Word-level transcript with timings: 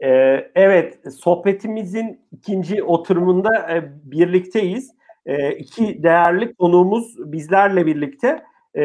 Ee, 0.00 0.50
evet, 0.54 0.98
sohbetimizin 1.20 2.20
ikinci 2.32 2.82
oturumunda 2.82 3.72
e, 3.72 3.92
birlikteyiz. 4.04 4.92
E, 5.26 5.52
iki 5.52 6.02
değerli 6.02 6.54
konuğumuz 6.54 7.32
bizlerle 7.32 7.86
birlikte. 7.86 8.42
E, 8.74 8.84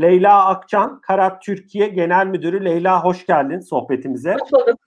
Leyla 0.00 0.46
Akçan, 0.46 1.00
Karat 1.00 1.42
Türkiye 1.42 1.88
Genel 1.88 2.26
Müdürü. 2.26 2.64
Leyla 2.64 3.04
hoş 3.04 3.26
geldin 3.26 3.60
sohbetimize. 3.60 4.32
Hoş 4.32 4.52
bulduk 4.52 4.80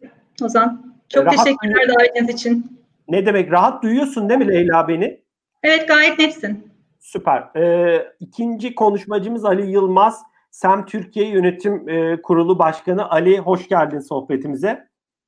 Ozan. 0.44 0.96
Çok 1.10 1.26
rahat 1.26 1.46
teşekkürler 1.46 1.88
davetiniz 1.88 2.36
için. 2.36 2.80
Ne 3.08 3.26
demek? 3.26 3.52
Rahat 3.52 3.84
duyuyorsun 3.84 4.30
değil 4.30 4.40
mi 4.40 4.48
Leyla 4.48 4.88
beni? 4.88 5.22
Evet 5.64 5.88
gayet 5.88 6.20
netsin. 6.20 6.72
Süper. 7.00 7.44
Ee, 7.56 8.08
ikinci 8.20 8.76
konuşmacımız 8.76 9.46
Ali 9.46 9.72
Yılmaz. 9.72 10.22
SEM 10.52 10.86
Türkiye 10.86 11.28
Yönetim 11.28 11.90
e, 11.90 12.22
Kurulu 12.22 12.60
Başkanı. 12.60 13.10
Ali 13.10 13.38
hoş 13.38 13.68
geldin 13.68 14.00
sohbetimize. 14.00 14.88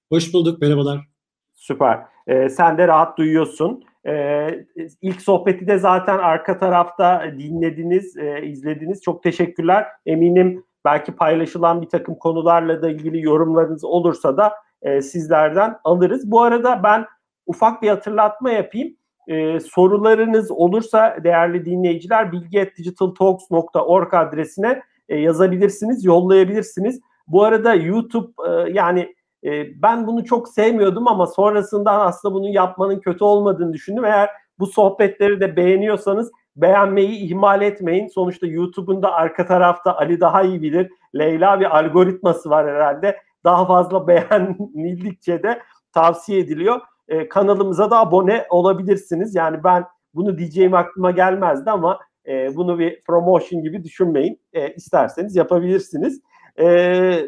Hoş 0.09 0.33
bulduk, 0.33 0.61
merhabalar. 0.61 1.07
Süper. 1.53 1.99
Ee, 2.27 2.49
sen 2.49 2.77
de 2.77 2.87
rahat 2.87 3.17
duyuyorsun. 3.17 3.83
Ee, 4.07 4.65
ilk 5.01 5.21
sohbeti 5.21 5.67
de 5.67 5.77
zaten 5.77 6.17
arka 6.17 6.57
tarafta 6.57 7.23
dinlediniz, 7.37 8.17
e, 8.17 8.41
izlediniz. 8.41 9.01
Çok 9.01 9.23
teşekkürler. 9.23 9.87
Eminim 10.05 10.63
belki 10.85 11.11
paylaşılan 11.11 11.81
bir 11.81 11.89
takım 11.89 12.15
konularla 12.15 12.81
da 12.81 12.89
ilgili 12.89 13.25
yorumlarınız 13.25 13.83
olursa 13.83 14.37
da 14.37 14.53
e, 14.81 15.01
sizlerden 15.01 15.75
alırız. 15.83 16.31
Bu 16.31 16.41
arada 16.41 16.83
ben 16.83 17.05
ufak 17.45 17.81
bir 17.81 17.89
hatırlatma 17.89 18.51
yapayım. 18.51 18.95
Ee, 19.27 19.59
sorularınız 19.59 20.51
olursa 20.51 21.17
değerli 21.23 21.65
dinleyiciler 21.65 22.31
bilgi.digitaltalks.org 22.31 24.13
adresine 24.13 24.81
e, 25.09 25.17
yazabilirsiniz, 25.17 26.05
yollayabilirsiniz. 26.05 27.01
Bu 27.27 27.43
arada 27.43 27.73
YouTube 27.73 28.31
e, 28.47 28.71
yani 28.71 29.15
e, 29.43 29.81
ben 29.81 30.07
bunu 30.07 30.25
çok 30.25 30.49
sevmiyordum 30.49 31.07
ama 31.07 31.27
sonrasında 31.27 31.91
aslında 31.91 32.33
bunu 32.33 32.49
yapmanın 32.49 32.99
kötü 32.99 33.23
olmadığını 33.23 33.73
düşündüm. 33.73 34.05
Eğer 34.05 34.29
bu 34.59 34.67
sohbetleri 34.67 35.39
de 35.39 35.55
beğeniyorsanız 35.55 36.31
beğenmeyi 36.55 37.25
ihmal 37.25 37.61
etmeyin. 37.61 38.07
Sonuçta 38.07 38.47
YouTube'un 38.47 39.01
da 39.01 39.11
arka 39.11 39.45
tarafta 39.45 39.97
Ali 39.97 40.19
daha 40.19 40.41
iyi 40.41 40.61
bilir. 40.61 40.91
Leyla 41.15 41.59
bir 41.59 41.77
algoritması 41.77 42.49
var 42.49 42.67
herhalde. 42.67 43.17
Daha 43.43 43.65
fazla 43.65 44.07
beğenildikçe 44.07 45.43
de 45.43 45.61
tavsiye 45.93 46.39
ediliyor. 46.39 46.81
E, 47.07 47.29
kanalımıza 47.29 47.91
da 47.91 47.99
abone 47.99 48.45
olabilirsiniz. 48.49 49.35
Yani 49.35 49.63
ben 49.63 49.85
bunu 50.13 50.37
diyeceğim 50.37 50.73
aklıma 50.73 51.11
gelmezdi 51.11 51.71
ama 51.71 51.99
e, 52.27 52.55
bunu 52.55 52.79
bir 52.79 53.03
promotion 53.03 53.63
gibi 53.63 53.83
düşünmeyin. 53.83 54.41
E, 54.53 54.73
isterseniz 54.73 55.35
yapabilirsiniz. 55.35 56.21
E, 56.59 56.65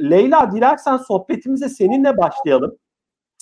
Leyla 0.09 0.51
dilersen 0.51 0.97
sohbetimize 0.97 1.69
seninle 1.69 2.17
başlayalım. 2.17 2.77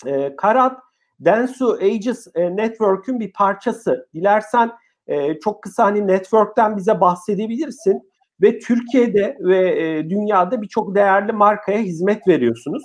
E, 0.05 0.35
Karat 0.35 0.79
Densu 1.19 1.73
Ages 1.81 2.27
e, 2.35 2.55
Network'ün 2.55 3.19
bir 3.19 3.33
parçası. 3.33 4.07
Dilersen 4.13 4.71
e, 5.07 5.39
çok 5.39 5.63
kısa 5.63 5.85
hani 5.85 6.07
network'ten 6.07 6.77
bize 6.77 7.01
bahsedebilirsin 7.01 8.11
ve 8.41 8.59
Türkiye'de 8.59 9.37
ve 9.39 9.83
e, 9.83 10.09
dünyada 10.09 10.61
birçok 10.61 10.95
değerli 10.95 11.31
markaya 11.31 11.79
hizmet 11.79 12.27
veriyorsunuz. 12.27 12.83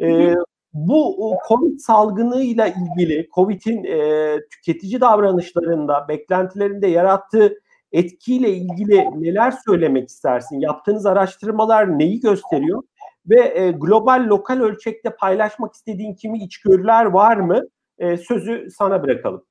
E, 0.00 0.34
bu 0.72 1.34
Covid 1.48 1.78
salgınıyla 1.78 2.66
ilgili 2.66 3.28
Covid'in 3.34 3.84
e, 3.84 4.38
tüketici 4.50 5.00
davranışlarında, 5.00 6.08
beklentilerinde 6.08 6.86
yarattığı 6.86 7.54
etkiyle 7.92 8.50
ilgili 8.50 9.22
neler 9.22 9.50
söylemek 9.66 10.08
istersin? 10.08 10.60
Yaptığınız 10.60 11.06
araştırmalar 11.06 11.98
neyi 11.98 12.20
gösteriyor? 12.20 12.82
Ve 13.26 13.40
e, 13.40 13.70
global, 13.70 14.26
lokal 14.28 14.60
ölçekte 14.60 15.10
paylaşmak 15.10 15.74
istediğin 15.74 16.14
kimi 16.14 16.44
içgörüler 16.44 17.04
var 17.04 17.36
mı? 17.36 17.62
E, 17.98 18.16
sözü 18.16 18.68
sana 18.78 19.02
bırakalım. 19.02 19.44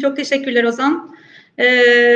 Çok 0.00 0.16
teşekkürler 0.16 0.64
Ozan. 0.64 1.16
E, 1.58 1.64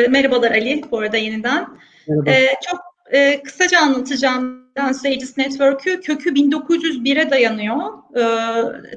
merhabalar 0.09 0.51
Ali 0.51 0.83
bu 0.91 0.99
arada 0.99 1.17
yeniden. 1.17 1.67
Merhaba. 2.09 2.31
E, 2.31 2.47
çok 2.71 2.81
e, 3.13 3.43
kısaca 3.43 3.81
anlatacağım 3.81 4.61
Dance 4.77 5.09
Ages 5.09 5.39
Network'ü 5.39 6.01
kökü 6.01 6.31
1901'e 6.31 7.31
dayanıyor. 7.31 7.77
E, 8.17 8.23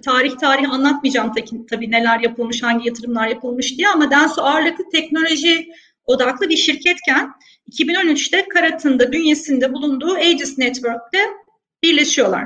tarih 0.01 0.37
tarih 0.37 0.73
anlatmayacağım 0.73 1.33
tabii, 1.33 1.65
tabii 1.65 1.91
neler 1.91 2.19
yapılmış, 2.19 2.63
hangi 2.63 2.87
yatırımlar 2.87 3.27
yapılmış 3.27 3.77
diye 3.77 3.89
ama 3.89 4.11
Dance 4.11 4.41
ağırlıklı 4.41 4.89
teknoloji 4.91 5.67
odaklı 6.05 6.49
bir 6.49 6.57
şirketken 6.57 7.33
2013'te 7.71 8.47
Karat'ın 8.47 8.99
da 8.99 9.11
bünyesinde 9.11 9.73
bulunduğu 9.73 10.13
Aegis 10.13 10.57
Network'te 10.57 11.19
birleşiyorlar. 11.83 12.45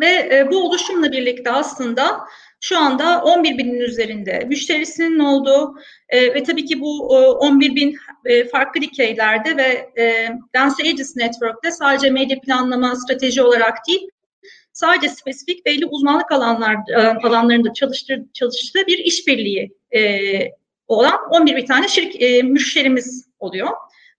Ve 0.00 0.06
e, 0.06 0.48
bu 0.50 0.66
oluşumla 0.66 1.12
birlikte 1.12 1.50
aslında 1.50 2.20
şu 2.60 2.78
anda 2.78 3.22
11 3.22 3.58
binin 3.58 3.80
üzerinde 3.80 4.44
müşterisinin 4.48 5.18
olduğu 5.18 5.74
e, 6.08 6.34
ve 6.34 6.42
tabii 6.42 6.64
ki 6.64 6.80
bu 6.80 7.16
e, 7.16 7.26
11 7.26 7.74
bin 7.74 7.96
e, 8.24 8.48
farklı 8.48 8.80
dikeylerde 8.80 9.56
ve 9.56 10.02
e, 10.02 10.28
Dance 10.54 10.82
Aegis 10.84 11.16
Network'te 11.16 11.70
sadece 11.70 12.10
medya 12.10 12.40
planlama 12.40 12.96
strateji 12.96 13.42
olarak 13.42 13.78
değil, 13.88 14.08
sadece 14.72 15.08
spesifik 15.08 15.66
belli 15.66 15.86
uzmanlık 15.86 16.32
alanlar 16.32 16.76
e, 16.96 16.96
alanlarında 16.98 17.72
çalıştır, 17.72 18.20
çalıştığı 18.32 18.86
bir 18.86 18.98
işbirliği 18.98 19.72
e, 19.90 20.00
olan 20.96 21.18
11 21.30 21.56
bir 21.56 21.66
tane 21.66 21.88
şirk, 21.88 22.22
e, 22.22 22.42
müşterimiz 22.42 23.26
oluyor. 23.38 23.68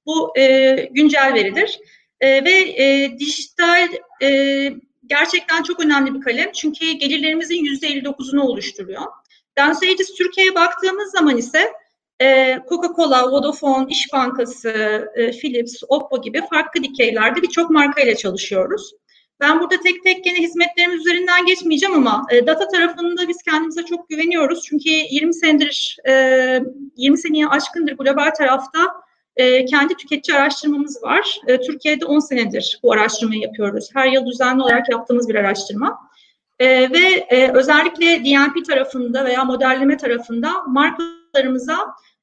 Bu 0.05 0.37
e, 0.37 0.75
güncel 0.91 1.33
veridir. 1.33 1.79
E, 2.21 2.45
ve 2.45 2.51
e, 2.83 3.19
dijital 3.19 3.89
e, 4.21 4.69
gerçekten 5.05 5.63
çok 5.63 5.79
önemli 5.79 6.13
bir 6.13 6.21
kalem. 6.21 6.51
Çünkü 6.51 6.91
gelirlerimizin 6.91 7.65
%59'unu 7.65 8.41
oluşturuyor. 8.41 9.01
Dansages 9.57 10.13
Türkiye'ye 10.13 10.55
baktığımız 10.55 11.11
zaman 11.11 11.37
ise 11.37 11.73
e, 12.21 12.59
Coca-Cola, 12.69 13.31
Vodafone, 13.31 13.85
İş 13.89 14.13
Bankası, 14.13 14.69
e, 15.15 15.31
Philips, 15.31 15.83
Oppo 15.89 16.21
gibi 16.21 16.41
farklı 16.49 16.83
dikeylerde 16.83 17.41
birçok 17.41 17.69
marka 17.69 18.01
ile 18.01 18.15
çalışıyoruz. 18.15 18.91
Ben 19.39 19.59
burada 19.59 19.79
tek 19.79 20.03
tek 20.03 20.23
gene 20.23 20.37
hizmetlerimiz 20.37 20.99
üzerinden 20.99 21.45
geçmeyeceğim 21.45 21.95
ama 21.95 22.25
e, 22.31 22.47
data 22.47 22.67
tarafında 22.67 23.27
biz 23.27 23.41
kendimize 23.41 23.83
çok 23.85 24.09
güveniyoruz. 24.09 24.63
Çünkü 24.65 24.89
20 24.89 25.33
senedir, 25.33 25.97
e, 26.07 26.13
20 26.97 27.17
seneye 27.17 27.47
aşkındır 27.47 27.97
global 27.97 28.29
tarafta 28.37 28.79
e, 29.35 29.65
kendi 29.65 29.93
tüketici 29.93 30.37
araştırmamız 30.37 31.03
var. 31.03 31.39
E, 31.47 31.61
Türkiye'de 31.61 32.05
10 32.05 32.19
senedir 32.19 32.79
bu 32.83 32.93
araştırmayı 32.93 33.41
yapıyoruz. 33.41 33.89
Her 33.93 34.07
yıl 34.07 34.25
düzenli 34.25 34.61
olarak 34.61 34.89
yaptığımız 34.89 35.29
bir 35.29 35.35
araştırma. 35.35 35.99
E, 36.59 36.67
ve 36.67 37.27
e, 37.29 37.51
özellikle 37.51 38.25
DNP 38.25 38.65
tarafında 38.65 39.25
veya 39.25 39.43
modelleme 39.43 39.97
tarafında 39.97 40.63
markalarımıza, 40.67 41.77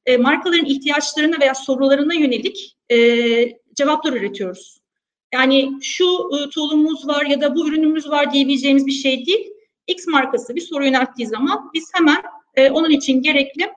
e, 0.06 0.16
markaların 0.16 0.64
ihtiyaçlarına 0.64 1.40
veya 1.40 1.54
sorularına 1.54 2.14
yönelik 2.14 2.76
e, 2.88 2.96
cevaplar 3.74 4.12
üretiyoruz. 4.12 4.79
Yani 5.34 5.72
şu 5.82 6.04
e, 6.04 6.50
tool'umuz 6.50 7.08
var 7.08 7.26
ya 7.26 7.40
da 7.40 7.54
bu 7.54 7.68
ürünümüz 7.68 8.10
var 8.10 8.32
diyebileceğimiz 8.32 8.86
bir 8.86 8.92
şey 8.92 9.26
değil. 9.26 9.52
X 9.86 10.06
markası 10.06 10.54
bir 10.54 10.60
soru 10.60 10.84
yönelttiği 10.84 11.28
zaman 11.28 11.70
biz 11.74 11.90
hemen 11.94 12.22
e, 12.54 12.70
onun 12.70 12.90
için 12.90 13.22
gerekli 13.22 13.72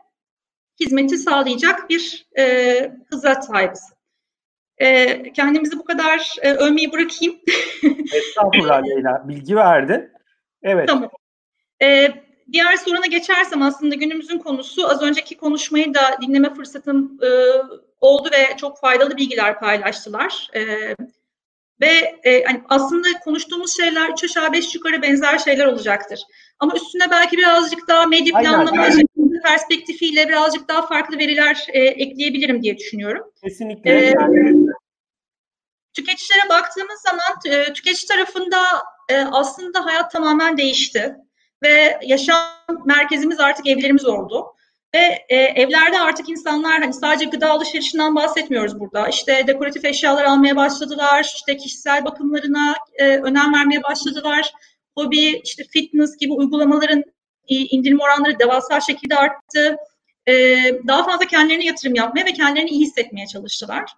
hizmeti 0.79 1.17
sağlayacak 1.17 1.89
bir 1.89 2.27
e, 2.37 2.95
hıza 3.09 3.41
sahibiz. 3.41 3.93
E, 4.77 5.23
kendimizi 5.33 5.79
bu 5.79 5.83
kadar 5.83 6.35
e, 6.41 6.51
övmeyi 6.51 6.91
bırakayım. 6.91 7.39
Estağfurullah 8.13 8.83
Leyla. 8.83 9.27
Bilgi 9.27 9.55
verdin. 9.55 10.11
Evet. 10.63 10.87
Tamam. 10.87 11.09
E, 11.81 12.13
diğer 12.51 12.77
soruna 12.77 13.05
geçersem 13.05 13.61
aslında 13.61 13.95
günümüzün 13.95 14.37
konusu 14.37 14.89
az 14.89 15.01
önceki 15.01 15.37
konuşmayı 15.37 15.93
da 15.93 16.17
dinleme 16.21 16.53
fırsatım 16.53 17.19
e, 17.23 17.29
oldu 18.01 18.29
ve 18.31 18.57
çok 18.57 18.79
faydalı 18.79 19.17
bilgiler 19.17 19.59
paylaştılar. 19.59 20.49
E, 20.55 20.95
ve 21.81 22.19
e, 22.23 22.43
hani 22.43 22.61
aslında 22.69 23.07
konuştuğumuz 23.23 23.77
şeyler 23.77 24.09
üç 24.09 24.23
aşağı 24.23 24.53
beş 24.53 24.75
yukarı 24.75 25.01
benzer 25.01 25.37
şeyler 25.37 25.65
olacaktır. 25.65 26.19
Ama 26.59 26.73
üstüne 26.75 27.11
belki 27.11 27.37
birazcık 27.37 27.87
daha 27.87 28.05
medya 28.05 28.39
planlama 28.39 28.87
perspektifiyle 29.43 30.29
birazcık 30.29 30.67
daha 30.69 30.87
farklı 30.87 31.17
veriler 31.17 31.67
e, 31.73 31.79
ekleyebilirim 31.79 32.63
diye 32.63 32.77
düşünüyorum. 32.77 33.23
Kesinlikle. 33.43 33.91
Ee, 33.91 34.13
tüketicilere 35.93 36.49
baktığımız 36.49 37.01
zaman 37.01 37.59
e, 37.59 37.73
tüketici 37.73 38.07
tarafında 38.07 38.57
e, 39.09 39.17
aslında 39.17 39.85
hayat 39.85 40.11
tamamen 40.11 40.57
değişti. 40.57 41.15
Ve 41.63 41.99
yaşam 42.03 42.37
merkezimiz 42.85 43.39
artık 43.39 43.67
evlerimiz 43.67 44.05
oldu. 44.05 44.45
Ve 44.95 45.25
e, 45.29 45.35
evlerde 45.35 45.99
artık 45.99 46.29
insanlar 46.29 46.81
hani 46.81 46.93
sadece 46.93 47.25
gıda 47.25 47.49
alışverişinden 47.49 48.15
bahsetmiyoruz 48.15 48.79
burada. 48.79 49.07
İşte 49.07 49.43
dekoratif 49.47 49.85
eşyalar 49.85 50.23
almaya 50.23 50.55
başladılar, 50.55 51.33
işte 51.35 51.57
kişisel 51.57 52.05
bakımlarına 52.05 52.75
e, 52.93 53.17
önem 53.17 53.53
vermeye 53.53 53.83
başladılar. 53.83 54.53
Hobi, 54.97 55.41
işte 55.43 55.63
fitness 55.63 56.17
gibi 56.17 56.33
uygulamaların 56.33 57.03
indirim 57.47 57.99
oranları 57.99 58.39
devasa 58.39 58.81
şekilde 58.81 59.15
arttı. 59.15 59.77
E, 60.27 60.33
daha 60.87 61.03
fazla 61.03 61.25
kendilerine 61.25 61.65
yatırım 61.65 61.95
yapmaya 61.95 62.25
ve 62.25 62.33
kendilerini 62.33 62.69
iyi 62.69 62.85
hissetmeye 62.85 63.27
çalıştılar. 63.27 63.91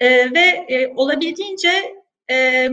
E, 0.00 0.34
ve 0.34 0.66
e, 0.68 0.92
olabildiğince 0.96 1.94
e, 2.30 2.68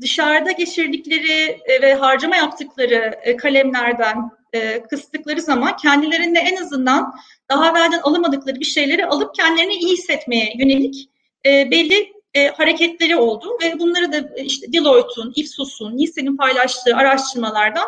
dışarıda 0.00 0.52
geçirdikleri 0.52 1.60
e, 1.64 1.82
ve 1.82 1.94
harcama 1.94 2.36
yaptıkları 2.36 3.18
e, 3.22 3.36
kalemlerden 3.36 4.30
e, 4.52 4.82
kıstıkları 4.82 5.40
zaman 5.40 5.76
kendilerinde 5.76 6.38
en 6.38 6.56
azından 6.56 7.14
daha 7.50 7.70
evvelden 7.70 8.00
alamadıkları 8.00 8.60
bir 8.60 8.64
şeyleri 8.64 9.06
alıp 9.06 9.34
kendilerini 9.34 9.74
iyi 9.74 9.92
hissetmeye 9.92 10.52
yönelik 10.58 11.10
e, 11.46 11.70
belli 11.70 12.12
e, 12.34 12.48
hareketleri 12.48 13.16
oldu 13.16 13.58
ve 13.62 13.78
bunları 13.78 14.12
da 14.12 14.16
e, 14.36 14.44
işte 14.44 14.72
Deloitte'un, 14.72 15.32
Ipsos'un, 15.36 15.96
Nielsen'in 15.96 16.36
paylaştığı 16.36 16.96
araştırmalardan 16.96 17.86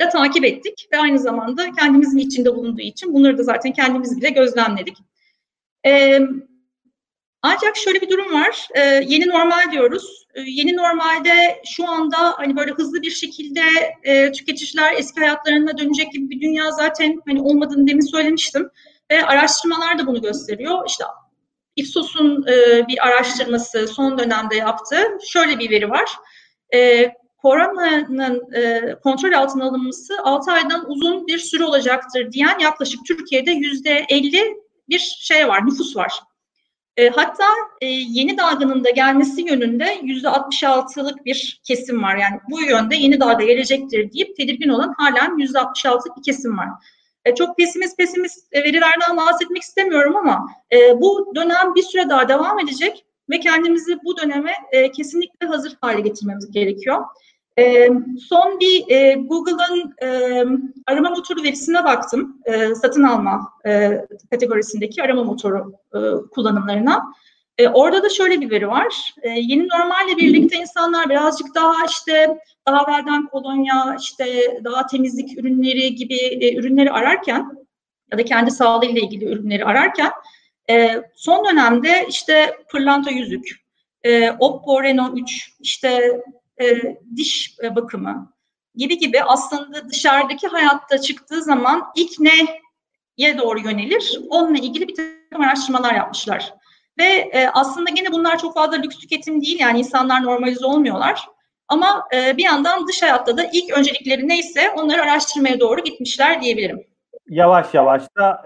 da 0.00 0.08
takip 0.08 0.44
ettik 0.44 0.88
ve 0.92 0.98
aynı 0.98 1.18
zamanda 1.18 1.72
kendimizin 1.72 2.18
içinde 2.18 2.56
bulunduğu 2.56 2.82
için 2.82 3.14
bunları 3.14 3.38
da 3.38 3.42
zaten 3.42 3.72
kendimiz 3.72 4.16
bile 4.16 4.30
gözlemledik. 4.30 4.96
E, 5.86 6.20
ancak 7.42 7.76
şöyle 7.76 8.00
bir 8.00 8.10
durum 8.10 8.32
var. 8.32 8.68
E, 8.74 8.80
yeni 9.06 9.28
normal 9.28 9.72
diyoruz. 9.72 10.26
E, 10.34 10.40
yeni 10.46 10.76
normalde 10.76 11.62
şu 11.76 11.88
anda 11.88 12.16
hani 12.36 12.56
böyle 12.56 12.72
hızlı 12.72 13.02
bir 13.02 13.10
şekilde 13.10 13.60
e, 14.02 14.32
tüketiciler 14.32 14.92
eski 14.96 15.20
hayatlarına 15.20 15.78
dönecek 15.78 16.12
gibi 16.12 16.30
bir 16.30 16.40
dünya 16.40 16.70
zaten 16.70 17.20
hani 17.26 17.42
olmadığını 17.42 17.86
demin 17.86 18.10
söylemiştim. 18.10 18.70
Ve 19.10 19.26
araştırmalar 19.26 19.98
da 19.98 20.06
bunu 20.06 20.22
gösteriyor. 20.22 20.86
İşte 20.86 21.04
Ipsos'un 21.76 22.46
e, 22.48 22.88
bir 22.88 23.06
araştırması 23.06 23.88
son 23.88 24.18
dönemde 24.18 24.56
yaptı. 24.56 24.96
Şöyle 25.26 25.58
bir 25.58 25.70
veri 25.70 25.90
var. 25.90 26.10
E, 26.74 27.10
koronanın 27.38 28.52
e, 28.54 28.94
kontrol 29.02 29.32
altına 29.32 29.64
alınması 29.64 30.14
6 30.22 30.52
aydan 30.52 30.90
uzun 30.90 31.26
bir 31.26 31.38
süre 31.38 31.64
olacaktır 31.64 32.32
diyen 32.32 32.58
yaklaşık 32.58 33.00
Türkiye'de 33.06 33.50
yüzde 33.50 34.06
50 34.08 34.56
bir 34.88 34.98
şey 34.98 35.48
var, 35.48 35.66
nüfus 35.66 35.96
var. 35.96 36.12
E, 36.96 37.08
hatta 37.08 37.44
e, 37.80 37.86
yeni 37.86 38.38
dalganın 38.38 38.84
da 38.84 38.90
gelmesi 38.90 39.42
yönünde 39.42 39.98
yüzde 40.02 40.28
66'lık 40.28 41.24
bir 41.24 41.60
kesim 41.64 42.02
var. 42.02 42.16
Yani 42.16 42.40
bu 42.50 42.62
yönde 42.62 42.96
yeni 42.96 43.20
dalga 43.20 43.44
gelecektir 43.44 44.12
deyip 44.12 44.36
tedirgin 44.36 44.68
olan 44.68 44.94
halen 44.98 45.38
yüzde 45.38 45.58
66'lık 45.58 46.16
bir 46.16 46.22
kesim 46.22 46.58
var. 46.58 46.68
E, 47.24 47.34
çok 47.34 47.56
pesimist 47.56 47.98
pesimist 47.98 48.52
verilerden 48.52 49.16
bahsetmek 49.16 49.62
istemiyorum 49.62 50.16
ama 50.16 50.46
e, 50.72 51.00
bu 51.00 51.32
dönem 51.36 51.74
bir 51.74 51.82
süre 51.82 52.08
daha 52.08 52.28
devam 52.28 52.60
edecek 52.60 53.04
ve 53.30 53.40
kendimizi 53.40 53.98
bu 54.04 54.16
döneme 54.16 54.52
e, 54.72 54.90
kesinlikle 54.90 55.46
hazır 55.46 55.76
hale 55.80 56.00
getirmemiz 56.00 56.50
gerekiyor. 56.50 57.04
E, 57.58 57.88
son 58.28 58.60
bir 58.60 58.90
e, 58.90 59.14
Google'ın 59.14 59.94
e, 60.02 60.08
arama 60.86 61.10
motoru 61.10 61.42
verisine 61.42 61.84
baktım. 61.84 62.38
E, 62.44 62.74
satın 62.74 63.02
alma 63.02 63.52
e, 63.66 64.00
kategorisindeki 64.30 65.02
arama 65.02 65.24
motoru 65.24 65.72
e, 65.94 65.98
kullanımlarına. 66.34 67.12
E, 67.58 67.68
orada 67.68 68.02
da 68.02 68.08
şöyle 68.08 68.40
bir 68.40 68.50
veri 68.50 68.68
var. 68.68 69.14
E, 69.22 69.28
yeni 69.28 69.68
normalle 69.68 70.16
birlikte 70.16 70.56
insanlar 70.56 71.10
birazcık 71.10 71.54
daha 71.54 71.86
işte 71.88 72.38
daha 72.68 72.82
evvelden 72.82 73.26
kolonya, 73.26 73.96
işte 74.00 74.60
daha 74.64 74.86
temizlik 74.86 75.38
ürünleri 75.38 75.94
gibi 75.94 76.16
e, 76.16 76.54
ürünleri 76.54 76.90
ararken 76.90 77.50
ya 78.12 78.18
da 78.18 78.24
kendi 78.24 78.50
sağlığıyla 78.50 79.00
ilgili 79.00 79.24
ürünleri 79.24 79.64
ararken 79.64 80.10
e, 80.70 81.02
son 81.14 81.44
dönemde 81.44 82.06
işte 82.08 82.56
pırlanta 82.70 83.10
yüzük, 83.10 83.62
e, 84.04 84.30
Oppo 84.30 84.82
Reno 84.82 85.12
3, 85.14 85.52
işte 85.60 86.20
e, 86.62 86.96
diş 87.16 87.56
e, 87.62 87.76
bakımı 87.76 88.32
gibi 88.74 88.98
gibi 88.98 89.22
aslında 89.22 89.88
dışarıdaki 89.88 90.46
hayatta 90.48 90.98
çıktığı 90.98 91.42
zaman 91.42 91.82
ilk 91.96 92.20
neye 92.20 93.38
doğru 93.38 93.58
yönelir? 93.58 94.20
Onunla 94.30 94.58
ilgili 94.58 94.88
bir 94.88 94.94
takım 94.94 95.44
araştırmalar 95.44 95.94
yapmışlar. 95.94 96.54
Ve 96.98 97.04
e, 97.04 97.48
aslında 97.48 97.90
yine 97.96 98.12
bunlar 98.12 98.38
çok 98.38 98.54
fazla 98.54 98.76
lüks 98.76 98.98
tüketim 98.98 99.42
değil 99.42 99.60
yani 99.60 99.78
insanlar 99.78 100.22
normalize 100.22 100.66
olmuyorlar. 100.66 101.26
Ama 101.68 102.08
bir 102.12 102.44
yandan 102.44 102.88
dış 102.88 103.02
hayatta 103.02 103.36
da 103.36 103.44
ilk 103.52 103.78
öncelikleri 103.78 104.28
neyse 104.28 104.70
onları 104.76 105.02
araştırmaya 105.02 105.60
doğru 105.60 105.80
gitmişler 105.80 106.42
diyebilirim. 106.42 106.84
Yavaş 107.28 107.74
yavaş 107.74 108.02
da 108.18 108.42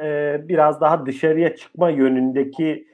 biraz 0.49 0.81
daha 0.81 1.07
dışarıya 1.07 1.57
çıkma 1.57 1.91
yönündeki 1.91 2.89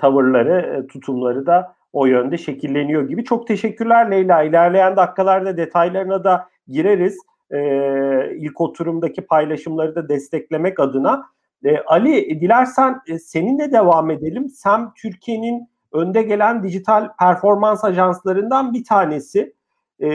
tavırları, 0.00 0.86
tutumları 0.86 1.46
da 1.46 1.74
o 1.92 2.06
yönde 2.06 2.38
şekilleniyor 2.38 3.08
gibi. 3.08 3.24
Çok 3.24 3.46
teşekkürler 3.46 4.10
Leyla. 4.10 4.42
İlerleyen 4.42 4.96
dakikalarda 4.96 5.56
detaylarına 5.56 6.24
da 6.24 6.48
gireriz. 6.68 7.18
Ee, 7.50 8.36
ilk 8.36 8.60
oturumdaki 8.60 9.22
paylaşımları 9.22 9.94
da 9.94 10.08
desteklemek 10.08 10.80
adına. 10.80 11.26
Ee, 11.64 11.78
Ali 11.78 12.40
dilersen 12.40 13.00
e, 13.06 13.18
seninle 13.18 13.72
devam 13.72 14.10
edelim. 14.10 14.48
Sen 14.48 14.94
Türkiye'nin 14.94 15.68
önde 15.92 16.22
gelen 16.22 16.62
dijital 16.62 17.08
performans 17.18 17.84
ajanslarından 17.84 18.72
bir 18.74 18.84
tanesi. 18.84 19.54
E, 20.00 20.08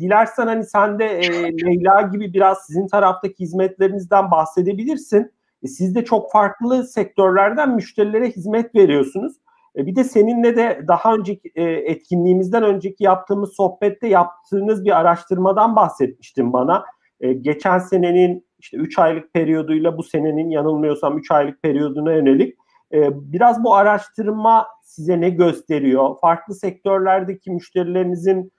dilersen 0.00 0.46
hani 0.46 0.64
sen 0.64 0.98
de 0.98 1.04
e, 1.04 1.52
Leyla 1.66 2.02
gibi 2.02 2.34
biraz 2.34 2.58
sizin 2.66 2.86
taraftaki 2.86 3.44
hizmetlerinizden 3.44 4.30
bahsedebilirsin. 4.30 5.32
E, 5.62 5.68
siz 5.68 5.94
de 5.94 6.04
çok 6.04 6.32
farklı 6.32 6.84
sektörlerden 6.84 7.74
müşterilere 7.74 8.30
hizmet 8.30 8.74
veriyorsunuz. 8.74 9.32
E, 9.76 9.86
bir 9.86 9.96
de 9.96 10.04
seninle 10.04 10.56
de 10.56 10.84
daha 10.88 11.14
önceki 11.14 11.52
e, 11.54 11.62
etkinliğimizden 11.64 12.62
önceki 12.62 13.04
yaptığımız 13.04 13.52
sohbette 13.52 14.08
yaptığınız 14.08 14.84
bir 14.84 15.00
araştırmadan 15.00 15.76
bahsetmiştin 15.76 16.52
bana. 16.52 16.84
E, 17.20 17.32
geçen 17.32 17.78
senenin 17.78 18.46
işte 18.58 18.76
3 18.76 18.98
aylık 18.98 19.34
periyoduyla 19.34 19.98
bu 19.98 20.02
senenin 20.02 20.50
yanılmıyorsam 20.50 21.18
3 21.18 21.30
aylık 21.30 21.62
periyoduna 21.62 22.12
yönelik 22.12 22.56
biraz 23.12 23.64
bu 23.64 23.74
araştırma 23.74 24.66
size 24.82 25.20
ne 25.20 25.30
gösteriyor? 25.30 26.16
Farklı 26.20 26.54
sektörlerdeki 26.54 27.50
müşterilerinizin 27.50 28.52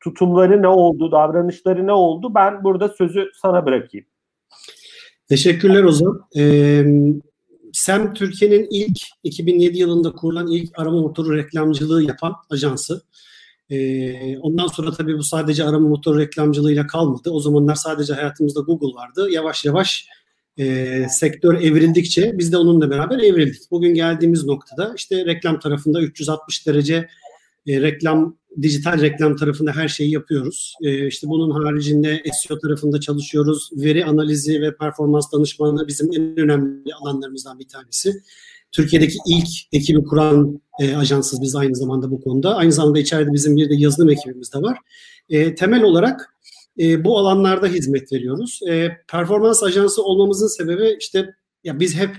tutumları 0.00 0.62
ne 0.62 0.68
oldu, 0.68 1.12
davranışları 1.12 1.86
ne 1.86 1.92
oldu? 1.92 2.34
Ben 2.34 2.64
burada 2.64 2.88
sözü 2.88 3.30
sana 3.42 3.66
bırakayım. 3.66 4.06
Teşekkürler 5.28 5.84
Ozan. 5.84 6.20
Ee, 6.38 6.84
SEM 7.72 8.14
Türkiye'nin 8.14 8.68
ilk 8.70 8.98
2007 9.24 9.78
yılında 9.78 10.12
kurulan 10.12 10.46
ilk 10.46 10.78
arama 10.78 11.00
motoru 11.00 11.36
reklamcılığı 11.36 12.02
yapan 12.02 12.34
ajansı. 12.50 13.02
Ee, 13.70 14.38
ondan 14.38 14.66
sonra 14.66 14.92
tabii 14.92 15.18
bu 15.18 15.22
sadece 15.22 15.64
arama 15.64 15.88
motoru 15.88 16.18
reklamcılığıyla 16.18 16.86
kalmadı. 16.86 17.30
O 17.30 17.40
zamanlar 17.40 17.74
sadece 17.74 18.14
hayatımızda 18.14 18.60
Google 18.60 18.94
vardı. 18.94 19.30
Yavaş 19.30 19.64
yavaş 19.64 20.06
e, 20.58 21.06
sektör 21.10 21.54
evrildikçe 21.54 22.38
biz 22.38 22.52
de 22.52 22.56
onunla 22.56 22.90
beraber 22.90 23.18
evrildik. 23.18 23.70
Bugün 23.70 23.94
geldiğimiz 23.94 24.44
noktada 24.44 24.92
işte 24.96 25.26
reklam 25.26 25.60
tarafında 25.60 26.00
360 26.00 26.66
derece 26.66 27.08
e, 27.66 27.80
reklam, 27.82 28.36
dijital 28.62 29.00
reklam 29.00 29.36
tarafında 29.36 29.72
her 29.72 29.88
şeyi 29.88 30.10
yapıyoruz. 30.10 30.74
E, 30.82 31.06
işte 31.06 31.28
bunun 31.28 31.50
haricinde 31.50 32.22
SEO 32.32 32.58
tarafında 32.58 33.00
çalışıyoruz. 33.00 33.70
Veri 33.72 34.04
analizi 34.04 34.62
ve 34.62 34.76
performans 34.76 35.32
danışmanlığı 35.32 35.88
bizim 35.88 36.08
en 36.12 36.38
önemli 36.38 36.94
alanlarımızdan 36.94 37.58
bir 37.58 37.68
tanesi. 37.68 38.22
Türkiye'deki 38.72 39.18
ilk 39.26 39.48
ekibi 39.72 40.04
kuran 40.04 40.60
e, 40.80 40.96
ajansız 40.96 41.42
biz 41.42 41.56
aynı 41.56 41.76
zamanda 41.76 42.10
bu 42.10 42.20
konuda. 42.20 42.56
Aynı 42.56 42.72
zamanda 42.72 42.98
içeride 42.98 43.32
bizim 43.32 43.56
bir 43.56 43.70
de 43.70 43.74
yazılım 43.74 44.10
ekibimiz 44.10 44.52
de 44.52 44.58
var. 44.58 44.78
E, 45.28 45.54
temel 45.54 45.82
olarak 45.82 46.34
e, 46.78 47.04
bu 47.04 47.18
alanlarda 47.18 47.66
hizmet 47.66 48.12
veriyoruz. 48.12 48.60
E, 48.68 48.88
performans 49.08 49.62
ajansı 49.62 50.02
olmamızın 50.02 50.46
sebebi 50.46 50.96
işte 51.00 51.34
ya 51.64 51.80
biz 51.80 51.96
hep 51.96 52.10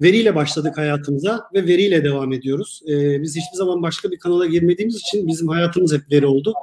veriyle 0.00 0.34
başladık 0.34 0.78
hayatımıza 0.78 1.44
ve 1.54 1.66
veriyle 1.66 2.04
devam 2.04 2.32
ediyoruz. 2.32 2.82
E, 2.88 3.22
biz 3.22 3.36
hiçbir 3.36 3.56
zaman 3.56 3.82
başka 3.82 4.10
bir 4.10 4.18
kanala 4.18 4.46
girmediğimiz 4.46 4.96
için 4.96 5.26
bizim 5.26 5.48
hayatımız 5.48 5.92
hep 5.92 6.02
veri 6.12 6.26
oldu. 6.26 6.54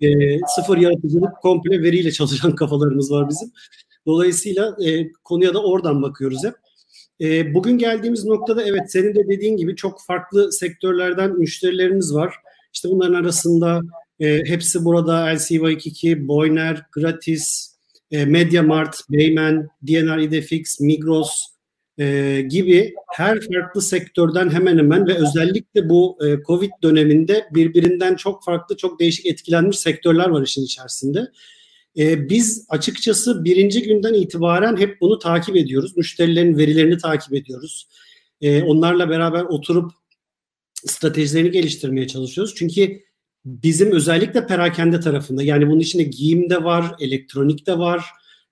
E, 0.00 0.08
sıfır 0.56 0.76
yaratıcılık 0.76 1.36
komple 1.42 1.82
veriyle 1.82 2.12
çalışan 2.12 2.54
kafalarımız 2.56 3.10
var 3.10 3.28
bizim. 3.28 3.52
Dolayısıyla 4.06 4.76
e, 4.84 5.12
konuya 5.24 5.54
da 5.54 5.62
oradan 5.62 6.02
bakıyoruz 6.02 6.44
hep. 6.44 6.54
E, 7.20 7.54
bugün 7.54 7.78
geldiğimiz 7.78 8.24
noktada 8.24 8.62
evet 8.62 8.92
senin 8.92 9.14
de 9.14 9.28
dediğin 9.28 9.56
gibi 9.56 9.76
çok 9.76 10.02
farklı 10.06 10.52
sektörlerden 10.52 11.38
müşterilerimiz 11.38 12.14
var. 12.14 12.34
İşte 12.72 12.88
bunların 12.88 13.14
arasında 13.14 13.80
e, 14.20 14.44
hepsi 14.46 14.84
burada 14.84 15.32
LCY22, 15.32 16.28
Boyner, 16.28 16.86
Gratis, 16.92 17.76
e, 18.10 18.24
Mediamart, 18.24 19.00
Beymen, 19.10 19.68
DNR 19.86 20.18
Idefix, 20.18 20.80
Migros, 20.80 21.51
e, 21.98 22.40
gibi 22.48 22.94
her 23.12 23.40
farklı 23.40 23.82
sektörden 23.82 24.50
hemen 24.50 24.78
hemen 24.78 25.06
ve 25.06 25.14
özellikle 25.14 25.88
bu 25.88 26.18
e, 26.26 26.42
Covid 26.46 26.70
döneminde 26.82 27.46
birbirinden 27.54 28.14
çok 28.14 28.44
farklı, 28.44 28.76
çok 28.76 29.00
değişik 29.00 29.26
etkilenmiş 29.26 29.78
sektörler 29.78 30.28
var 30.28 30.42
işin 30.42 30.64
içerisinde. 30.64 31.28
E, 31.98 32.28
biz 32.28 32.66
açıkçası 32.68 33.44
birinci 33.44 33.82
günden 33.82 34.14
itibaren 34.14 34.76
hep 34.76 35.00
bunu 35.00 35.18
takip 35.18 35.56
ediyoruz. 35.56 35.96
Müşterilerin 35.96 36.58
verilerini 36.58 36.98
takip 36.98 37.34
ediyoruz. 37.34 37.88
E, 38.40 38.62
onlarla 38.62 39.10
beraber 39.10 39.42
oturup 39.42 39.92
stratejilerini 40.86 41.50
geliştirmeye 41.50 42.06
çalışıyoruz. 42.06 42.54
Çünkü 42.56 43.00
bizim 43.44 43.92
özellikle 43.92 44.46
perakende 44.46 45.00
tarafında 45.00 45.42
yani 45.42 45.66
bunun 45.66 45.80
içinde 45.80 46.02
giyim 46.02 46.50
de 46.50 46.64
var, 46.64 46.94
elektronik 47.00 47.66
de 47.66 47.78
var, 47.78 48.04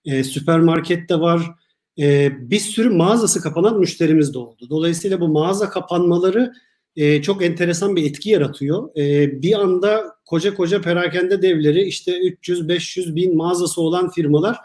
e, 0.04 0.24
süpermarket 0.24 1.08
de 1.08 1.20
var, 1.20 1.42
e, 1.98 2.30
bir 2.50 2.58
sürü 2.58 2.90
mağazası 2.90 3.40
kapanan 3.40 3.78
müşterimiz 3.78 4.34
de 4.34 4.38
oldu. 4.38 4.66
Dolayısıyla 4.70 5.20
bu 5.20 5.28
mağaza 5.28 5.70
kapanmaları 5.70 6.52
e, 6.96 7.22
çok 7.22 7.44
enteresan 7.44 7.96
bir 7.96 8.10
etki 8.10 8.30
yaratıyor. 8.30 8.96
E, 8.96 9.42
bir 9.42 9.60
anda 9.60 10.04
koca 10.26 10.54
koca 10.54 10.80
perakende 10.80 11.42
devleri 11.42 11.82
işte 11.82 12.18
300-500 12.18 13.14
bin 13.14 13.36
mağazası 13.36 13.80
olan 13.80 14.10
firmalar 14.10 14.56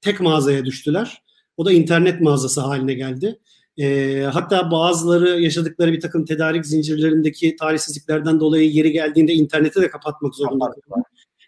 tek 0.00 0.20
mağazaya 0.20 0.64
düştüler. 0.64 1.22
O 1.56 1.64
da 1.64 1.72
internet 1.72 2.20
mağazası 2.20 2.60
haline 2.60 2.94
geldi. 2.94 3.38
E, 3.78 4.20
hatta 4.32 4.70
bazıları 4.70 5.40
yaşadıkları 5.40 5.92
bir 5.92 6.00
takım 6.00 6.24
tedarik 6.24 6.66
zincirlerindeki 6.66 7.56
talihsizliklerden 7.56 8.40
dolayı 8.40 8.70
yeri 8.70 8.92
geldiğinde 8.92 9.32
interneti 9.32 9.82
de 9.82 9.90
kapatmak 9.90 10.34
zorunda 10.34 10.64
kaldılar. 10.64 11.02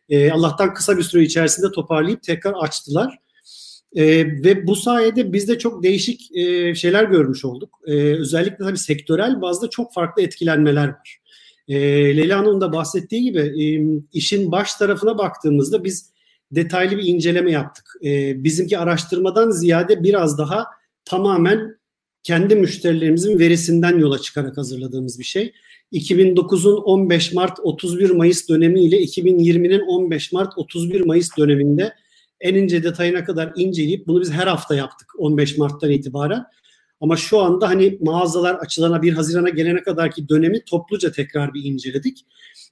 E, 0.08 0.30
Allah'tan 0.30 0.74
kısa 0.74 0.98
bir 0.98 1.02
süre 1.02 1.22
içerisinde 1.22 1.70
toparlayıp 1.70 2.22
tekrar 2.22 2.52
açtılar. 2.52 3.18
E, 3.96 4.26
ve 4.44 4.66
bu 4.66 4.76
sayede 4.76 5.32
biz 5.32 5.48
de 5.48 5.58
çok 5.58 5.82
değişik 5.82 6.36
e, 6.36 6.74
şeyler 6.74 7.04
görmüş 7.04 7.44
olduk. 7.44 7.80
E, 7.86 7.92
özellikle 7.94 8.64
tabii 8.64 8.78
sektörel 8.78 9.40
bazda 9.42 9.70
çok 9.70 9.94
farklı 9.94 10.22
etkilenmeler 10.22 10.88
var. 10.88 11.18
E, 11.68 11.76
Leyla 12.16 12.38
Hanım'ın 12.38 12.60
da 12.60 12.72
bahsettiği 12.72 13.22
gibi 13.22 13.38
e, 13.38 13.64
işin 14.12 14.52
baş 14.52 14.74
tarafına 14.74 15.18
baktığımızda 15.18 15.84
biz 15.84 16.10
detaylı 16.50 16.98
bir 16.98 17.04
inceleme 17.04 17.50
yaptık. 17.50 17.86
E, 18.04 18.44
bizimki 18.44 18.78
araştırmadan 18.78 19.50
ziyade 19.50 20.02
biraz 20.02 20.38
daha 20.38 20.66
tamamen 21.04 21.76
kendi 22.22 22.56
müşterilerimizin 22.56 23.38
verisinden 23.38 23.98
yola 23.98 24.18
çıkarak 24.18 24.56
hazırladığımız 24.56 25.18
bir 25.18 25.24
şey. 25.24 25.52
2009'un 25.92 26.76
15 26.76 27.32
Mart 27.32 27.58
31 27.62 28.10
Mayıs 28.10 28.48
dönemi 28.48 28.84
ile 28.84 29.02
2020'nin 29.02 29.80
15 29.80 30.32
Mart 30.32 30.52
31 30.56 31.00
Mayıs 31.00 31.36
döneminde 31.38 31.92
en 32.40 32.54
ince 32.54 32.82
detayına 32.82 33.24
kadar 33.24 33.52
inceleyip 33.56 34.06
bunu 34.06 34.20
biz 34.20 34.32
her 34.32 34.46
hafta 34.46 34.74
yaptık 34.74 35.12
15 35.18 35.58
Mart'tan 35.58 35.90
itibaren. 35.90 36.44
Ama 37.00 37.16
şu 37.16 37.40
anda 37.40 37.68
hani 37.68 37.98
mağazalar 38.00 38.54
açılana 38.54 39.02
1 39.02 39.12
Haziran'a 39.12 39.48
gelene 39.48 39.82
kadarki 39.82 40.28
dönemi 40.28 40.64
topluca 40.64 41.12
tekrar 41.12 41.54
bir 41.54 41.64
inceledik. 41.64 42.26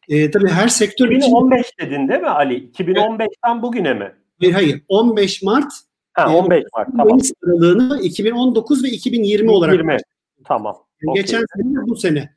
Ee, 0.09 0.31
tabii 0.31 0.49
her 0.49 0.69
sektör 0.69 1.11
2015 1.11 1.61
için... 1.61 1.87
dedin 1.87 2.09
değil 2.09 2.21
mi 2.21 2.29
Ali? 2.29 2.71
2015'ten 2.71 3.63
bugüne 3.63 3.95
mi? 3.95 4.15
Hayır 4.41 4.53
hayır. 4.53 4.83
15 4.89 5.43
Mart 5.43 5.73
Ha, 6.15 6.35
15 6.37 6.65
Mart 6.77 6.89
tamam. 6.91 7.09
Mayıs 7.09 7.33
aralığını 7.45 8.01
2019 8.03 8.85
ve 8.85 8.89
2020, 8.89 9.27
2020. 9.27 9.51
olarak. 9.51 9.75
20. 9.75 9.97
Tamam. 10.45 10.77
Okay. 11.07 11.23
Geçen 11.23 11.45
sene 11.57 11.87
bu 11.87 11.97
sene 11.97 12.31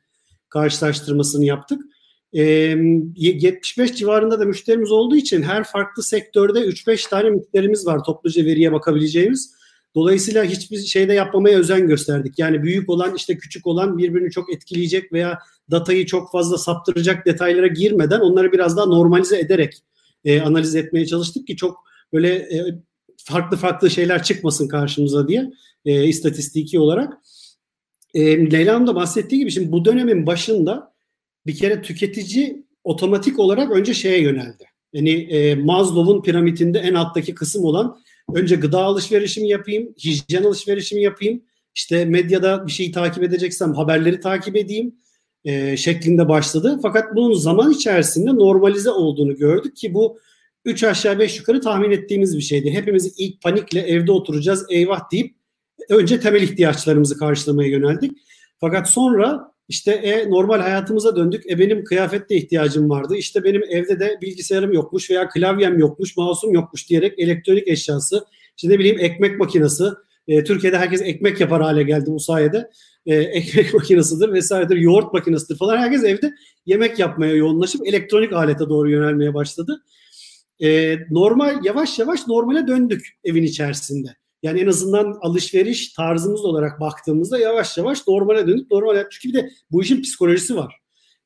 karşılaştırmasını 0.48 1.44
yaptık. 1.44 1.82
E, 2.32 2.42
75 3.16 3.94
civarında 3.94 4.40
da 4.40 4.44
müşterimiz 4.44 4.92
olduğu 4.92 5.16
için 5.16 5.42
her 5.42 5.64
farklı 5.64 6.02
sektörde 6.02 6.60
3-5 6.60 7.10
tane 7.10 7.30
müşterimiz 7.30 7.86
var 7.86 8.04
topluca 8.04 8.44
veriye 8.44 8.72
bakabileceğimiz. 8.72 9.58
Dolayısıyla 9.94 10.44
hiçbir 10.44 10.78
şeyde 10.78 11.14
yapmamaya 11.14 11.58
özen 11.58 11.86
gösterdik. 11.86 12.38
Yani 12.38 12.62
büyük 12.62 12.90
olan 12.90 13.14
işte 13.14 13.38
küçük 13.38 13.66
olan 13.66 13.98
birbirini 13.98 14.30
çok 14.30 14.52
etkileyecek 14.52 15.12
veya 15.12 15.38
datayı 15.70 16.06
çok 16.06 16.32
fazla 16.32 16.58
saptıracak 16.58 17.26
detaylara 17.26 17.66
girmeden 17.66 18.20
onları 18.20 18.52
biraz 18.52 18.76
daha 18.76 18.86
normalize 18.86 19.38
ederek 19.38 19.82
e, 20.24 20.40
analiz 20.40 20.74
etmeye 20.74 21.06
çalıştık 21.06 21.46
ki 21.46 21.56
çok 21.56 21.84
böyle 22.12 22.28
e, 22.34 22.64
farklı 23.16 23.56
farklı 23.56 23.90
şeyler 23.90 24.22
çıkmasın 24.22 24.68
karşımıza 24.68 25.28
diye 25.28 25.50
e, 25.84 26.04
istatistiki 26.04 26.78
olarak. 26.78 27.12
E, 28.14 28.50
Leyla 28.52 28.86
da 28.86 28.94
bahsettiği 28.94 29.40
gibi 29.40 29.50
şimdi 29.50 29.72
bu 29.72 29.84
dönemin 29.84 30.26
başında 30.26 30.92
bir 31.48 31.56
kere 31.56 31.82
tüketici 31.82 32.66
otomatik 32.84 33.38
olarak 33.38 33.70
önce 33.70 33.94
şeye 33.94 34.20
yöneldi. 34.20 34.64
Yani 34.92 35.10
e, 35.10 35.54
Maslow'un 35.54 36.22
piramidinde 36.22 36.78
en 36.78 36.94
alttaki 36.94 37.34
kısım 37.34 37.64
olan 37.64 37.98
önce 38.34 38.56
gıda 38.56 38.82
alışverişimi 38.82 39.48
yapayım, 39.48 39.94
hijyen 40.04 40.42
alışverişimi 40.42 41.02
yapayım, 41.02 41.42
işte 41.74 42.04
medyada 42.04 42.66
bir 42.66 42.72
şeyi 42.72 42.92
takip 42.92 43.22
edeceksem 43.22 43.74
haberleri 43.74 44.20
takip 44.20 44.56
edeyim 44.56 44.94
e, 45.44 45.76
şeklinde 45.76 46.28
başladı. 46.28 46.78
Fakat 46.82 47.16
bunun 47.16 47.34
zaman 47.34 47.72
içerisinde 47.72 48.34
normalize 48.34 48.90
olduğunu 48.90 49.36
gördük 49.36 49.76
ki 49.76 49.94
bu 49.94 50.18
3 50.64 50.84
aşağı 50.84 51.18
5 51.18 51.38
yukarı 51.38 51.60
tahmin 51.60 51.90
ettiğimiz 51.90 52.36
bir 52.36 52.42
şeydi. 52.42 52.70
Hepimiz 52.70 53.14
ilk 53.18 53.42
panikle 53.42 53.80
evde 53.80 54.12
oturacağız 54.12 54.66
eyvah 54.70 55.12
deyip 55.12 55.34
önce 55.88 56.20
temel 56.20 56.42
ihtiyaçlarımızı 56.42 57.18
karşılamaya 57.18 57.68
yöneldik. 57.68 58.12
Fakat 58.60 58.90
sonra 58.90 59.52
işte 59.68 59.92
e, 59.92 60.30
normal 60.30 60.60
hayatımıza 60.60 61.16
döndük. 61.16 61.50
E 61.50 61.58
benim 61.58 61.84
kıyafette 61.84 62.36
ihtiyacım 62.36 62.90
vardı. 62.90 63.16
İşte 63.16 63.44
benim 63.44 63.62
evde 63.70 64.00
de 64.00 64.18
bilgisayarım 64.22 64.72
yokmuş 64.72 65.10
veya 65.10 65.28
klavyem 65.28 65.78
yokmuş, 65.78 66.16
mouse'um 66.16 66.54
yokmuş 66.54 66.90
diyerek 66.90 67.18
elektronik 67.18 67.68
eşyası, 67.68 68.24
işte 68.56 68.68
ne 68.68 68.78
bileyim 68.78 68.98
ekmek 69.00 69.38
makinesi. 69.38 69.84
E, 70.28 70.44
Türkiye'de 70.44 70.78
herkes 70.78 71.02
ekmek 71.02 71.40
yapar 71.40 71.62
hale 71.62 71.82
geldi 71.82 72.06
bu 72.06 72.20
sayede. 72.20 72.70
E, 73.06 73.14
ekmek 73.16 73.74
makinesidir 73.74 74.32
vesairedir, 74.32 74.76
yoğurt 74.76 75.12
makinesidir 75.12 75.58
falan. 75.58 75.78
Herkes 75.78 76.04
evde 76.04 76.34
yemek 76.66 76.98
yapmaya 76.98 77.34
yoğunlaşıp 77.34 77.86
elektronik 77.86 78.32
alete 78.32 78.68
doğru 78.68 78.90
yönelmeye 78.90 79.34
başladı. 79.34 79.82
E, 80.60 80.96
normal 81.10 81.64
yavaş 81.64 81.98
yavaş 81.98 82.26
normale 82.26 82.66
döndük 82.66 83.06
evin 83.24 83.42
içerisinde. 83.42 84.08
Yani 84.42 84.60
en 84.60 84.66
azından 84.66 85.18
alışveriş 85.20 85.92
tarzımız 85.92 86.44
olarak 86.44 86.80
baktığımızda 86.80 87.38
yavaş 87.38 87.78
yavaş 87.78 88.08
normale 88.08 88.46
dönüp 88.46 88.70
normal 88.70 89.04
çünkü 89.10 89.28
bir 89.28 89.42
de 89.42 89.50
bu 89.70 89.82
işin 89.82 90.02
psikolojisi 90.02 90.56
var. 90.56 90.74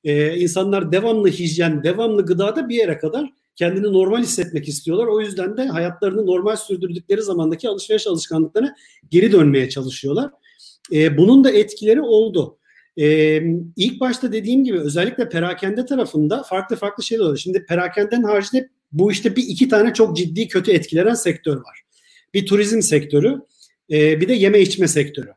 Ee, 0.04 0.36
insanlar 0.36 0.92
devamlı 0.92 1.28
hijyen, 1.28 1.82
devamlı 1.82 2.26
gıdada 2.26 2.68
bir 2.68 2.76
yere 2.76 2.98
kadar 2.98 3.32
kendini 3.56 3.92
normal 3.92 4.22
hissetmek 4.22 4.68
istiyorlar. 4.68 5.06
O 5.06 5.20
yüzden 5.20 5.56
de 5.56 5.66
hayatlarını 5.66 6.26
normal 6.26 6.56
sürdürdükleri 6.56 7.22
zamandaki 7.22 7.68
alışveriş 7.68 8.06
alışkanlıklarına 8.06 8.74
geri 9.10 9.32
dönmeye 9.32 9.68
çalışıyorlar. 9.68 10.30
Ee, 10.92 11.16
bunun 11.18 11.44
da 11.44 11.50
etkileri 11.50 12.00
oldu. 12.00 12.58
Ee, 12.96 13.42
ilk 13.76 14.00
başta 14.00 14.32
dediğim 14.32 14.64
gibi 14.64 14.80
özellikle 14.80 15.28
perakende 15.28 15.86
tarafında 15.86 16.42
farklı 16.42 16.76
farklı 16.76 17.02
şeyler 17.02 17.22
oluyor. 17.22 17.38
Şimdi 17.38 17.66
perakenden 17.66 18.22
haricinde 18.22 18.68
bu 18.92 19.12
işte 19.12 19.36
bir 19.36 19.42
iki 19.42 19.68
tane 19.68 19.94
çok 19.94 20.16
ciddi 20.16 20.48
kötü 20.48 20.72
etkilenen 20.72 21.14
sektör 21.14 21.56
var 21.56 21.82
bir 22.34 22.46
turizm 22.46 22.80
sektörü, 22.80 23.40
e, 23.92 24.20
bir 24.20 24.28
de 24.28 24.32
yeme 24.32 24.60
içme 24.60 24.88
sektörü. 24.88 25.32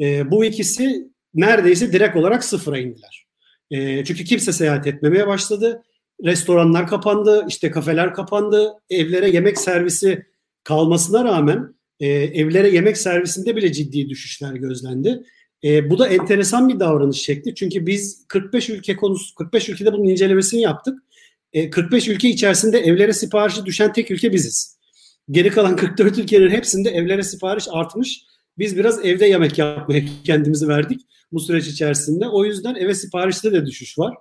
E, 0.00 0.30
bu 0.30 0.44
ikisi 0.44 1.08
neredeyse 1.34 1.92
direkt 1.92 2.16
olarak 2.16 2.44
sıfıra 2.44 2.78
indiler. 2.78 3.26
E, 3.70 4.04
çünkü 4.04 4.24
kimse 4.24 4.52
seyahat 4.52 4.86
etmemeye 4.86 5.26
başladı. 5.26 5.82
Restoranlar 6.24 6.86
kapandı, 6.86 7.44
işte 7.48 7.70
kafeler 7.70 8.14
kapandı, 8.14 8.72
evlere 8.90 9.30
yemek 9.30 9.58
servisi 9.58 10.26
kalmasına 10.64 11.24
rağmen 11.24 11.74
e, 12.00 12.06
evlere 12.08 12.68
yemek 12.68 12.96
servisinde 12.96 13.56
bile 13.56 13.72
ciddi 13.72 14.08
düşüşler 14.08 14.54
gözlendi. 14.54 15.22
E, 15.64 15.90
bu 15.90 15.98
da 15.98 16.08
enteresan 16.08 16.68
bir 16.68 16.80
davranış 16.80 17.22
şekli. 17.22 17.54
Çünkü 17.54 17.86
biz 17.86 18.24
45 18.28 18.70
ülke 18.70 18.96
konusu 18.96 19.34
45 19.34 19.68
ülkede 19.68 19.92
bunun 19.92 20.08
incelemesini 20.08 20.60
yaptık. 20.60 20.98
E, 21.52 21.70
45 21.70 22.08
ülke 22.08 22.28
içerisinde 22.28 22.78
evlere 22.78 23.12
siparişi 23.12 23.64
düşen 23.66 23.92
tek 23.92 24.10
ülke 24.10 24.32
biziz. 24.32 24.75
Geri 25.30 25.50
kalan 25.50 25.76
44 25.76 26.18
ülkenin 26.18 26.50
hepsinde 26.50 26.90
evlere 26.90 27.22
sipariş 27.22 27.68
artmış. 27.72 28.22
Biz 28.58 28.76
biraz 28.78 29.04
evde 29.04 29.26
yemek 29.26 29.58
yapmaya 29.58 30.00
kendimizi 30.24 30.68
verdik 30.68 31.00
bu 31.32 31.40
süreç 31.40 31.66
içerisinde. 31.66 32.28
O 32.28 32.44
yüzden 32.44 32.74
eve 32.74 32.94
siparişte 32.94 33.52
de 33.52 33.66
düşüş 33.66 33.98
var. 33.98 34.14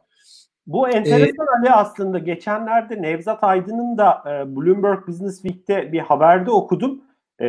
Bu 0.67 0.89
enteresan 0.89 1.47
ee, 1.47 1.59
Ali 1.59 1.71
aslında. 1.71 2.19
Geçenlerde 2.19 3.01
Nevzat 3.01 3.43
Aydın'ın 3.43 3.97
da 3.97 4.23
e, 4.27 4.55
Bloomberg 4.55 5.07
Business 5.07 5.41
Week'te 5.41 5.91
bir 5.91 5.99
haberde 5.99 6.51
okudum. 6.51 7.01
E, 7.39 7.45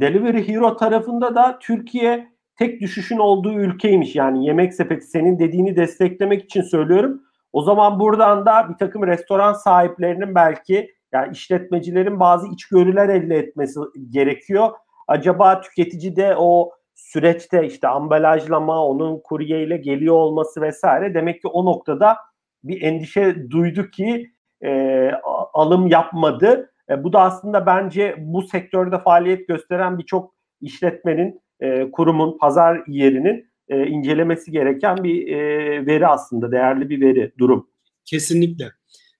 Delivery 0.00 0.48
Hero 0.48 0.76
tarafında 0.76 1.34
da 1.34 1.58
Türkiye 1.58 2.28
tek 2.58 2.80
düşüşün 2.80 3.18
olduğu 3.18 3.52
ülkeymiş. 3.52 4.16
Yani 4.16 4.46
yemek 4.46 4.74
sepeti 4.74 5.06
senin 5.06 5.38
dediğini 5.38 5.76
desteklemek 5.76 6.44
için 6.44 6.62
söylüyorum. 6.62 7.22
O 7.52 7.62
zaman 7.62 8.00
buradan 8.00 8.46
da 8.46 8.68
bir 8.68 8.74
takım 8.74 9.06
restoran 9.06 9.52
sahiplerinin 9.52 10.34
belki 10.34 10.90
yani 11.14 11.32
işletmecilerin 11.32 12.20
bazı 12.20 12.48
içgörüler 12.48 13.08
elde 13.08 13.36
etmesi 13.36 13.80
gerekiyor. 14.10 14.70
Acaba 15.08 15.60
tüketici 15.60 16.16
de 16.16 16.34
o 16.38 16.70
süreçte 16.94 17.66
işte 17.66 17.88
ambalajlama, 17.88 18.86
onun 18.86 19.20
kuryeyle 19.20 19.76
geliyor 19.76 20.14
olması 20.14 20.60
vesaire 20.60 21.14
demek 21.14 21.42
ki 21.42 21.48
o 21.48 21.64
noktada 21.64 22.16
bir 22.64 22.82
endişe 22.82 23.50
duydu 23.50 23.90
ki 23.90 24.30
e, 24.64 25.10
alım 25.54 25.86
yapmadı. 25.86 26.70
E, 26.90 27.04
bu 27.04 27.12
da 27.12 27.20
aslında 27.20 27.66
bence 27.66 28.14
bu 28.18 28.42
sektörde 28.42 28.98
faaliyet 28.98 29.48
gösteren 29.48 29.98
birçok 29.98 30.34
işletmenin, 30.60 31.40
e, 31.60 31.90
kurumun, 31.90 32.38
pazar 32.38 32.82
yerinin 32.86 33.50
e, 33.68 33.86
incelemesi 33.86 34.50
gereken 34.50 35.04
bir 35.04 35.28
e, 35.28 35.86
veri 35.86 36.06
aslında, 36.06 36.52
değerli 36.52 36.90
bir 36.90 37.00
veri, 37.00 37.32
durum. 37.38 37.68
Kesinlikle. 38.04 38.64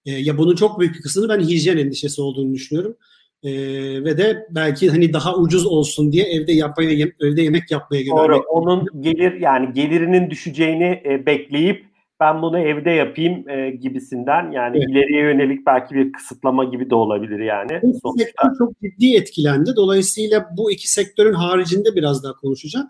E, 0.06 0.12
ya 0.12 0.38
bunun 0.38 0.54
çok 0.54 0.80
büyük 0.80 0.94
bir 0.94 1.00
kısmını 1.00 1.28
ben 1.28 1.40
hijyen 1.40 1.76
endişesi 1.76 2.22
olduğunu 2.22 2.54
düşünüyorum. 2.54 2.96
E, 3.42 3.52
ve 4.04 4.18
de 4.18 4.46
belki 4.50 4.90
hani 4.90 5.12
daha 5.12 5.36
ucuz 5.36 5.66
olsun 5.66 6.12
diye 6.12 6.24
evde 6.24 6.52
yapmaya 6.52 6.90
evde 7.20 7.42
yemek 7.42 7.70
yapmaya 7.70 8.06
Doğru. 8.06 8.42
Onun 8.48 8.86
gelir 9.00 9.40
yani 9.40 9.72
gelirinin 9.72 10.30
düşeceğini 10.30 11.02
e, 11.04 11.26
bekleyip 11.26 11.84
ben 12.20 12.42
bunu 12.42 12.58
evde 12.58 12.90
yapayım 12.90 13.48
e, 13.48 13.70
gibisinden 13.70 14.50
yani 14.50 14.76
evet. 14.76 14.88
ileriye 14.88 15.22
yönelik 15.22 15.66
belki 15.66 15.94
bir 15.94 16.12
kısıtlama 16.12 16.64
gibi 16.64 16.90
de 16.90 16.94
olabilir 16.94 17.40
yani. 17.40 17.80
Bu 17.82 18.14
sektör 18.18 18.48
çok 18.58 18.80
ciddi 18.80 19.16
etkilendi. 19.16 19.70
Dolayısıyla 19.76 20.48
bu 20.56 20.72
iki 20.72 20.90
sektörün 20.92 21.32
haricinde 21.32 21.94
biraz 21.94 22.24
daha 22.24 22.32
konuşacağım. 22.32 22.88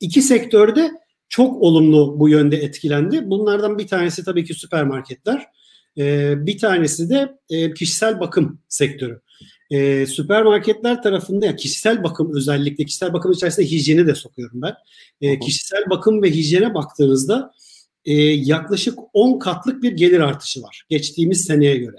İki 0.00 0.22
sektörde 0.22 0.90
çok 1.28 1.62
olumlu 1.62 2.20
bu 2.20 2.28
yönde 2.28 2.56
etkilendi. 2.56 3.30
Bunlardan 3.30 3.78
bir 3.78 3.86
tanesi 3.86 4.24
tabii 4.24 4.44
ki 4.44 4.54
süpermarketler. 4.54 5.46
E, 5.98 6.34
bir 6.46 6.58
tanesi 6.58 7.10
de 7.10 7.38
e, 7.50 7.74
kişisel 7.74 8.20
bakım 8.20 8.60
sektörü. 8.68 9.20
E, 9.70 10.06
süpermarketler 10.06 11.02
tarafında 11.02 11.46
ya 11.46 11.56
kişisel 11.56 12.02
bakım 12.02 12.34
özellikle 12.34 12.84
kişisel 12.84 13.12
bakım 13.12 13.32
içerisinde 13.32 13.66
hijyeni 13.66 14.06
de 14.06 14.14
sokuyorum 14.14 14.62
ben. 14.62 14.74
E, 15.20 15.38
kişisel 15.38 15.90
bakım 15.90 16.22
ve 16.22 16.30
hijyene 16.30 16.74
baktığınızda 16.74 17.52
e, 18.04 18.12
yaklaşık 18.22 18.98
10 19.12 19.38
katlık 19.38 19.82
bir 19.82 19.92
gelir 19.92 20.20
artışı 20.20 20.62
var 20.62 20.86
geçtiğimiz 20.88 21.44
seneye 21.44 21.76
göre. 21.76 21.96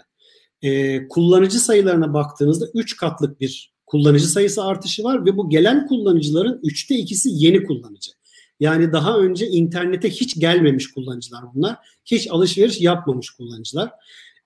E, 0.62 1.08
kullanıcı 1.08 1.60
sayılarına 1.60 2.14
baktığınızda 2.14 2.66
3 2.74 2.98
katlık 2.98 3.42
bir 3.42 3.74
kullanıcı 3.86 4.28
sayısı 4.28 4.64
artışı 4.64 5.04
var 5.04 5.26
ve 5.26 5.38
bu 5.38 5.50
gelen 5.50 5.88
kullanıcıların 5.88 6.60
3'te 6.64 6.96
2'si 6.96 7.30
yeni 7.32 7.64
kullanıcı. 7.64 8.12
Yani 8.60 8.92
daha 8.92 9.18
önce 9.18 9.48
internete 9.48 10.10
hiç 10.10 10.40
gelmemiş 10.40 10.92
kullanıcılar 10.92 11.44
bunlar. 11.54 11.76
Hiç 12.06 12.28
alışveriş 12.32 12.82
yapmamış 12.82 13.30
kullanıcılar. 13.30 13.92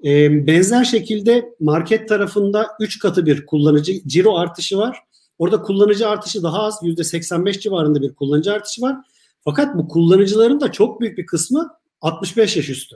E, 0.06 0.48
benzer 0.48 0.84
şekilde 0.84 1.56
market 1.60 2.10
tarafında 2.10 2.68
3 2.80 3.00
katı 3.00 3.26
bir 3.26 3.46
kullanıcı 3.46 4.08
ciro 4.08 4.38
artışı 4.38 4.78
var. 4.78 4.98
Orada 5.40 5.62
kullanıcı 5.62 6.08
artışı 6.08 6.44
daha 6.44 6.64
az 6.64 6.80
%85 6.84 7.60
civarında 7.60 8.02
bir 8.02 8.14
kullanıcı 8.14 8.54
artışı 8.54 8.82
var. 8.82 8.98
Fakat 9.44 9.78
bu 9.78 9.88
kullanıcıların 9.88 10.62
da 10.62 10.72
çok 10.72 11.02
büyük 11.02 11.18
bir 11.18 11.26
kısmı 11.26 11.70
65 12.02 12.58
yaş 12.58 12.70
üstü. 12.70 12.96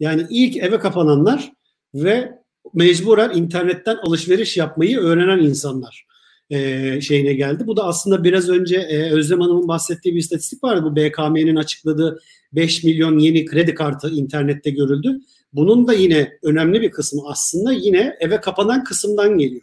Yani 0.00 0.26
ilk 0.30 0.56
eve 0.56 0.78
kapananlar 0.78 1.52
ve 1.94 2.38
mecburen 2.74 3.30
internetten 3.30 3.96
alışveriş 3.96 4.56
yapmayı 4.56 4.98
öğrenen 4.98 5.38
insanlar 5.38 6.05
e, 6.50 7.00
şeyine 7.00 7.32
geldi. 7.34 7.66
Bu 7.66 7.76
da 7.76 7.84
aslında 7.84 8.24
biraz 8.24 8.48
önce 8.48 8.76
e, 8.76 9.10
Özlem 9.10 9.40
Hanım'ın 9.40 9.68
bahsettiği 9.68 10.14
bir 10.14 10.20
istatistik 10.20 10.64
vardı. 10.64 10.84
Bu 10.84 10.96
BKM'nin 10.96 11.56
açıkladığı 11.56 12.20
5 12.52 12.84
milyon 12.84 13.18
yeni 13.18 13.44
kredi 13.44 13.74
kartı 13.74 14.10
internette 14.10 14.70
görüldü. 14.70 15.20
Bunun 15.52 15.88
da 15.88 15.92
yine 15.92 16.38
önemli 16.42 16.82
bir 16.82 16.90
kısmı 16.90 17.22
aslında 17.26 17.72
yine 17.72 18.16
eve 18.20 18.40
kapanan 18.40 18.84
kısımdan 18.84 19.38
geliyor. 19.38 19.62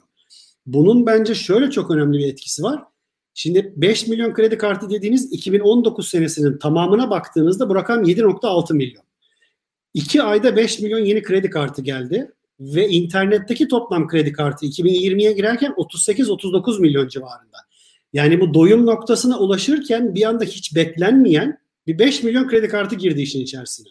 Bunun 0.66 1.06
bence 1.06 1.36
şöyle 1.36 1.70
çok 1.70 1.92
önemli 1.92 2.18
bir 2.18 2.28
etkisi 2.28 2.64
var. 2.64 2.84
Şimdi 3.34 3.74
5 3.76 4.08
milyon 4.08 4.34
kredi 4.34 4.58
kartı 4.58 4.90
dediğiniz 4.90 5.34
2019 5.34 6.08
senesinin 6.08 6.58
tamamına 6.58 7.10
baktığınızda 7.10 7.70
bu 7.70 7.76
rakam 7.76 8.04
7.6 8.04 8.74
milyon. 8.74 9.04
2 9.94 10.24
ayda 10.24 10.56
5 10.56 10.80
milyon 10.80 11.00
yeni 11.00 11.24
kredi 11.24 11.50
kartı 11.50 11.82
geldi 11.82 12.32
ve 12.60 12.90
internetteki 12.90 13.68
toplam 13.68 14.08
kredi 14.08 14.32
kartı 14.32 14.66
2020'ye 14.66 15.32
girerken 15.32 15.72
38-39 15.72 16.82
milyon 16.82 17.08
civarında. 17.08 17.58
Yani 18.14 18.42
bu 18.42 18.54
doyum 18.54 18.86
noktasına 18.86 19.40
ulaşırken 19.40 20.16
bir 20.16 20.24
anda 20.24 20.44
hiç 20.44 20.76
beklenmeyen 20.76 21.58
bir 21.88 22.00
5 22.00 22.24
milyon 22.24 22.48
kredi 22.48 22.68
kartı 22.68 22.96
girdi 22.96 23.22
işin 23.22 23.42
içerisine. 23.42 23.88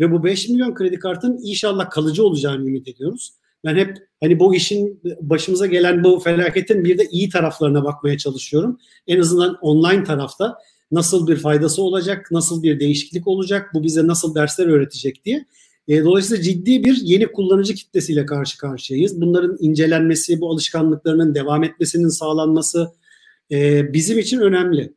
Ve 0.00 0.12
bu 0.12 0.24
5 0.24 0.48
milyon 0.48 0.74
kredi 0.74 0.98
kartının 0.98 1.40
inşallah 1.42 1.90
kalıcı 1.90 2.24
olacağını 2.24 2.68
ümit 2.68 2.88
ediyoruz. 2.88 3.32
Ben 3.64 3.76
hep 3.76 3.96
hani 4.20 4.38
bu 4.38 4.54
işin 4.54 5.00
başımıza 5.20 5.66
gelen 5.66 6.04
bu 6.04 6.20
felaketin 6.20 6.84
bir 6.84 6.98
de 6.98 7.08
iyi 7.10 7.28
taraflarına 7.28 7.84
bakmaya 7.84 8.18
çalışıyorum. 8.18 8.78
En 9.06 9.20
azından 9.20 9.58
online 9.60 10.04
tarafta 10.04 10.58
nasıl 10.92 11.28
bir 11.28 11.36
faydası 11.36 11.82
olacak, 11.82 12.28
nasıl 12.30 12.62
bir 12.62 12.80
değişiklik 12.80 13.28
olacak, 13.28 13.70
bu 13.74 13.82
bize 13.82 14.06
nasıl 14.06 14.34
dersler 14.34 14.66
öğretecek 14.66 15.24
diye. 15.24 15.46
E, 15.88 16.04
dolayısıyla 16.04 16.42
ciddi 16.42 16.84
bir 16.84 16.98
yeni 17.02 17.26
kullanıcı 17.26 17.74
kitlesiyle 17.74 18.26
karşı 18.26 18.58
karşıyayız. 18.58 19.20
Bunların 19.20 19.56
incelenmesi, 19.60 20.40
bu 20.40 20.50
alışkanlıklarının 20.50 21.34
devam 21.34 21.64
etmesinin 21.64 22.08
sağlanması 22.08 22.92
e, 23.50 23.92
bizim 23.92 24.18
için 24.18 24.40
önemli. 24.40 24.94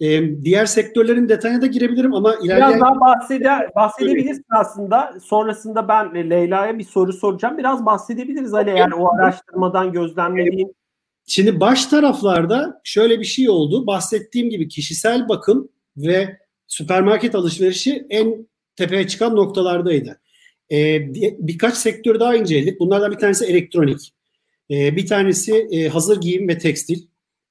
E, 0.00 0.36
diğer 0.44 0.66
sektörlerin 0.66 1.28
detayına 1.28 1.62
da 1.62 1.66
girebilirim 1.66 2.14
ama 2.14 2.34
ilerleyen... 2.34 2.70
Biraz 2.70 2.80
daha 2.80 3.00
bahseder, 3.00 3.74
bahsedebilirsin 3.74 4.44
aslında. 4.50 5.14
Sonrasında 5.24 5.88
ben 5.88 6.30
Leyla'ya 6.30 6.78
bir 6.78 6.84
soru 6.84 7.12
soracağım. 7.12 7.58
Biraz 7.58 7.86
bahsedebiliriz 7.86 8.54
Ali 8.54 8.70
yani 8.70 8.94
o 8.94 9.14
araştırmadan 9.14 9.92
gözlemlediğin. 9.92 10.74
Şimdi 11.26 11.60
baş 11.60 11.86
taraflarda 11.86 12.80
şöyle 12.84 13.20
bir 13.20 13.24
şey 13.24 13.50
oldu. 13.50 13.86
Bahsettiğim 13.86 14.50
gibi 14.50 14.68
kişisel 14.68 15.28
bakım 15.28 15.68
ve 15.96 16.38
süpermarket 16.66 17.34
alışverişi 17.34 18.06
en 18.10 18.46
tepeye 18.76 19.08
çıkan 19.08 19.36
noktalardaydı. 19.36 20.20
Ee, 20.72 21.14
birkaç 21.38 21.74
sektör 21.74 22.20
daha 22.20 22.36
inceledik. 22.36 22.80
Bunlardan 22.80 23.12
bir 23.12 23.18
tanesi 23.18 23.44
elektronik. 23.44 24.12
Ee, 24.70 24.96
bir 24.96 25.06
tanesi 25.06 25.68
e, 25.70 25.88
hazır 25.88 26.20
giyim 26.20 26.48
ve 26.48 26.58
tekstil. 26.58 27.06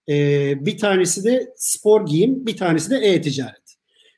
Ee, 0.09 0.65
bir 0.65 0.77
tanesi 0.77 1.23
de 1.23 1.53
spor 1.55 2.05
giyim, 2.05 2.45
bir 2.45 2.57
tanesi 2.57 2.89
de 2.89 2.97
e-ticaret. 2.97 3.61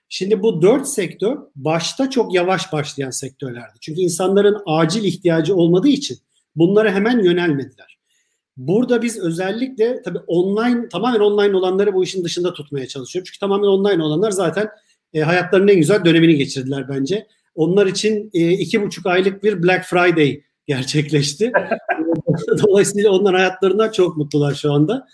Şimdi 0.10 0.42
bu 0.42 0.62
dört 0.62 0.88
sektör 0.88 1.38
başta 1.56 2.10
çok 2.10 2.34
yavaş 2.34 2.74
başlayan 2.74 3.10
sektörlerdi. 3.10 3.74
Çünkü 3.82 4.02
insanların 4.02 4.58
acil 4.66 5.04
ihtiyacı 5.04 5.56
olmadığı 5.56 5.88
için 5.88 6.18
bunlara 6.56 6.92
hemen 6.92 7.24
yönelmediler. 7.24 7.98
Burada 8.58 9.02
biz 9.02 9.20
özellikle 9.20 10.02
tabii 10.02 10.20
online 10.28 10.90
tamamen 10.90 11.20
online 11.20 11.58
olanları 11.58 11.94
bu 11.94 12.04
işin 12.04 12.24
dışında 12.24 12.54
tutmaya 12.54 12.88
çalışıyoruz. 12.88 13.28
Çünkü 13.30 13.40
tamamen 13.40 13.68
online 13.68 14.04
olanlar 14.04 14.32
zaten 14.32 14.70
e, 15.14 15.22
hayatlarının 15.22 15.68
en 15.68 15.78
güzel 15.78 16.06
dönemini 16.06 16.36
geçirdiler 16.36 16.90
bence. 16.90 17.28
Onlar 17.56 17.88
için 17.88 18.30
e, 18.34 18.52
iki 18.52 18.82
buçuk 18.82 19.06
aylık 19.06 19.44
bir 19.44 19.64
Black 19.64 19.86
Friday 19.86 20.42
gerçekleşti. 20.68 21.52
Dolayısıyla 22.64 23.12
onlar 23.12 23.36
hayatlarından 23.36 23.92
çok 23.92 24.18
mutlular 24.18 24.54
şu 24.54 24.74
anda. 24.74 25.08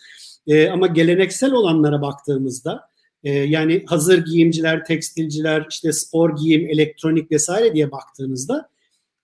E, 0.48 0.70
ama 0.70 0.88
geleneksel 0.88 1.54
olanlara 1.54 2.02
baktığımızda 2.02 2.90
e, 3.24 3.32
yani 3.32 3.84
hazır 3.88 4.26
giyimciler, 4.26 4.86
tekstilciler, 4.86 5.66
işte 5.70 5.94
spor 5.94 6.36
giyim, 6.36 6.70
elektronik 6.70 7.32
vesaire 7.32 7.74
diye 7.74 7.92
baktığınızda 7.92 8.70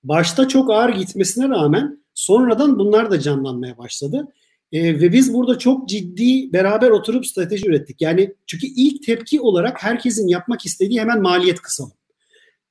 başta 0.03 0.47
çok 0.47 0.71
ağır 0.71 0.89
gitmesine 0.89 1.49
rağmen 1.49 2.03
sonradan 2.13 2.79
bunlar 2.79 3.11
da 3.11 3.19
canlanmaya 3.19 3.77
başladı. 3.77 4.27
E, 4.75 4.99
ve 5.01 5.11
biz 5.11 5.33
burada 5.33 5.57
çok 5.57 5.89
ciddi 5.89 6.53
beraber 6.53 6.89
oturup 6.89 7.25
strateji 7.25 7.67
ürettik. 7.67 8.01
Yani 8.01 8.33
çünkü 8.47 8.67
ilk 8.67 9.03
tepki 9.03 9.41
olarak 9.41 9.83
herkesin 9.83 10.27
yapmak 10.27 10.65
istediği 10.65 10.99
hemen 10.99 11.21
maliyet 11.21 11.61
kısalım. 11.61 11.91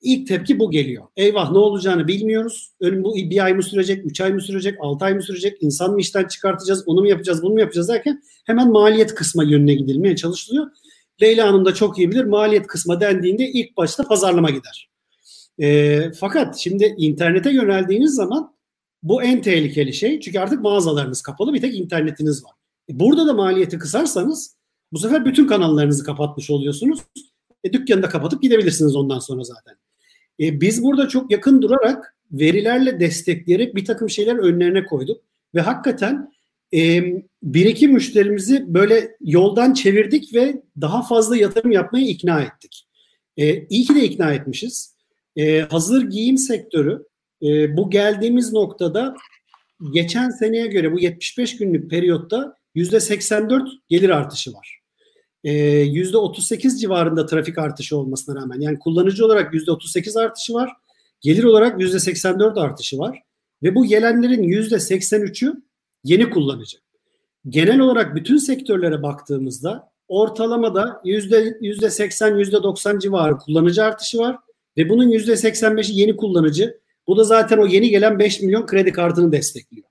İlk 0.03 0.29
tepki 0.29 0.59
bu 0.59 0.71
geliyor. 0.71 1.05
Eyvah 1.17 1.53
ne 1.53 1.59
olacağını 1.59 2.09
bilmiyoruz. 2.09 2.73
Önüm 2.81 3.05
bu 3.05 3.15
bir 3.15 3.45
ay 3.45 3.55
mı 3.55 3.63
sürecek, 3.63 4.07
üç 4.07 4.21
ay 4.21 4.33
mı 4.33 4.41
sürecek, 4.41 4.79
altı 4.81 5.05
ay 5.05 5.15
mı 5.15 5.23
sürecek, 5.23 5.57
insan 5.61 5.93
mı 5.93 6.01
işten 6.01 6.25
çıkartacağız, 6.25 6.83
onu 6.87 7.01
mu 7.01 7.09
yapacağız, 7.09 7.43
bunu 7.43 7.53
mu 7.53 7.61
yapacağız 7.61 7.89
derken 7.89 8.23
hemen 8.47 8.71
maliyet 8.71 9.15
kısma 9.15 9.45
yönüne 9.45 9.75
gidilmeye 9.75 10.17
çalışılıyor. 10.17 10.67
Leyla 11.23 11.49
Hanım 11.49 11.65
da 11.65 11.75
çok 11.75 11.99
iyi 11.99 12.11
bilir 12.11 12.25
maliyet 12.25 12.67
kısma 12.67 13.01
dendiğinde 13.01 13.49
ilk 13.49 13.77
başta 13.77 14.09
pazarlama 14.09 14.51
gider. 14.51 14.91
E, 15.59 16.01
fakat 16.21 16.59
şimdi 16.59 16.95
internete 16.99 17.51
yöneldiğiniz 17.51 18.15
zaman 18.15 18.54
bu 19.05 19.23
en 19.23 19.43
tehlikeli 19.43 19.93
şey. 19.93 20.21
Çünkü 20.21 20.39
artık 20.39 20.61
mağazalarınız 20.61 21.23
kapalı 21.23 21.55
bir 21.55 21.61
tek 21.61 21.75
internetiniz 21.75 22.45
var. 22.45 22.53
Burada 22.91 23.27
da 23.27 23.33
maliyeti 23.33 23.79
kısarsanız 23.79 24.57
bu 24.93 24.99
sefer 24.99 25.25
bütün 25.25 25.47
kanallarınızı 25.47 26.05
kapatmış 26.05 26.51
oluyorsunuz. 26.51 27.01
E, 27.65 27.73
dükkanı 27.73 28.03
da 28.03 28.09
kapatıp 28.09 28.43
gidebilirsiniz 28.43 28.97
ondan 28.97 29.19
sonra 29.19 29.45
zaten. 29.45 29.75
E, 30.41 30.61
biz 30.61 30.83
burada 30.83 31.09
çok 31.09 31.31
yakın 31.31 31.63
durarak 31.63 32.17
verilerle 32.33 33.01
destekleyerek 33.01 33.77
bir 33.77 33.85
takım 33.85 34.11
şeyler 34.11 34.37
önlerine 34.37 34.85
koyduk. 34.85 35.23
Ve 35.55 35.61
hakikaten 35.61 36.33
e, 36.75 37.03
bir 37.43 37.67
iki 37.67 37.89
müşterimizi 37.89 38.75
böyle 38.75 39.17
yoldan 39.21 39.75
çevirdik 39.75 40.35
ve 40.35 40.63
daha 40.81 41.03
fazla 41.03 41.37
yatırım 41.37 41.71
yapmaya 41.71 42.07
ikna 42.07 42.43
ettik. 42.43 42.89
E, 43.37 43.67
iyi 43.67 43.85
ki 43.85 43.95
de 43.95 44.05
ikna 44.05 44.33
etmişiz. 44.33 44.95
E, 45.37 45.61
hazır 45.61 46.11
giyim 46.11 46.39
sektörü 46.39 47.05
e, 47.43 47.77
bu 47.77 47.91
geldiğimiz 47.91 48.53
noktada 48.53 49.15
geçen 49.93 50.31
seneye 50.31 50.67
göre 50.67 50.93
bu 50.93 51.01
75 51.01 51.57
günlük 51.57 51.91
periyotta 51.91 52.57
%84 52.75 53.69
gelir 53.89 54.11
artışı 54.11 54.53
var. 54.53 54.81
%38 55.45 56.81
civarında 56.81 57.27
trafik 57.27 57.59
artışı 57.59 57.97
olmasına 57.97 58.41
rağmen 58.41 58.61
yani 58.61 58.79
kullanıcı 58.79 59.27
olarak 59.27 59.55
%38 59.55 60.21
artışı 60.21 60.55
var. 60.55 60.71
Gelir 61.21 61.45
olarak 61.45 61.81
%84 61.81 62.61
artışı 62.61 62.99
var. 62.99 63.23
Ve 63.63 63.75
bu 63.75 63.85
gelenlerin 63.85 64.43
%83'ü 64.43 65.63
yeni 66.05 66.31
kullanıcı. 66.31 66.79
Genel 67.49 67.81
olarak 67.81 68.17
bütün 68.17 68.37
sektörlere 68.37 69.03
baktığımızda 69.03 69.93
ortalamada 70.09 71.01
%80, 71.05 72.37
%90 72.37 73.01
civarı 73.01 73.39
kullanıcı 73.39 73.85
artışı 73.85 74.19
var. 74.19 74.37
Ve 74.77 74.89
bunun 74.89 75.11
%85'i 75.11 75.99
yeni 75.99 76.17
kullanıcı. 76.17 76.81
Bu 77.07 77.17
da 77.17 77.25
zaten 77.25 77.59
o 77.59 77.67
yeni 77.67 77.91
gelen 77.91 78.19
5 78.19 78.41
milyon 78.41 78.67
kredi 78.67 78.93
kartını 78.93 79.33
destekliyor. 79.33 79.87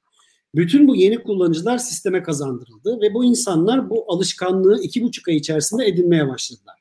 Bütün 0.55 0.87
bu 0.87 0.95
yeni 0.95 1.23
kullanıcılar 1.23 1.77
sisteme 1.77 2.23
kazandırıldı 2.23 3.01
ve 3.01 3.13
bu 3.13 3.25
insanlar 3.25 3.89
bu 3.89 4.05
alışkanlığı 4.07 4.81
iki 4.83 5.03
buçuk 5.03 5.27
ay 5.27 5.35
içerisinde 5.35 5.85
edinmeye 5.85 6.27
başladılar. 6.27 6.75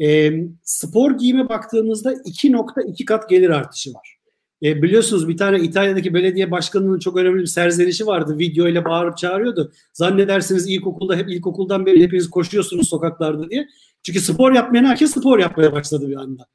E, 0.00 0.32
spor 0.62 1.18
giyime 1.18 1.48
baktığımızda 1.48 2.12
2.2 2.12 3.04
kat 3.04 3.28
gelir 3.28 3.50
artışı 3.50 3.94
var. 3.94 4.18
E, 4.62 4.82
biliyorsunuz 4.82 5.28
bir 5.28 5.36
tane 5.36 5.60
İtalya'daki 5.60 6.14
belediye 6.14 6.50
başkanının 6.50 6.98
çok 6.98 7.16
önemli 7.16 7.40
bir 7.40 7.46
serzenişi 7.46 8.06
vardı. 8.06 8.38
Video 8.38 8.68
ile 8.68 8.84
bağırıp 8.84 9.16
çağırıyordu. 9.16 9.72
Zannedersiniz 9.92 10.68
ilkokulda 10.68 11.16
hep 11.16 11.28
ilkokuldan 11.28 11.86
beri 11.86 12.02
hepiniz 12.02 12.30
koşuyorsunuz 12.30 12.88
sokaklarda 12.88 13.50
diye. 13.50 13.68
Çünkü 14.02 14.20
spor 14.20 14.52
yapmayan 14.52 14.84
herkes 14.84 15.10
spor 15.10 15.38
yapmaya 15.38 15.72
başladı 15.72 16.08
bir 16.08 16.16
anda. 16.16 16.46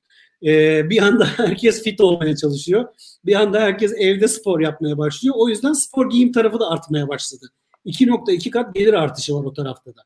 E, 0.44 0.90
bir 0.90 1.02
anda 1.02 1.26
herkes 1.38 1.84
fit 1.84 2.02
olmaya 2.02 2.36
çalışıyor. 2.36 2.86
Bir 3.26 3.36
anda 3.36 3.60
herkes 3.60 3.94
evde 3.98 4.28
spor 4.28 4.60
yapmaya 4.60 4.98
başlıyor. 4.98 5.36
O 5.38 5.50
yüzden 5.50 5.74
spor 5.74 6.10
giyim 6.10 6.32
tarafı 6.32 6.60
da 6.60 6.70
artmaya 6.70 7.08
başladı. 7.08 7.50
2.2 7.86 8.50
kat 8.50 8.76
gelir 8.76 8.94
artışı 8.94 9.36
var 9.36 9.44
o 9.44 9.54
tarafta 9.54 9.96
da. 9.96 10.02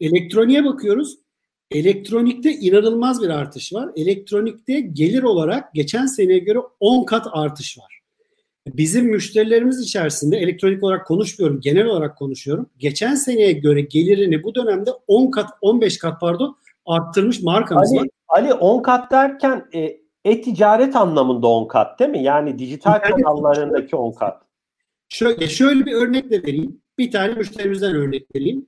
Elektroniğe 0.00 0.64
bakıyoruz. 0.64 1.18
Elektronikte 1.70 2.52
inanılmaz 2.52 3.22
bir 3.22 3.28
artış 3.28 3.72
var. 3.72 3.90
Elektronikte 3.96 4.80
gelir 4.80 5.22
olarak 5.22 5.74
geçen 5.74 6.06
seneye 6.06 6.38
göre 6.38 6.58
10 6.80 7.04
kat 7.04 7.26
artış 7.32 7.78
var. 7.78 7.98
Bizim 8.66 9.06
müşterilerimiz 9.06 9.80
içerisinde 9.80 10.36
elektronik 10.36 10.82
olarak 10.82 11.06
konuşmuyorum, 11.06 11.60
genel 11.60 11.86
olarak 11.86 12.18
konuşuyorum. 12.18 12.70
Geçen 12.78 13.14
seneye 13.14 13.52
göre 13.52 13.80
gelirini 13.80 14.42
bu 14.42 14.54
dönemde 14.54 14.90
10 15.06 15.30
kat, 15.30 15.50
15 15.60 15.98
kat 15.98 16.20
pardon 16.20 16.56
arttırmış 16.88 17.42
markamız 17.42 17.92
Ali, 17.92 18.00
var. 18.00 18.08
Ali 18.28 18.54
10 18.54 18.82
kat 18.82 19.10
derken 19.10 19.68
e, 19.74 20.00
e-ticaret 20.24 20.96
anlamında 20.96 21.46
10 21.46 21.68
kat 21.68 22.00
değil 22.00 22.10
mi? 22.10 22.22
Yani 22.22 22.58
dijital 22.58 23.00
Evet. 23.04 23.16
kanallarındaki 23.16 23.96
10 23.96 24.12
kat. 24.12 24.42
Şöyle, 25.08 25.48
şöyle 25.48 25.86
bir 25.86 25.92
örnek 25.92 26.30
de 26.30 26.42
vereyim. 26.42 26.82
Bir 26.98 27.10
tane 27.10 27.34
müşterimizden 27.34 27.94
örnek 27.94 28.26
vereyim. 28.36 28.66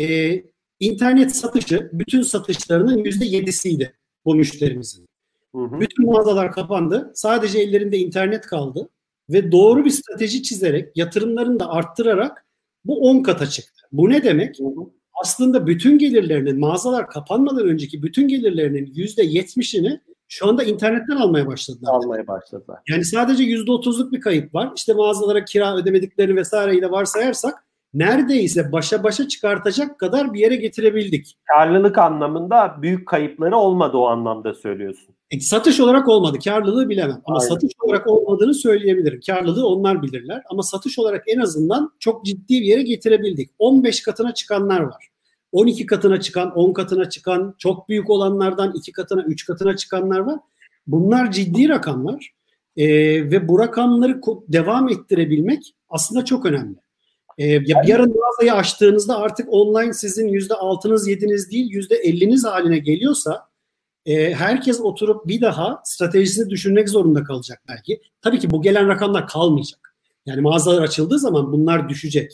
Ee, 0.00 0.42
internet 0.80 1.36
satışı 1.36 1.90
bütün 1.92 2.22
satışlarının 2.22 3.04
yüzde 3.04 3.24
yedisiydi 3.24 3.96
bu 4.24 4.34
müşterimizin. 4.34 5.06
Hı 5.54 5.62
hı. 5.62 5.80
Bütün 5.80 6.06
mağazalar 6.06 6.52
kapandı. 6.52 7.12
Sadece 7.14 7.58
ellerinde 7.58 7.98
internet 7.98 8.46
kaldı. 8.46 8.88
Ve 9.30 9.52
doğru 9.52 9.84
bir 9.84 9.90
strateji 9.90 10.42
çizerek, 10.42 10.96
yatırımlarını 10.96 11.60
da 11.60 11.70
arttırarak 11.70 12.46
bu 12.84 13.00
10 13.00 13.22
kata 13.22 13.46
çıktı. 13.46 13.82
Bu 13.92 14.10
ne 14.10 14.24
demek? 14.24 14.58
Hı 14.58 14.64
hı. 14.64 14.97
Aslında 15.22 15.66
bütün 15.66 15.98
gelirlerinin, 15.98 16.60
mağazalar 16.60 17.06
kapanmadan 17.06 17.66
önceki 17.68 18.02
bütün 18.02 18.28
gelirlerinin 18.28 18.92
yüzde 18.94 19.22
yetmişini 19.22 20.00
şu 20.28 20.48
anda 20.48 20.62
internetten 20.62 21.16
almaya 21.16 21.46
başladılar. 21.46 21.92
Almaya 21.94 22.26
başladılar. 22.26 22.78
Yani 22.88 23.04
sadece 23.04 23.44
yüzde 23.44 23.72
otuzluk 23.72 24.12
bir 24.12 24.20
kayıp 24.20 24.54
var. 24.54 24.72
İşte 24.76 24.92
mağazalara 24.92 25.44
kira 25.44 25.76
ödemediklerini 25.76 26.36
vesaireyi 26.36 26.82
de 26.82 26.90
varsayarsak 26.90 27.64
neredeyse 27.94 28.72
başa 28.72 29.04
başa 29.04 29.28
çıkartacak 29.28 29.98
kadar 29.98 30.34
bir 30.34 30.40
yere 30.40 30.56
getirebildik. 30.56 31.38
Karlılık 31.44 31.98
anlamında 31.98 32.76
büyük 32.82 33.08
kayıpları 33.08 33.56
olmadı 33.56 33.96
o 33.96 34.06
anlamda 34.06 34.54
söylüyorsun. 34.54 35.14
E, 35.30 35.40
satış 35.40 35.80
olarak 35.80 36.08
olmadı. 36.08 36.38
Karlılığı 36.44 36.88
bilemem. 36.88 37.22
Ama 37.24 37.38
Aynen. 37.38 37.48
satış 37.48 37.72
olarak 37.80 38.06
olmadığını 38.06 38.54
söyleyebilirim. 38.54 39.20
Karlılığı 39.26 39.66
onlar 39.66 40.02
bilirler. 40.02 40.42
Ama 40.50 40.62
satış 40.62 40.98
olarak 40.98 41.24
en 41.26 41.38
azından 41.38 41.92
çok 41.98 42.24
ciddi 42.24 42.60
bir 42.60 42.66
yere 42.66 42.82
getirebildik. 42.82 43.50
15 43.58 44.02
katına 44.02 44.34
çıkanlar 44.34 44.80
var. 44.80 45.08
12 45.52 45.86
katına 45.86 46.20
çıkan, 46.20 46.56
10 46.56 46.72
katına 46.72 47.10
çıkan, 47.10 47.54
çok 47.58 47.88
büyük 47.88 48.10
olanlardan 48.10 48.72
2 48.76 48.92
katına, 48.92 49.22
3 49.22 49.46
katına 49.46 49.76
çıkanlar 49.76 50.18
var. 50.18 50.38
Bunlar 50.86 51.32
ciddi 51.32 51.68
rakamlar. 51.68 52.32
E, 52.76 52.86
ve 53.30 53.48
bu 53.48 53.58
rakamları 53.58 54.20
devam 54.48 54.88
ettirebilmek 54.88 55.74
aslında 55.88 56.24
çok 56.24 56.46
önemli. 56.46 56.76
E, 57.38 57.46
ya 57.46 57.60
bir 57.82 57.88
yarın 57.88 58.14
mağazayı 58.16 58.54
açtığınızda 58.54 59.18
artık 59.18 59.46
online 59.50 59.92
sizin 59.92 60.28
yüzde 60.28 60.54
altınız 60.54 61.08
yediniz 61.08 61.50
değil 61.50 61.70
yüzde 61.70 61.96
elliniz 61.96 62.44
haline 62.44 62.78
geliyorsa 62.78 63.47
e, 64.08 64.34
herkes 64.34 64.80
oturup 64.80 65.26
bir 65.26 65.40
daha 65.40 65.80
stratejisini 65.84 66.50
düşünmek 66.50 66.88
zorunda 66.88 67.24
kalacak 67.24 67.62
belki. 67.68 68.00
Tabii 68.22 68.38
ki 68.38 68.50
bu 68.50 68.62
gelen 68.62 68.88
rakamlar 68.88 69.28
kalmayacak. 69.28 69.94
Yani 70.26 70.40
mağazalar 70.40 70.82
açıldığı 70.82 71.18
zaman 71.18 71.52
bunlar 71.52 71.88
düşecek. 71.88 72.32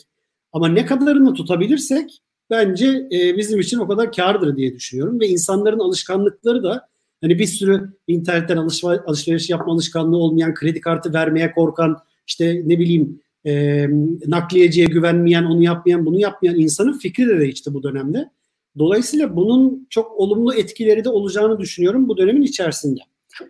Ama 0.53 0.67
ne 0.67 0.85
kadarını 0.85 1.33
tutabilirsek 1.33 2.21
bence 2.49 3.07
e, 3.11 3.37
bizim 3.37 3.59
için 3.59 3.77
o 3.77 3.87
kadar 3.87 4.11
kardır 4.11 4.57
diye 4.57 4.75
düşünüyorum. 4.75 5.19
Ve 5.19 5.27
insanların 5.27 5.79
alışkanlıkları 5.79 6.63
da 6.63 6.87
hani 7.21 7.39
bir 7.39 7.47
sürü 7.47 7.93
internetten 8.07 8.57
alışva- 8.57 9.03
alışveriş 9.05 9.49
yapma 9.49 9.73
alışkanlığı 9.73 10.17
olmayan, 10.17 10.53
kredi 10.53 10.81
kartı 10.81 11.13
vermeye 11.13 11.51
korkan, 11.51 11.97
işte 12.27 12.61
ne 12.65 12.79
bileyim 12.79 13.19
e, 13.45 13.85
nakliyeciye 14.27 14.85
güvenmeyen, 14.85 15.43
onu 15.43 15.63
yapmayan, 15.63 16.05
bunu 16.05 16.19
yapmayan 16.19 16.55
insanın 16.55 16.97
fikri 16.97 17.27
de 17.27 17.39
değişti 17.39 17.73
bu 17.73 17.83
dönemde. 17.83 18.29
Dolayısıyla 18.77 19.35
bunun 19.35 19.87
çok 19.89 20.11
olumlu 20.11 20.53
etkileri 20.53 21.03
de 21.03 21.09
olacağını 21.09 21.59
düşünüyorum 21.59 22.07
bu 22.07 22.17
dönemin 22.17 22.41
içerisinde. 22.41 22.99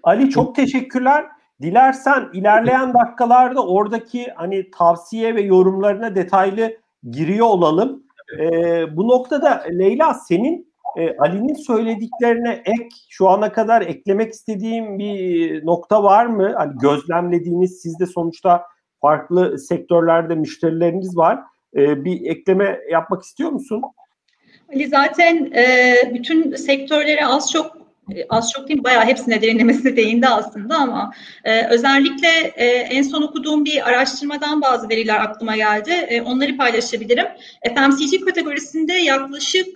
Ali 0.04 0.30
çok 0.30 0.56
teşekkürler. 0.56 1.26
Dilersen 1.62 2.30
ilerleyen 2.34 2.94
dakikalarda 2.94 3.68
oradaki 3.68 4.28
hani 4.36 4.72
tavsiye 4.72 5.36
ve 5.36 5.42
yorumlarına 5.42 6.16
detaylı 6.16 6.78
giriyor 7.12 7.46
olalım. 7.48 8.04
Ee, 8.40 8.98
bu 8.98 9.08
noktada 9.08 9.64
Leyla 9.80 10.14
senin 10.14 10.74
e, 10.98 11.18
Ali'nin 11.18 11.54
söylediklerine 11.54 12.62
ek 12.66 12.90
şu 13.10 13.30
ana 13.30 13.52
kadar 13.52 13.82
eklemek 13.82 14.34
istediğim 14.34 15.00
bir 15.00 15.66
nokta 15.66 16.04
var 16.04 16.26
mı? 16.26 16.54
Hani 16.58 16.74
gözlemlediğiniz 16.82 17.82
siz 17.82 18.00
de 18.00 18.06
sonuçta 18.06 18.64
farklı 19.02 19.60
sektörlerde 19.60 20.36
müşterileriniz 20.36 21.18
var. 21.18 21.40
Ee, 21.76 22.06
bir 22.06 22.26
ekleme 22.26 22.80
yapmak 22.92 23.24
istiyor 23.24 23.50
musun? 23.50 23.82
Ali 24.74 24.88
zaten 24.88 25.52
e, 25.56 25.96
bütün 26.14 26.56
sektörlere 26.56 27.26
az 27.26 27.52
çok 27.52 27.78
e, 28.16 28.26
az 28.30 28.52
çok 28.52 28.68
değil 28.68 28.84
bayağı 28.84 29.06
hepsine 29.06 29.42
derinlemesine 29.42 29.96
değindi 29.96 30.28
aslında 30.28 30.76
ama 30.76 31.14
e, 31.44 31.68
özellikle 31.68 32.28
e, 32.56 32.66
en 32.66 33.02
son 33.02 33.22
okuduğum 33.22 33.66
bir 33.66 33.90
araştırmadan 33.90 34.62
bazı 34.62 34.90
veriler 34.90 35.20
aklıma 35.20 35.56
geldi. 35.56 35.92
E, 35.92 36.22
onları 36.22 36.58
paylaşabilirim. 36.58 37.28
FMCG 37.76 38.26
kategorisinde 38.26 38.94
yaklaşık 38.94 39.68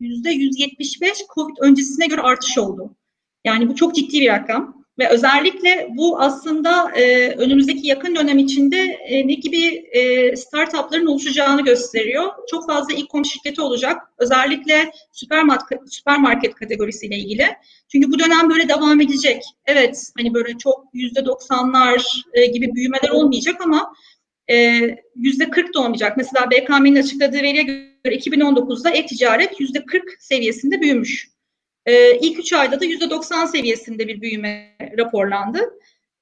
%175 0.00 1.34
COVID 1.34 1.56
öncesine 1.60 2.06
göre 2.06 2.20
artış 2.20 2.58
oldu. 2.58 2.96
Yani 3.44 3.68
bu 3.68 3.74
çok 3.74 3.94
ciddi 3.94 4.20
bir 4.20 4.28
rakam. 4.28 4.83
Ve 4.98 5.08
özellikle 5.08 5.88
bu 5.90 6.20
aslında 6.20 6.90
e, 6.90 7.28
önümüzdeki 7.28 7.86
yakın 7.86 8.16
dönem 8.16 8.38
içinde 8.38 8.76
e, 9.08 9.26
ne 9.26 9.34
gibi 9.34 9.66
e, 9.92 10.36
startupların 10.36 11.06
oluşacağını 11.06 11.64
gösteriyor. 11.64 12.32
Çok 12.50 12.66
fazla 12.66 12.94
e-com 12.94 13.24
şirketi 13.24 13.62
olacak. 13.62 14.02
Özellikle 14.18 14.92
süpermarket, 15.12 15.80
süpermarket 15.94 16.54
kategorisiyle 16.54 17.16
ilgili. 17.16 17.46
Çünkü 17.92 18.10
bu 18.10 18.18
dönem 18.18 18.50
böyle 18.50 18.68
devam 18.68 19.00
edecek. 19.00 19.42
Evet 19.66 20.10
hani 20.18 20.34
böyle 20.34 20.58
çok 20.58 20.84
yüzde 20.92 21.24
doksanlar 21.24 22.22
e, 22.32 22.46
gibi 22.46 22.74
büyümeler 22.74 23.10
olmayacak 23.10 23.60
ama 23.60 23.92
e, 24.50 24.80
yüzde 25.16 25.50
kırk 25.50 25.74
da 25.74 25.80
olmayacak. 25.80 26.16
Mesela 26.16 26.50
BKM'nin 26.50 26.96
açıkladığı 26.96 27.42
veriye 27.42 27.62
göre 27.62 28.16
2019'da 28.16 28.90
e-ticaret 28.90 29.60
yüzde 29.60 29.84
kırk 29.84 30.16
seviyesinde 30.20 30.80
büyümüş. 30.80 31.33
Ee, 31.86 32.18
ilk 32.18 32.38
üç 32.38 32.52
ayda 32.52 32.80
da 32.80 32.84
%90 32.84 33.46
seviyesinde 33.46 34.08
bir 34.08 34.20
büyüme 34.20 34.76
raporlandı. 34.98 35.60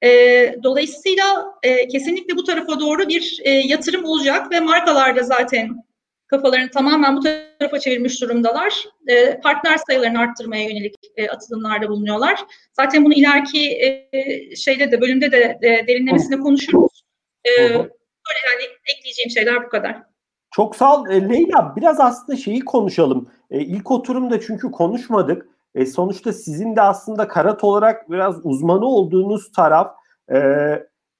Ee, 0.03 0.55
dolayısıyla 0.63 1.45
e, 1.63 1.87
kesinlikle 1.87 2.35
bu 2.35 2.43
tarafa 2.43 2.79
doğru 2.79 3.09
bir 3.09 3.39
e, 3.43 3.49
yatırım 3.51 4.05
olacak 4.05 4.51
ve 4.51 4.59
markalar 4.59 5.15
da 5.15 5.23
zaten 5.23 5.83
kafalarını 6.27 6.69
tamamen 6.69 7.17
bu 7.17 7.21
tarafa 7.21 7.79
çevirmiş 7.79 8.21
durumdalar. 8.21 8.85
E, 9.07 9.39
partner 9.39 9.77
sayılarını 9.77 10.19
arttırmaya 10.19 10.63
yönelik 10.63 10.95
e, 11.17 11.27
atılımlarda 11.27 11.89
bulunuyorlar. 11.89 12.39
Zaten 12.73 13.05
bunu 13.05 13.13
ileriki 13.13 13.71
e, 13.71 14.55
şeyde 14.55 14.91
de 14.91 15.01
bölümde 15.01 15.31
de 15.31 15.59
e, 15.61 15.87
derinlemesine 15.87 16.39
konuşuruz. 16.39 17.03
E, 17.45 17.51
böyle 17.59 18.39
yani 18.51 18.63
ekleyeceğim 18.97 19.29
şeyler 19.29 19.65
bu 19.65 19.69
kadar. 19.69 20.12
Çok 20.53 20.75
sağ 20.75 21.01
ol. 21.01 21.09
E, 21.09 21.29
Leyla 21.29 21.73
biraz 21.75 21.99
aslında 21.99 22.37
şeyi 22.37 22.65
konuşalım. 22.65 23.27
E, 23.51 23.59
ilk 23.59 23.91
oturumda 23.91 24.41
çünkü 24.41 24.71
konuşmadık. 24.71 25.47
E, 25.75 25.85
sonuçta 25.85 26.33
sizin 26.33 26.75
de 26.75 26.81
aslında 26.81 27.27
Karat 27.27 27.63
olarak 27.63 28.11
biraz 28.11 28.45
uzmanı 28.45 28.85
olduğunuz 28.85 29.51
taraf 29.51 29.95
e, 30.33 30.39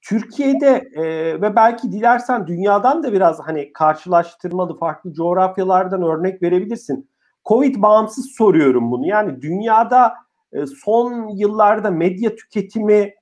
Türkiye'de 0.02 0.90
e, 0.94 1.04
ve 1.42 1.56
belki 1.56 1.92
dilersen 1.92 2.46
dünyadan 2.46 3.02
da 3.02 3.12
biraz 3.12 3.40
hani 3.40 3.72
karşılaştırmalı 3.72 4.78
farklı 4.78 5.12
coğrafyalardan 5.12 6.02
örnek 6.02 6.42
verebilirsin. 6.42 7.10
Covid 7.44 7.82
bağımsız 7.82 8.30
soruyorum 8.30 8.90
bunu. 8.90 9.06
Yani 9.06 9.42
dünyada 9.42 10.14
e, 10.52 10.66
son 10.66 11.28
yıllarda 11.28 11.90
medya 11.90 12.36
tüketimi 12.36 13.14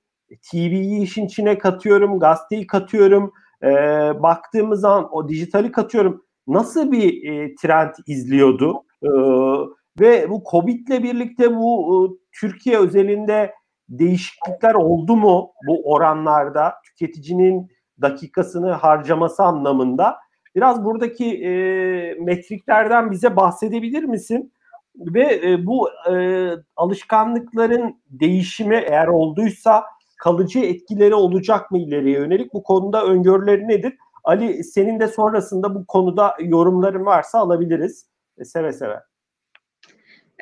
TV'yi 0.50 1.02
işin 1.02 1.26
içine 1.26 1.58
katıyorum, 1.58 2.18
gazeteyi 2.18 2.66
katıyorum. 2.66 3.32
E, 3.62 3.68
baktığımız 4.22 4.80
zaman 4.80 5.08
o 5.12 5.28
dijitali 5.28 5.72
katıyorum. 5.72 6.24
Nasıl 6.46 6.92
bir 6.92 7.30
e, 7.30 7.54
trend 7.54 7.94
izliyordu? 8.06 8.82
E, 9.02 9.10
ve 10.00 10.30
bu 10.30 10.42
Covid'le 10.50 11.02
birlikte 11.02 11.56
bu 11.56 11.94
e, 11.94 11.96
Türkiye 12.40 12.78
özelinde 12.78 13.54
değişiklikler 13.88 14.74
oldu 14.74 15.16
mu 15.16 15.52
bu 15.66 15.92
oranlarda 15.92 16.74
tüketicinin 16.84 17.70
dakikasını 18.00 18.72
harcaması 18.72 19.42
anlamında? 19.42 20.16
Biraz 20.54 20.84
buradaki 20.84 21.44
e, 21.44 21.50
metriklerden 22.20 23.10
bize 23.10 23.36
bahsedebilir 23.36 24.04
misin? 24.04 24.52
Ve 24.96 25.40
e, 25.44 25.66
bu 25.66 25.88
e, 26.12 26.48
alışkanlıkların 26.76 28.02
değişimi 28.10 28.76
eğer 28.76 29.06
olduysa 29.06 29.84
kalıcı 30.22 30.58
etkileri 30.58 31.14
olacak 31.14 31.70
mı 31.70 31.78
ileriye 31.78 32.18
yönelik? 32.18 32.52
Bu 32.52 32.62
konuda 32.62 33.04
öngörüleri 33.04 33.68
nedir? 33.68 33.94
Ali 34.24 34.64
senin 34.64 35.00
de 35.00 35.08
sonrasında 35.08 35.74
bu 35.74 35.86
konuda 35.86 36.36
yorumların 36.40 37.06
varsa 37.06 37.38
alabiliriz. 37.38 38.06
E, 38.38 38.44
seve 38.44 38.72
seve. 38.72 39.00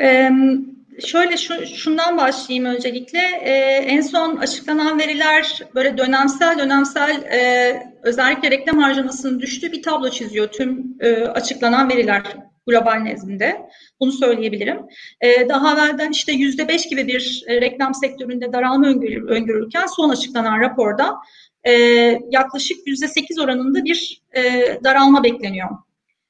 Ee, 0.00 0.30
şöyle 1.06 1.36
şu, 1.36 1.66
şundan 1.66 2.18
başlayayım 2.18 2.64
öncelikle. 2.64 3.18
Ee, 3.18 3.52
en 3.86 4.00
son 4.00 4.36
açıklanan 4.36 4.98
veriler 4.98 5.62
böyle 5.74 5.98
dönemsel 5.98 6.58
dönemsel 6.58 7.22
e, 7.22 7.82
özellikle 8.02 8.50
reklam 8.50 8.78
harcamasının 8.78 9.40
düştüğü 9.40 9.72
bir 9.72 9.82
tablo 9.82 10.10
çiziyor 10.10 10.48
tüm 10.48 10.96
e, 11.00 11.24
açıklanan 11.24 11.88
veriler 11.88 12.22
global 12.70 12.96
nezdinde. 12.96 13.68
Bunu 14.00 14.12
söyleyebilirim. 14.12 14.78
Ee, 15.20 15.48
daha 15.48 15.72
evvelden 15.74 16.10
işte 16.10 16.32
yüzde 16.32 16.68
beş 16.68 16.88
gibi 16.88 17.06
bir 17.06 17.44
e, 17.46 17.60
reklam 17.60 17.94
sektöründe 17.94 18.52
daralma 18.52 18.86
öngörü, 18.86 19.26
öngörülürken 19.26 19.86
son 19.86 20.10
açıklanan 20.10 20.60
raporda 20.60 21.16
e, 21.64 21.72
yaklaşık 22.30 22.86
yüzde 22.86 23.08
sekiz 23.08 23.38
oranında 23.38 23.84
bir 23.84 24.22
e, 24.36 24.42
daralma 24.84 25.24
bekleniyor. 25.24 25.68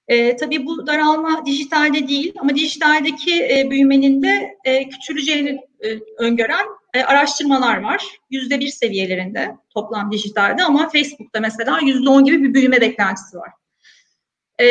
E, 0.08 0.36
tabii 0.36 0.66
bu 0.66 0.86
daralma 0.86 1.46
dijitalde 1.46 2.08
değil 2.08 2.34
ama 2.40 2.54
dijitaldeki 2.54 3.44
e, 3.44 3.70
büyümenin 3.70 4.22
de 4.22 4.56
e, 4.64 4.88
küçüleceğini 4.88 5.60
e, 5.84 5.88
öngören 6.18 6.66
e, 6.94 7.02
araştırmalar 7.02 7.82
var. 7.82 8.04
Yüzde 8.30 8.60
bir 8.60 8.68
seviyelerinde 8.68 9.56
toplam 9.74 10.12
dijitalde 10.12 10.62
ama 10.62 10.88
Facebook'ta 10.88 11.40
mesela 11.40 11.78
yüzde 11.82 12.10
on 12.10 12.24
gibi 12.24 12.42
bir 12.42 12.54
büyüme 12.54 12.80
beklentisi 12.80 13.36
var. 13.36 13.50
E, 14.60 14.66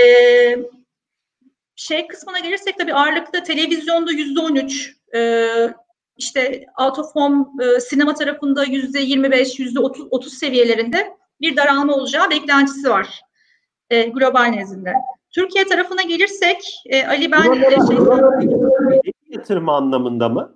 şey 1.80 2.08
kısmına 2.08 2.40
gelirsek 2.40 2.78
tabii 2.78 2.94
ağırlıkta 2.94 3.44
televizyonda 3.44 4.12
yüzde 4.12 4.40
on 4.40 4.56
üç, 4.56 4.96
e, 5.16 5.50
işte 6.18 6.66
out 6.80 7.00
of 7.00 7.16
home 7.16 7.46
e, 7.64 7.80
sinema 7.80 8.14
tarafında 8.14 8.64
yüzde 8.64 9.00
yirmi 9.00 9.32
beş, 9.32 9.60
yüzde 9.60 9.80
otuz 10.12 10.34
seviyelerinde 10.34 11.14
bir 11.42 11.56
daralma 11.56 11.94
olacağı 11.94 12.30
beklentisi 12.30 12.90
var 12.90 13.22
e, 13.90 14.04
global 14.04 14.46
nezdinde. 14.46 14.94
Türkiye 15.32 15.66
tarafına 15.66 16.02
gelirsek 16.02 16.84
e, 16.86 17.08
Ali 17.08 17.32
ben 17.32 17.46
buralara, 17.46 17.88
şey, 17.88 17.98
buralara 17.98 19.02
yatırım 19.30 19.70
anlamında 19.70 20.30
mı? 20.30 20.56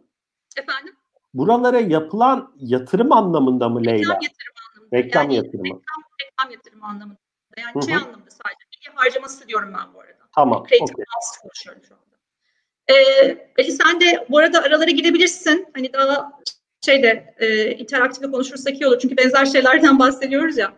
Efendim? 0.57 0.95
Buralara 1.33 1.79
yapılan 1.79 2.53
yatırım 2.59 3.11
anlamında 3.11 3.69
mı 3.69 3.85
Leyla? 3.85 3.93
Reklam 3.93 4.19
yatırım 4.19 4.53
anlamında. 4.69 4.97
Reklam 4.97 5.23
yani, 5.23 5.35
yatırımı. 5.35 5.63
Reklam, 5.63 6.03
reklam 6.21 6.51
yatırımı 6.51 6.85
anlamında. 6.85 7.19
Yani 7.57 7.73
Hı-hı. 7.73 7.85
şey 7.85 7.95
anlamında 7.95 8.29
sadece. 8.29 8.65
Bilgi 8.73 8.95
harcaması 8.95 9.47
diyorum 9.47 9.73
ben 9.77 9.93
bu 9.93 9.99
arada. 9.99 10.22
Tamam. 10.35 10.59
Okay. 10.61 10.79
konuşuyorum 11.41 11.83
şu 11.87 11.95
anda. 11.95 12.03
Ee, 12.87 13.37
Ali 13.59 13.71
sen 13.71 14.01
de 14.01 14.25
bu 14.29 14.37
arada 14.37 14.63
aralara 14.63 14.91
girebilirsin. 14.91 15.67
Hani 15.73 15.93
daha 15.93 16.31
şeyde 16.81 17.35
e, 17.37 17.71
interaktif 17.71 18.31
konuşursak 18.31 18.81
iyi 18.81 18.87
olur. 18.87 18.99
Çünkü 18.99 19.17
benzer 19.17 19.45
şeylerden 19.45 19.99
bahsediyoruz 19.99 20.57
ya. 20.57 20.73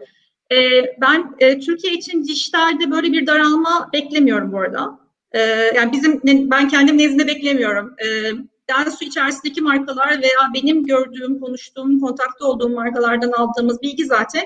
E, 0.51 0.81
ben 1.01 1.35
e, 1.39 1.59
Türkiye 1.59 1.93
için 1.93 2.23
dijitalde 2.23 2.91
böyle 2.91 3.11
bir 3.11 3.27
daralma 3.27 3.89
beklemiyorum 3.93 4.51
bu 4.51 4.59
arada. 4.59 4.99
E, 5.31 5.39
yani 5.75 5.91
bizim 5.91 6.21
ben 6.51 6.67
kendim 6.67 6.97
nezdinde 6.97 7.27
beklemiyorum. 7.27 7.95
E, 8.05 8.31
Densu 8.69 9.05
içerisindeki 9.05 9.61
markalar 9.61 10.21
veya 10.21 10.51
benim 10.53 10.83
gördüğüm, 10.85 11.39
konuştuğum, 11.39 11.99
kontakta 11.99 12.45
olduğum 12.45 12.69
markalardan 12.69 13.31
aldığımız 13.31 13.81
bilgi 13.81 14.05
zaten 14.05 14.43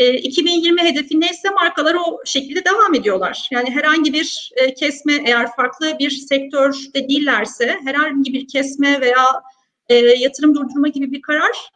e, 0.00 0.14
2020 0.14 0.82
hedefi 0.82 1.20
neyse 1.20 1.50
markalar 1.50 1.94
o 1.94 2.20
şekilde 2.24 2.64
devam 2.64 2.94
ediyorlar. 2.94 3.48
Yani 3.50 3.70
herhangi 3.70 4.12
bir 4.12 4.52
e, 4.56 4.74
kesme 4.74 5.12
eğer 5.26 5.56
farklı 5.56 5.98
bir 5.98 6.10
sektörde 6.10 7.08
değillerse 7.08 7.78
herhangi 7.84 8.32
bir 8.32 8.48
kesme 8.48 9.00
veya 9.00 9.42
e, 9.88 9.94
yatırım 9.94 10.54
durdurma 10.54 10.88
gibi 10.88 11.12
bir 11.12 11.22
karar 11.22 11.70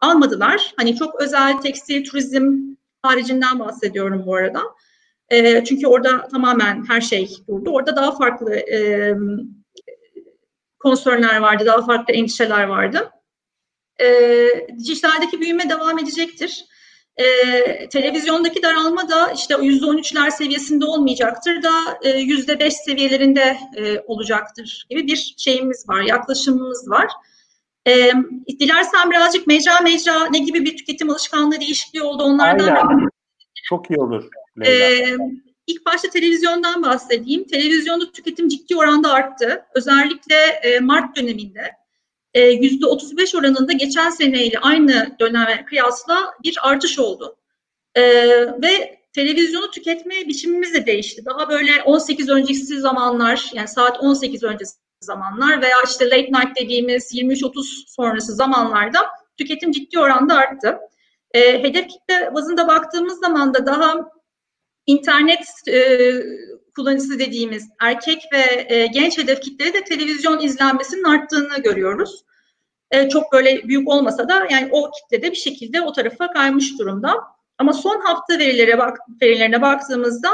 almadılar. 0.00 0.72
Hani 0.76 0.96
çok 0.96 1.20
özel 1.20 1.58
tekstil, 1.58 2.04
turizm 2.04 2.58
haricinden 3.02 3.58
bahsediyorum 3.58 4.22
bu 4.26 4.34
arada. 4.34 4.62
E, 5.28 5.64
çünkü 5.64 5.86
orada 5.86 6.28
tamamen 6.28 6.84
her 6.88 7.00
şey 7.00 7.30
durdu. 7.48 7.70
Orada 7.70 7.96
daha 7.96 8.16
farklı 8.16 8.54
e, 8.54 9.14
konsörler 10.78 11.36
vardı, 11.36 11.66
daha 11.66 11.86
farklı 11.86 12.14
endişeler 12.14 12.64
vardı. 12.64 13.10
Dijitaldeki 14.78 15.40
büyüme 15.40 15.70
devam 15.70 15.98
edecektir. 15.98 16.64
E, 17.16 17.88
televizyondaki 17.88 18.62
daralma 18.62 19.08
da 19.08 19.32
işte 19.32 19.54
yüzde 19.62 19.86
on 19.86 19.96
üçler 19.96 20.30
seviyesinde 20.30 20.84
olmayacaktır 20.84 21.62
da 21.62 21.72
e, 22.02 22.08
yüzde 22.18 22.58
beş 22.58 22.74
seviyelerinde 22.74 23.58
e, 23.76 24.00
olacaktır 24.06 24.86
gibi 24.90 25.06
bir 25.06 25.34
şeyimiz 25.38 25.88
var, 25.88 26.02
yaklaşımımız 26.02 26.90
var. 26.90 27.06
E, 27.86 28.12
dilersen 28.60 29.10
birazcık 29.10 29.46
mecra 29.46 29.80
mecra 29.80 30.26
ne 30.30 30.38
gibi 30.38 30.64
bir 30.64 30.76
tüketim 30.76 31.10
alışkanlığı 31.10 31.60
değişikliği 31.60 32.02
oldu 32.02 32.22
onlardan. 32.22 32.66
Aynen. 32.66 33.08
Çok 33.64 33.90
iyi 33.90 34.00
olur. 34.00 34.24
Leyla. 34.60 34.74
E, 34.74 35.16
ilk 35.66 35.86
başta 35.86 36.08
televizyondan 36.08 36.82
bahsedeyim. 36.82 37.44
Televizyonda 37.44 38.12
tüketim 38.12 38.48
ciddi 38.48 38.76
oranda 38.76 39.12
arttı. 39.12 39.64
Özellikle 39.74 40.36
e, 40.36 40.80
Mart 40.80 41.16
döneminde 41.16 41.79
yüzde 42.38 42.86
35 42.86 43.34
oranında 43.34 43.72
geçen 43.72 44.10
seneyle 44.10 44.58
aynı 44.58 45.16
döneme 45.20 45.64
kıyasla 45.64 46.34
bir 46.44 46.58
artış 46.62 46.98
oldu. 46.98 47.36
E, 47.94 48.02
ve 48.62 49.00
televizyonu 49.12 49.70
tüketme 49.70 50.14
biçimimiz 50.28 50.74
de 50.74 50.86
değişti. 50.86 51.24
Daha 51.24 51.48
böyle 51.48 51.82
18 51.82 52.28
öncesi 52.28 52.80
zamanlar 52.80 53.50
yani 53.52 53.68
saat 53.68 54.00
18 54.00 54.42
öncesi 54.42 54.74
zamanlar 55.00 55.62
veya 55.62 55.76
işte 55.86 56.04
late 56.04 56.22
night 56.22 56.60
dediğimiz 56.60 57.14
23-30 57.14 57.62
sonrası 57.86 58.32
zamanlarda 58.32 58.98
tüketim 59.38 59.72
ciddi 59.72 59.98
oranda 59.98 60.34
arttı. 60.34 60.78
E, 61.34 61.62
hedef 61.62 61.88
kitle 61.88 62.34
bazında 62.34 62.68
baktığımız 62.68 63.20
zaman 63.20 63.54
da 63.54 63.66
daha 63.66 64.10
internet 64.86 65.68
e, 65.68 66.12
kullanıcısı 66.74 67.18
dediğimiz 67.18 67.68
erkek 67.80 68.22
ve 68.32 68.74
e, 68.74 68.86
genç 68.86 69.18
hedef 69.18 69.40
kitleri 69.40 69.74
de 69.74 69.84
televizyon 69.84 70.40
izlenmesinin 70.40 71.04
arttığını 71.04 71.62
görüyoruz. 71.62 72.24
E, 72.90 73.08
çok 73.08 73.32
böyle 73.32 73.68
büyük 73.68 73.88
olmasa 73.88 74.28
da 74.28 74.46
yani 74.50 74.68
o 74.72 74.90
kitle 74.90 75.22
de 75.22 75.30
bir 75.30 75.36
şekilde 75.36 75.80
o 75.82 75.92
tarafa 75.92 76.30
kaymış 76.30 76.78
durumda. 76.78 77.14
Ama 77.58 77.72
son 77.72 78.00
hafta 78.00 78.38
verilere 78.38 78.78
bak 78.78 78.98
verilerine 79.22 79.62
baktığımızda 79.62 80.28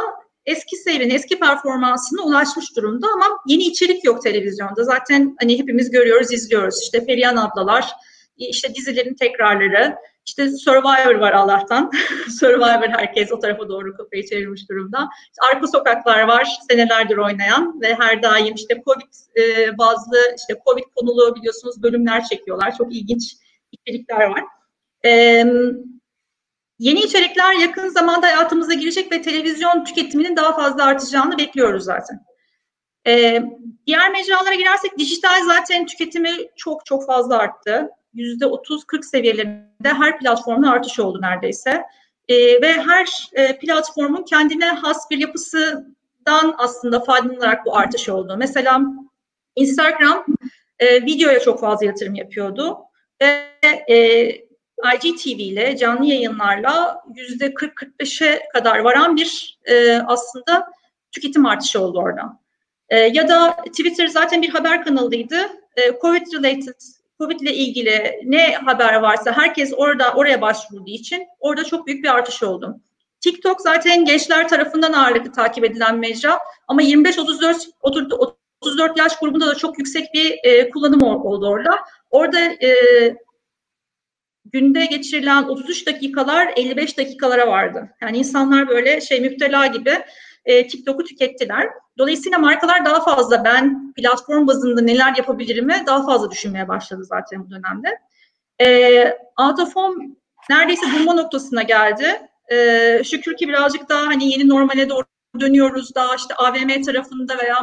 eski 0.46 0.76
seyrin, 0.76 1.10
eski 1.10 1.38
performansına 1.38 2.22
ulaşmış 2.22 2.76
durumda 2.76 3.06
ama 3.14 3.38
yeni 3.46 3.62
içerik 3.62 4.04
yok 4.04 4.22
televizyonda. 4.22 4.84
Zaten 4.84 5.36
hani 5.40 5.58
hepimiz 5.58 5.90
görüyoruz, 5.90 6.32
izliyoruz. 6.32 6.82
İşte 6.82 7.06
Perihan 7.06 7.36
ablalar, 7.36 7.90
işte 8.36 8.74
dizilerin 8.74 9.14
tekrarları, 9.14 9.96
işte 10.26 10.50
Survivor 10.50 11.14
var 11.14 11.32
Allah'tan. 11.32 11.90
Survivor 12.40 12.88
herkes 12.88 13.32
o 13.32 13.38
tarafa 13.38 13.68
doğru 13.68 13.96
kafayı 13.96 14.26
çevirmiş 14.26 14.68
durumda. 14.70 15.08
İşte 15.22 15.54
Arka 15.54 15.66
Sokaklar 15.66 16.22
var 16.22 16.58
senelerdir 16.70 17.16
oynayan 17.16 17.80
ve 17.80 17.94
her 17.94 18.22
daim 18.22 18.54
işte 18.54 18.82
Covid 18.84 19.12
e, 19.36 19.78
bazlı 19.78 20.16
işte 20.36 20.60
Covid 20.66 20.84
konulu 20.94 21.34
biliyorsunuz 21.36 21.82
bölümler 21.82 22.24
çekiyorlar. 22.24 22.76
Çok 22.78 22.94
ilginç 22.94 23.36
içerikler 23.72 24.26
var. 24.26 24.44
E, 25.04 25.10
yeni 26.78 27.00
içerikler 27.00 27.54
yakın 27.54 27.88
zamanda 27.88 28.26
hayatımıza 28.26 28.74
girecek 28.74 29.12
ve 29.12 29.22
televizyon 29.22 29.84
tüketiminin 29.84 30.36
daha 30.36 30.56
fazla 30.56 30.84
artacağını 30.84 31.38
bekliyoruz 31.38 31.84
zaten. 31.84 32.20
E, 33.06 33.42
diğer 33.86 34.10
mecralara 34.10 34.54
girersek 34.54 34.98
dijital 34.98 35.44
zaten 35.44 35.86
tüketimi 35.86 36.30
çok 36.56 36.86
çok 36.86 37.06
fazla 37.06 37.38
arttı. 37.38 37.90
%30-40 38.14 39.02
seviyelerinde 39.02 39.88
her 39.88 40.18
platformda 40.18 40.70
artış 40.70 40.98
oldu 41.00 41.20
neredeyse. 41.22 41.82
E, 42.28 42.62
ve 42.62 42.72
her 42.72 43.28
e, 43.32 43.58
platformun 43.58 44.22
kendine 44.22 44.66
has 44.66 45.10
bir 45.10 45.18
yapısından 45.18 46.54
aslında 46.58 47.00
faydalanarak 47.00 47.66
bu 47.66 47.76
artış 47.76 48.08
oldu. 48.08 48.34
Mesela 48.38 48.80
Instagram 49.56 50.26
e, 50.78 51.02
videoya 51.02 51.40
çok 51.40 51.60
fazla 51.60 51.86
yatırım 51.86 52.14
yapıyordu 52.14 52.78
ve 53.22 53.50
e, 53.88 54.28
IGTV 54.94 55.26
ile 55.26 55.76
canlı 55.76 56.06
yayınlarla 56.06 57.02
yüzde 57.14 57.46
40-45'e 57.46 58.48
kadar 58.52 58.78
varan 58.78 59.16
bir 59.16 59.58
e, 59.64 59.96
aslında 59.96 60.70
tüketim 61.12 61.46
artışı 61.46 61.80
oldu 61.80 61.98
orada. 61.98 62.45
E, 62.88 62.98
ya 62.98 63.28
da 63.28 63.56
Twitter 63.66 64.06
zaten 64.06 64.42
bir 64.42 64.48
haber 64.48 64.84
kanalıydı. 64.84 65.36
E, 65.76 65.98
Covid 66.00 66.26
related 66.32 66.80
Covid 67.18 67.40
ile 67.40 67.54
ilgili 67.54 68.20
ne 68.24 68.54
haber 68.54 68.94
varsa 68.94 69.32
herkes 69.32 69.72
orada 69.76 70.12
oraya 70.12 70.40
başvurduğu 70.40 70.90
için 70.90 71.26
orada 71.40 71.64
çok 71.64 71.86
büyük 71.86 72.04
bir 72.04 72.14
artış 72.14 72.42
oldu. 72.42 72.80
TikTok 73.20 73.60
zaten 73.60 74.04
gençler 74.04 74.48
tarafından 74.48 74.92
ağırlıklı 74.92 75.32
takip 75.32 75.64
edilen 75.64 75.98
mecra 75.98 76.38
ama 76.68 76.82
25-34 76.82 78.36
34 78.60 78.98
yaş 78.98 79.18
grubunda 79.18 79.46
da 79.46 79.54
çok 79.54 79.78
yüksek 79.78 80.14
bir 80.14 80.38
e, 80.42 80.70
kullanım 80.70 81.02
oldu 81.02 81.48
orada. 81.48 81.70
Orada 82.10 82.40
e, 82.40 82.70
günde 84.44 84.86
geçirilen 84.86 85.42
33 85.42 85.86
dakikalar 85.86 86.52
55 86.56 86.98
dakikalara 86.98 87.46
vardı. 87.46 87.90
Yani 88.00 88.18
insanlar 88.18 88.68
böyle 88.68 89.00
şey 89.00 89.20
müptela 89.20 89.66
gibi 89.66 89.92
e, 90.46 90.68
TikTok'u 90.68 91.04
tükettiler. 91.04 91.68
Dolayısıyla 91.98 92.38
markalar 92.38 92.84
daha 92.84 93.04
fazla 93.04 93.44
ben 93.44 93.92
platform 93.92 94.46
bazında 94.46 94.80
neler 94.80 95.16
yapabilirimi 95.16 95.82
daha 95.86 96.06
fazla 96.06 96.30
düşünmeye 96.30 96.68
başladı 96.68 97.04
zaten 97.04 97.46
bu 97.46 97.50
dönemde. 97.50 97.98
E, 98.60 99.18
out 99.40 99.60
of 99.60 99.76
home 99.76 100.04
neredeyse 100.50 100.86
durma 100.94 101.14
noktasına 101.14 101.62
geldi. 101.62 102.20
E, 102.52 103.04
şükür 103.04 103.36
ki 103.36 103.48
birazcık 103.48 103.88
daha 103.88 104.06
hani 104.06 104.30
yeni 104.30 104.48
normale 104.48 104.88
doğru 104.88 105.04
dönüyoruz. 105.40 105.94
Daha 105.94 106.14
işte 106.14 106.34
AVM 106.34 106.82
tarafında 106.82 107.38
veya 107.38 107.62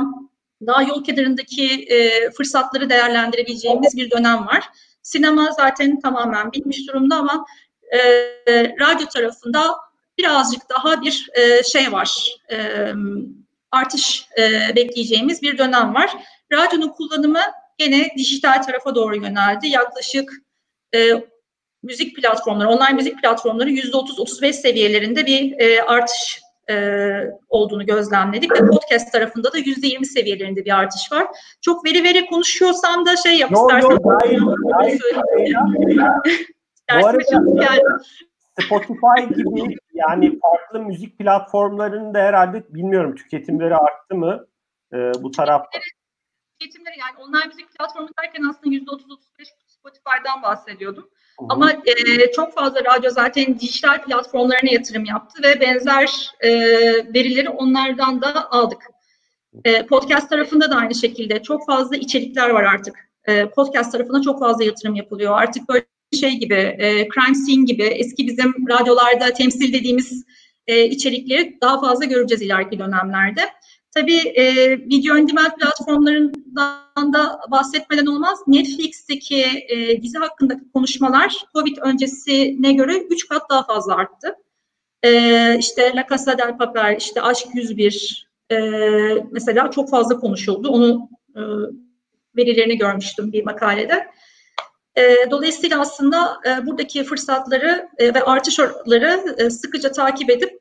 daha 0.65 0.83
yol 0.83 1.03
kenarındaki 1.03 1.85
e, 1.89 2.31
fırsatları 2.31 2.89
değerlendirebileceğimiz 2.89 3.97
bir 3.97 4.11
dönem 4.11 4.47
var. 4.47 4.69
Sinema 5.01 5.51
zaten 5.51 5.99
tamamen 5.99 6.51
bitmiş 6.51 6.87
durumda 6.87 7.15
ama 7.15 7.45
e, 7.91 7.99
radyo 8.79 9.07
tarafında 9.07 9.75
birazcık 10.17 10.61
daha 10.69 11.01
bir 11.01 11.29
e, 11.33 11.63
şey 11.63 11.91
var. 11.91 12.37
E, 12.51 12.57
artış 13.71 14.27
e, 14.37 14.75
bekleyeceğimiz 14.75 15.41
bir 15.41 15.57
dönem 15.57 15.93
var. 15.93 16.09
Radyonun 16.51 16.89
kullanımı 16.89 17.41
gene 17.77 18.09
dijital 18.17 18.61
tarafa 18.61 18.95
doğru 18.95 19.15
yöneldi. 19.15 19.67
Yaklaşık 19.67 20.31
e, 20.95 21.11
müzik 21.83 22.15
platformları, 22.15 22.69
online 22.69 22.93
müzik 22.93 23.21
platformları 23.21 23.69
%30-35 23.69 24.53
seviyelerinde 24.53 25.25
bir 25.25 25.59
e, 25.59 25.81
artış 25.81 26.41
e, 26.69 26.75
olduğunu 27.49 27.85
gözlemledik 27.85 28.51
ve 28.51 28.67
podcast 28.67 29.11
tarafında 29.11 29.53
da 29.53 29.57
yüzde 29.57 29.87
yirmi 29.87 30.05
seviyelerinde 30.05 30.65
bir 30.65 30.79
artış 30.79 31.11
var. 31.11 31.27
Çok 31.61 31.85
veri 31.85 32.03
veri 32.03 32.25
konuşuyorsam 32.25 33.05
da 33.05 33.15
şey 33.15 33.37
yap 33.37 33.51
istersen. 33.51 33.89
Yo, 33.89 33.97
gayet, 34.03 34.39
gayet, 34.79 35.01
Bu 37.01 37.07
arada 37.07 37.19
Spotify 38.61 39.33
gibi 39.35 39.77
yani 39.93 40.39
farklı 40.39 40.79
müzik 40.79 41.17
platformlarının 41.17 42.13
da 42.13 42.19
herhalde 42.19 42.63
bilmiyorum 42.69 43.15
tüketimleri 43.15 43.75
arttı 43.75 44.15
mı 44.15 44.47
e, 44.93 44.97
bu 44.97 45.31
tarafta? 45.31 45.79
Tüketimleri 46.59 46.99
yani 46.99 47.23
online 47.23 47.47
müzik 47.47 47.77
platformu 47.77 48.09
derken 48.23 48.43
aslında 48.49 48.75
yüzde 48.75 48.91
otuz 48.91 49.11
otuz 49.11 49.27
beş 49.39 49.47
Spotify'dan 49.67 50.43
bahsediyordum. 50.43 51.09
Hı-hı. 51.39 51.47
Ama 51.49 51.71
e, 51.71 52.31
çok 52.31 52.53
fazla 52.53 52.79
radyo 52.85 53.09
zaten 53.09 53.59
dijital 53.59 54.03
platformlarına 54.03 54.71
yatırım 54.71 55.05
yaptı 55.05 55.43
ve 55.43 55.61
benzer 55.61 56.31
e, 56.39 56.49
verileri 57.13 57.49
onlardan 57.49 58.21
da 58.21 58.51
aldık. 58.51 58.83
E, 59.65 59.85
podcast 59.85 60.29
tarafında 60.29 60.71
da 60.71 60.75
aynı 60.75 60.95
şekilde 60.95 61.43
çok 61.43 61.65
fazla 61.65 61.95
içerikler 61.95 62.49
var 62.49 62.63
artık. 62.63 63.09
E, 63.25 63.49
podcast 63.49 63.91
tarafına 63.91 64.21
çok 64.21 64.39
fazla 64.39 64.63
yatırım 64.63 64.95
yapılıyor. 64.95 65.37
Artık 65.37 65.69
böyle 65.69 65.85
şey 66.13 66.31
gibi, 66.31 66.53
e, 66.53 67.07
crime 67.07 67.35
scene 67.35 67.65
gibi 67.65 67.83
eski 67.83 68.27
bizim 68.27 68.67
radyolarda 68.69 69.33
temsil 69.33 69.73
dediğimiz 69.73 70.23
e, 70.67 70.85
içerikleri 70.85 71.57
daha 71.61 71.81
fazla 71.81 72.05
göreceğiz 72.05 72.41
ileriki 72.41 72.79
dönemlerde. 72.79 73.41
Tabii 73.95 74.17
e, 74.17 74.71
video 74.71 75.15
on 75.15 75.29
demand 75.29 75.51
platformlarından 75.51 77.13
da 77.13 77.39
bahsetmeden 77.51 78.05
olmaz. 78.05 78.39
Netflix'teki 78.47 79.45
e, 79.69 80.01
dizi 80.01 80.17
hakkındaki 80.17 80.71
konuşmalar 80.73 81.35
COVID 81.53 81.77
öncesine 81.77 82.73
göre 82.73 82.97
3 82.97 83.27
kat 83.27 83.49
daha 83.49 83.65
fazla 83.65 83.95
arttı. 83.95 84.35
E, 85.03 85.57
işte 85.59 85.91
La 85.95 86.05
Casa 86.09 86.37
del 86.37 86.57
Papel, 86.57 86.95
işte 86.99 87.21
Aşk 87.21 87.47
101 87.53 88.27
e, 88.51 88.57
mesela 89.31 89.71
çok 89.71 89.89
fazla 89.89 90.19
konuşuldu. 90.19 90.69
Onu 90.69 91.09
e, 91.35 91.41
verilerini 92.37 92.77
görmüştüm 92.77 93.31
bir 93.31 93.43
makalede. 93.43 94.07
E, 94.95 95.31
dolayısıyla 95.31 95.81
aslında 95.81 96.17
e, 96.47 96.65
buradaki 96.65 97.03
fırsatları 97.03 97.89
e, 97.97 98.13
ve 98.13 98.23
artışları 98.23 99.35
e, 99.37 99.49
sıkıca 99.49 99.91
takip 99.91 100.29
edip 100.29 100.59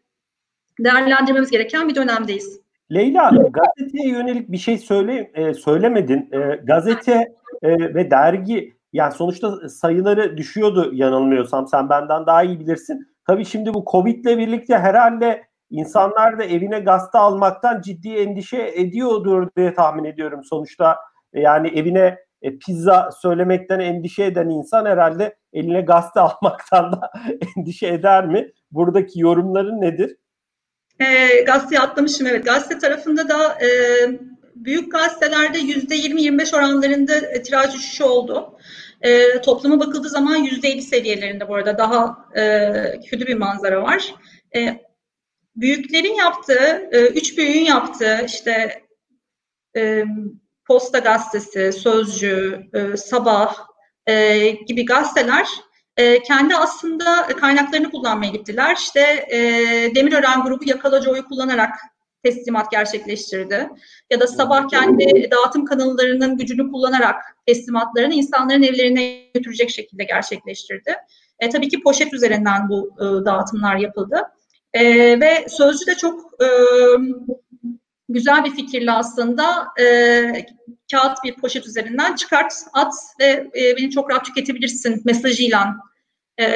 değerlendirmemiz 0.78 1.50
gereken 1.50 1.88
bir 1.88 1.94
dönemdeyiz. 1.94 2.60
Leyla 2.92 3.30
gazeteye 3.30 4.08
yönelik 4.08 4.52
bir 4.52 4.58
şey 4.58 4.78
söyle 4.78 5.32
söylemedin. 5.54 6.30
Gazete 6.64 7.34
ve 7.64 8.10
dergi 8.10 8.74
yani 8.92 9.12
sonuçta 9.12 9.68
sayıları 9.68 10.36
düşüyordu 10.36 10.90
yanılmıyorsam 10.92 11.66
sen 11.66 11.88
benden 11.88 12.26
daha 12.26 12.42
iyi 12.42 12.60
bilirsin. 12.60 13.06
Tabii 13.26 13.44
şimdi 13.44 13.74
bu 13.74 13.84
Covid 13.90 14.24
ile 14.24 14.38
birlikte 14.38 14.78
herhalde 14.78 15.42
insanlar 15.70 16.38
da 16.38 16.44
evine 16.44 16.80
gazete 16.80 17.18
almaktan 17.18 17.80
ciddi 17.80 18.08
endişe 18.08 18.72
ediyordur 18.74 19.48
diye 19.56 19.74
tahmin 19.74 20.04
ediyorum. 20.04 20.44
Sonuçta 20.44 20.96
yani 21.32 21.68
evine 21.68 22.18
e, 22.42 22.58
pizza 22.58 23.10
söylemekten 23.22 23.80
endişe 23.80 24.24
eden 24.24 24.48
insan 24.48 24.86
herhalde 24.86 25.36
eline 25.52 25.80
gazete 25.80 26.20
almaktan 26.20 26.92
da 26.92 27.10
endişe 27.56 27.86
eder 27.86 28.26
mi? 28.26 28.52
Buradaki 28.70 29.20
yorumların 29.20 29.80
nedir? 29.80 30.16
E, 31.00 31.40
gazeteye 31.42 31.80
atlamışım 31.80 32.26
evet. 32.26 32.44
Gazete 32.44 32.78
tarafında 32.78 33.28
da 33.28 33.64
e, 33.64 33.68
büyük 34.54 34.92
gazetelerde 34.92 35.58
yüzde 35.58 35.96
20-25 35.96 36.56
oranlarında 36.56 37.14
e, 37.14 37.42
tiraj 37.42 37.74
düşüşü 37.74 38.04
oldu. 38.04 38.58
E, 39.00 39.40
topluma 39.40 39.80
bakıldığı 39.80 40.08
zaman 40.08 40.36
yüzde 40.36 40.68
50 40.68 40.82
seviyelerinde 40.82 41.48
bu 41.48 41.54
arada 41.54 41.78
daha 41.78 42.28
e, 42.36 42.72
kötü 43.10 43.26
bir 43.26 43.34
manzara 43.34 43.82
var. 43.82 44.14
E, 44.56 44.80
büyüklerin 45.56 46.14
yaptığı, 46.14 46.88
e, 46.92 47.06
üç 47.06 47.38
büyüğün 47.38 47.64
yaptığı 47.64 48.18
işte 48.26 48.82
e, 49.76 50.04
Posta 50.72 50.98
Gazetesi, 50.98 51.72
Sözcü, 51.72 52.60
e, 52.74 52.96
Sabah 52.96 53.56
e, 54.06 54.48
gibi 54.50 54.84
gazeteler 54.84 55.46
e, 55.96 56.22
kendi 56.22 56.56
aslında 56.56 57.26
kaynaklarını 57.26 57.90
kullanmaya 57.90 58.30
gittiler. 58.30 58.76
İşte 58.76 59.00
e, 59.30 59.38
Demirören 59.94 60.42
grubu 60.42 60.68
yakalacı 60.68 61.10
oyu 61.10 61.24
kullanarak 61.24 61.70
teslimat 62.24 62.70
gerçekleştirdi. 62.70 63.68
Ya 64.10 64.20
da 64.20 64.26
sabah 64.26 64.68
kendi 64.68 65.30
dağıtım 65.30 65.64
kanallarının 65.64 66.36
gücünü 66.36 66.70
kullanarak 66.70 67.22
teslimatlarını 67.46 68.14
insanların 68.14 68.62
evlerine 68.62 69.30
götürecek 69.34 69.70
şekilde 69.70 70.04
gerçekleştirdi. 70.04 70.94
E, 71.38 71.48
tabii 71.48 71.68
ki 71.68 71.80
poşet 71.80 72.12
üzerinden 72.12 72.68
bu 72.68 72.90
e, 73.00 73.24
dağıtımlar 73.24 73.76
yapıldı. 73.76 74.22
E, 74.74 74.84
ve 75.20 75.46
Sözcü 75.48 75.86
de 75.86 75.94
çok 75.94 76.20
e, 76.42 76.46
güzel 78.08 78.44
bir 78.44 78.50
fikirle 78.50 78.92
aslında 78.92 79.66
e, 79.80 79.86
kağıt 80.90 81.18
bir 81.24 81.34
poşet 81.34 81.66
üzerinden 81.66 82.14
çıkart, 82.14 82.54
at 82.72 82.94
ve 83.20 83.50
e, 83.56 83.76
beni 83.76 83.90
çok 83.90 84.10
rahat 84.10 84.24
tüketebilirsin 84.24 85.02
mesajıyla 85.04 85.76
e, 86.40 86.46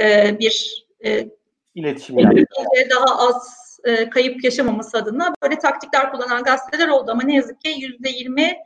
bir 0.41 0.87
e, 1.05 1.29
iletişim 1.75 2.19
yani. 2.19 2.45
daha 2.91 3.29
az 3.29 3.67
e, 3.85 4.11
kayıp 4.11 4.45
yaşamaması 4.45 4.99
adına 4.99 5.35
böyle 5.43 5.59
taktikler 5.59 6.13
kullanan 6.13 6.43
gazeteler 6.43 6.89
oldu 6.89 7.11
ama 7.11 7.23
ne 7.23 7.35
yazık 7.35 7.61
ki 7.61 7.75
yüzde 7.79 8.09
yirmi 8.09 8.57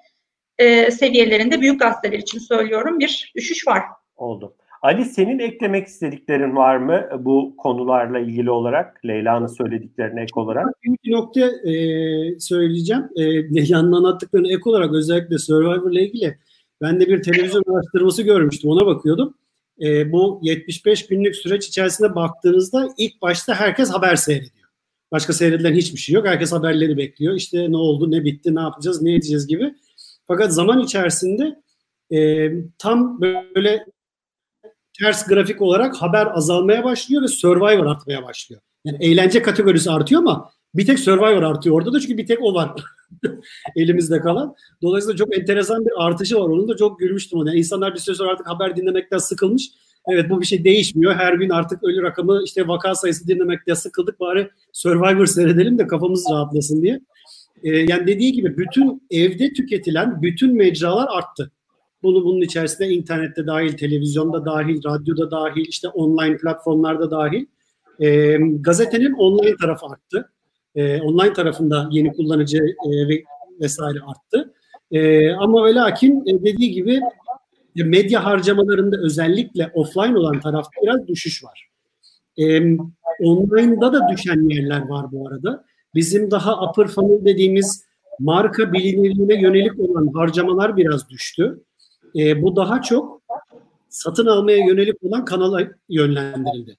e, 0.59 0.91
seviyelerinde 0.91 1.61
büyük 1.61 1.81
gazeteler 1.81 2.19
için 2.19 2.39
söylüyorum 2.39 2.99
bir 2.99 3.33
düşüş 3.37 3.67
var. 3.67 3.83
Oldu. 4.17 4.57
Ali 4.83 5.05
senin 5.05 5.39
eklemek 5.39 5.87
istediklerin 5.87 6.57
var 6.57 6.77
mı 6.77 7.09
bu 7.19 7.55
konularla 7.57 8.19
ilgili 8.19 8.51
olarak? 8.51 9.07
Leyla'nın 9.07 9.47
söylediklerine 9.47 10.23
ek 10.23 10.33
olarak. 10.35 10.67
Bir 11.05 11.13
nokta 11.13 11.41
e, 11.41 11.75
söyleyeceğim. 12.39 13.09
E, 13.17 13.25
Leyla'nın 13.55 13.93
anlattıklarına 13.93 14.49
ek 14.49 14.61
olarak 14.65 14.95
özellikle 14.95 15.39
Survivor 15.39 15.91
ile 15.91 16.07
ilgili 16.07 16.39
ben 16.81 17.01
de 17.01 17.07
bir 17.07 17.23
televizyon 17.23 17.63
araştırması 17.75 18.23
görmüştüm. 18.23 18.71
Ona 18.71 18.87
bakıyordum. 18.87 19.35
E, 19.83 20.13
bu 20.13 20.41
75 20.43 21.07
günlük 21.07 21.37
süreç 21.37 21.67
içerisinde 21.69 22.15
baktığınızda 22.15 22.89
ilk 22.99 23.23
başta 23.23 23.55
herkes 23.55 23.91
haber 23.91 24.17
seyrediyor. 24.17 24.69
Başka 25.13 25.33
seyredilen 25.33 25.75
hiçbir 25.75 25.99
şey 25.99 26.15
yok. 26.15 26.27
Herkes 26.27 26.53
haberleri 26.53 26.97
bekliyor. 26.97 27.35
İşte 27.35 27.73
ne 27.73 27.77
oldu, 27.77 28.11
ne 28.11 28.25
bitti, 28.25 28.55
ne 28.55 28.61
yapacağız, 28.61 29.03
ne 29.03 29.15
edeceğiz 29.15 29.47
gibi. 29.47 29.75
Fakat 30.27 30.55
zaman 30.55 30.81
içerisinde 30.81 31.63
e, 32.13 32.51
tam 32.79 33.21
böyle 33.21 33.85
ters 35.01 35.27
grafik 35.27 35.63
olarak 35.63 35.97
haber 35.97 36.29
azalmaya 36.35 36.85
başlıyor 36.85 37.23
ve 37.23 37.29
Survivor 37.29 37.87
artmaya 37.87 38.23
başlıyor. 38.23 38.63
Yani 38.85 38.99
eğlence 39.01 39.43
kategorisi 39.43 39.91
artıyor 39.91 40.21
ama 40.21 40.51
bir 40.75 40.87
tek 40.87 40.99
Survivor 40.99 41.43
artıyor 41.43 41.77
orada 41.77 41.93
da 41.93 42.01
çünkü 42.01 42.17
bir 42.17 42.27
tek 42.27 42.39
o 42.43 42.55
var 42.55 42.73
elimizde 43.77 44.21
kalan. 44.21 44.55
Dolayısıyla 44.83 45.17
çok 45.17 45.39
enteresan 45.39 45.85
bir 45.85 45.93
artışı 45.97 46.37
var. 46.37 46.49
Onun 46.49 46.69
da 46.69 46.77
çok 46.77 46.99
gülmüştüm. 46.99 47.47
Yani 47.47 47.59
insanlar 47.59 47.95
bir 47.95 47.99
süre 47.99 48.15
sonra 48.15 48.31
artık 48.31 48.49
haber 48.49 48.77
dinlemekten 48.77 49.19
sıkılmış. 49.19 49.71
Evet 50.09 50.31
bu 50.31 50.41
bir 50.41 50.47
şey 50.47 50.65
değişmiyor. 50.65 51.15
Her 51.15 51.33
gün 51.35 51.51
artık 51.51 51.85
ölü 51.85 52.03
rakamı 52.03 52.43
işte 52.45 52.69
vaka 52.69 52.95
sayısı 52.95 53.29
dinlemekte 53.29 53.75
sıkıldık. 53.75 54.21
Bari 54.21 54.51
Survivor 54.73 55.27
seyredelim 55.27 55.79
de 55.79 55.87
kafamız 55.87 56.27
rahatlasın 56.31 56.83
diye. 56.83 57.01
Ee, 57.63 57.69
yani 57.69 58.07
dediği 58.07 58.33
gibi 58.33 58.57
bütün 58.57 59.03
evde 59.11 59.53
tüketilen 59.53 60.23
bütün 60.23 60.57
mecralar 60.57 61.09
arttı. 61.11 61.53
Bunu 62.03 62.25
bunun 62.25 62.41
içerisinde 62.41 62.89
internette 62.89 63.47
dahil, 63.47 63.77
televizyonda 63.77 64.45
dahil, 64.45 64.85
radyoda 64.85 65.31
dahil, 65.31 65.65
işte 65.69 65.89
online 65.89 66.37
platformlarda 66.37 67.11
dahil. 67.11 67.47
E, 68.01 68.37
gazetenin 68.61 69.13
online 69.13 69.57
tarafı 69.57 69.87
arttı. 69.87 70.33
E, 70.75 71.01
online 71.01 71.33
tarafında 71.33 71.89
yeni 71.93 72.13
kullanıcı 72.13 72.59
e, 72.59 73.09
ve 73.09 73.23
vesaire 73.61 73.99
arttı. 74.07 74.55
E, 74.93 75.31
ama 75.33 75.65
ve 75.65 75.75
lakin 75.75 76.21
e, 76.27 76.45
dediği 76.45 76.71
gibi 76.71 77.01
e, 77.77 77.83
medya 77.83 78.25
harcamalarında 78.25 78.97
özellikle 78.97 79.71
offline 79.75 80.19
olan 80.19 80.41
tarafta 80.41 80.83
biraz 80.83 81.09
düşüş 81.09 81.45
var. 81.45 81.69
E, 82.39 82.77
online'da 83.21 83.93
da 83.93 84.09
düşen 84.13 84.49
yerler 84.49 84.89
var 84.89 85.07
bu 85.13 85.29
arada. 85.29 85.65
Bizim 85.95 86.31
daha 86.31 86.71
upper 86.71 86.87
funnel 86.87 87.25
dediğimiz 87.25 87.85
marka 88.19 88.73
bilinirliğine 88.73 89.43
yönelik 89.43 89.81
olan 89.81 90.07
harcamalar 90.15 90.77
biraz 90.77 91.09
düştü. 91.11 91.61
E, 92.17 92.43
bu 92.43 92.57
daha 92.57 92.83
çok 92.83 93.23
satın 93.89 94.27
almaya 94.27 94.67
yönelik 94.67 95.05
olan 95.05 95.25
kanala 95.25 95.69
yönlendirildi. 95.89 96.77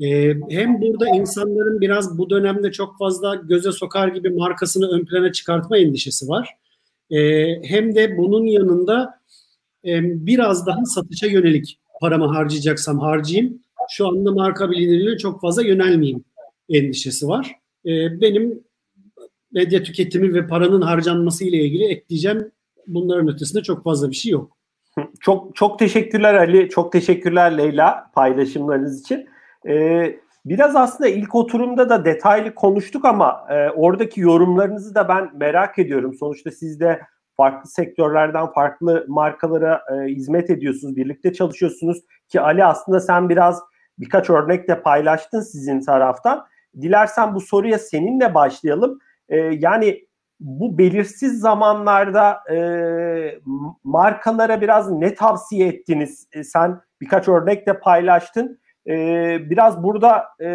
Ee, 0.00 0.34
hem 0.50 0.82
burada 0.82 1.08
insanların 1.08 1.80
biraz 1.80 2.18
bu 2.18 2.30
dönemde 2.30 2.72
çok 2.72 2.98
fazla 2.98 3.34
göze 3.34 3.72
sokar 3.72 4.08
gibi 4.08 4.30
markasını 4.30 4.88
ön 4.88 5.04
plana 5.04 5.32
çıkartma 5.32 5.78
endişesi 5.78 6.28
var. 6.28 6.48
Ee, 7.10 7.46
hem 7.62 7.94
de 7.94 8.16
bunun 8.16 8.46
yanında 8.46 9.20
e, 9.84 10.02
biraz 10.26 10.66
daha 10.66 10.84
satışa 10.84 11.26
yönelik 11.26 11.78
paramı 12.00 12.26
harcayacaksam 12.26 12.98
harcayayım. 12.98 13.62
Şu 13.90 14.08
anda 14.08 14.32
marka 14.32 14.70
bilinirliğine 14.70 15.18
çok 15.18 15.40
fazla 15.40 15.62
yönelmeyeyim 15.62 16.24
endişesi 16.68 17.28
var. 17.28 17.52
Ee, 17.86 18.20
benim 18.20 18.64
medya 19.52 19.82
tüketimi 19.82 20.34
ve 20.34 20.46
paranın 20.46 20.82
harcanması 20.82 21.44
ile 21.44 21.56
ilgili 21.56 21.84
ekleyeceğim 21.84 22.50
bunların 22.86 23.28
ötesinde 23.28 23.62
çok 23.62 23.84
fazla 23.84 24.10
bir 24.10 24.16
şey 24.16 24.32
yok. 24.32 24.56
Çok 25.20 25.56
çok 25.56 25.78
teşekkürler 25.78 26.34
Ali, 26.34 26.68
çok 26.68 26.92
teşekkürler 26.92 27.58
Leyla 27.58 28.10
paylaşımlarınız 28.14 29.00
için. 29.00 29.28
Ee, 29.68 30.16
biraz 30.44 30.76
aslında 30.76 31.10
ilk 31.10 31.34
oturumda 31.34 31.88
da 31.88 32.04
detaylı 32.04 32.54
konuştuk 32.54 33.04
ama 33.04 33.46
e, 33.50 33.70
oradaki 33.70 34.20
yorumlarınızı 34.20 34.94
da 34.94 35.08
ben 35.08 35.30
merak 35.34 35.78
ediyorum. 35.78 36.14
Sonuçta 36.14 36.50
siz 36.50 36.80
de 36.80 37.00
farklı 37.36 37.70
sektörlerden 37.70 38.46
farklı 38.46 39.04
markalara 39.08 39.82
e, 39.92 40.08
hizmet 40.08 40.50
ediyorsunuz, 40.50 40.96
birlikte 40.96 41.32
çalışıyorsunuz 41.32 41.98
ki 42.28 42.40
Ali 42.40 42.64
aslında 42.64 43.00
sen 43.00 43.28
biraz 43.28 43.62
birkaç 43.98 44.30
örnek 44.30 44.68
de 44.68 44.82
paylaştın 44.82 45.40
sizin 45.40 45.80
taraftan. 45.80 46.46
Dilersen 46.80 47.34
bu 47.34 47.40
soruya 47.40 47.78
seninle 47.78 48.34
başlayalım. 48.34 48.98
E, 49.28 49.36
yani 49.38 50.06
bu 50.40 50.78
belirsiz 50.78 51.40
zamanlarda 51.40 52.52
e, 52.52 52.58
markalara 53.84 54.60
biraz 54.60 54.90
ne 54.90 55.14
tavsiye 55.14 55.68
ettiniz? 55.68 56.28
E, 56.32 56.44
sen 56.44 56.80
birkaç 57.00 57.28
örnek 57.28 57.66
de 57.66 57.80
paylaştın. 57.80 58.60
E, 58.88 58.96
biraz 59.50 59.82
burada 59.82 60.24
e, 60.42 60.48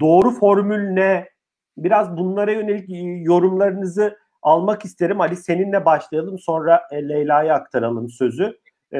doğru 0.00 0.30
formül 0.30 0.88
ne? 0.88 1.28
Biraz 1.76 2.16
bunlara 2.16 2.52
yönelik 2.52 2.86
yorumlarınızı 3.26 4.18
almak 4.42 4.84
isterim. 4.84 5.20
Ali 5.20 5.36
seninle 5.36 5.84
başlayalım 5.84 6.38
sonra 6.38 6.82
e, 6.92 7.08
Leyla'ya 7.08 7.54
aktaralım 7.54 8.10
sözü. 8.10 8.58
E, 8.92 8.98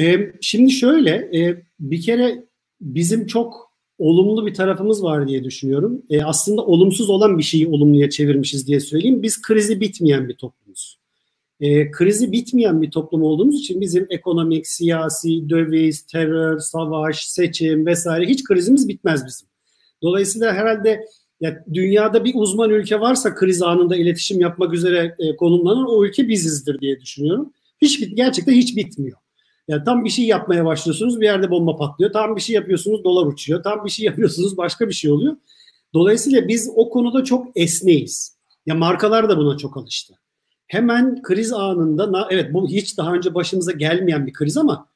e, 0.00 0.32
şimdi 0.40 0.70
şöyle 0.70 1.40
e, 1.40 1.62
bir 1.80 2.02
kere 2.02 2.44
bizim 2.80 3.26
çok 3.26 3.73
olumlu 3.98 4.46
bir 4.46 4.54
tarafımız 4.54 5.02
var 5.02 5.28
diye 5.28 5.44
düşünüyorum. 5.44 6.02
E, 6.10 6.22
aslında 6.22 6.64
olumsuz 6.64 7.10
olan 7.10 7.38
bir 7.38 7.42
şeyi 7.42 7.66
olumluya 7.66 8.10
çevirmişiz 8.10 8.66
diye 8.66 8.80
söyleyeyim. 8.80 9.22
Biz 9.22 9.42
krizi 9.42 9.80
bitmeyen 9.80 10.28
bir 10.28 10.36
toplumuz. 10.36 10.98
E, 11.60 11.90
krizi 11.90 12.32
bitmeyen 12.32 12.82
bir 12.82 12.90
toplum 12.90 13.22
olduğumuz 13.22 13.60
için 13.60 13.80
bizim 13.80 14.06
ekonomik, 14.10 14.66
siyasi, 14.66 15.48
döviz, 15.48 16.02
terör, 16.02 16.58
savaş, 16.58 17.28
seçim 17.28 17.86
vesaire 17.86 18.26
hiç 18.26 18.44
krizimiz 18.44 18.88
bitmez 18.88 19.26
bizim. 19.26 19.48
Dolayısıyla 20.02 20.52
herhalde 20.52 21.06
ya 21.40 21.64
dünyada 21.74 22.24
bir 22.24 22.32
uzman 22.34 22.70
ülke 22.70 23.00
varsa 23.00 23.34
kriz 23.34 23.62
anında 23.62 23.96
iletişim 23.96 24.40
yapmak 24.40 24.72
üzere 24.72 25.14
e, 25.18 25.36
konumlanan 25.36 25.86
o 25.88 26.04
ülke 26.04 26.28
bizizdir 26.28 26.80
diye 26.80 27.00
düşünüyorum. 27.00 27.52
Hiç 27.82 28.14
gerçekten 28.14 28.52
hiç 28.52 28.76
bitmiyor. 28.76 29.18
Yani 29.68 29.84
tam 29.84 30.04
bir 30.04 30.10
şey 30.10 30.24
yapmaya 30.24 30.64
başlıyorsunuz 30.64 31.20
bir 31.20 31.24
yerde 31.24 31.50
bomba 31.50 31.76
patlıyor. 31.76 32.12
Tam 32.12 32.36
bir 32.36 32.40
şey 32.40 32.54
yapıyorsunuz 32.54 33.04
dolar 33.04 33.26
uçuyor. 33.26 33.62
Tam 33.62 33.84
bir 33.84 33.90
şey 33.90 34.06
yapıyorsunuz 34.06 34.56
başka 34.56 34.88
bir 34.88 34.94
şey 34.94 35.10
oluyor. 35.10 35.36
Dolayısıyla 35.94 36.48
biz 36.48 36.70
o 36.76 36.90
konuda 36.90 37.24
çok 37.24 37.46
esneyiz. 37.56 38.36
Ya 38.66 38.74
markalar 38.74 39.28
da 39.28 39.38
buna 39.38 39.56
çok 39.56 39.76
alıştı. 39.76 40.14
Hemen 40.66 41.22
kriz 41.22 41.52
anında 41.52 42.28
evet 42.30 42.54
bu 42.54 42.68
hiç 42.68 42.98
daha 42.98 43.12
önce 43.12 43.34
başımıza 43.34 43.72
gelmeyen 43.72 44.26
bir 44.26 44.32
kriz 44.32 44.56
ama 44.56 44.88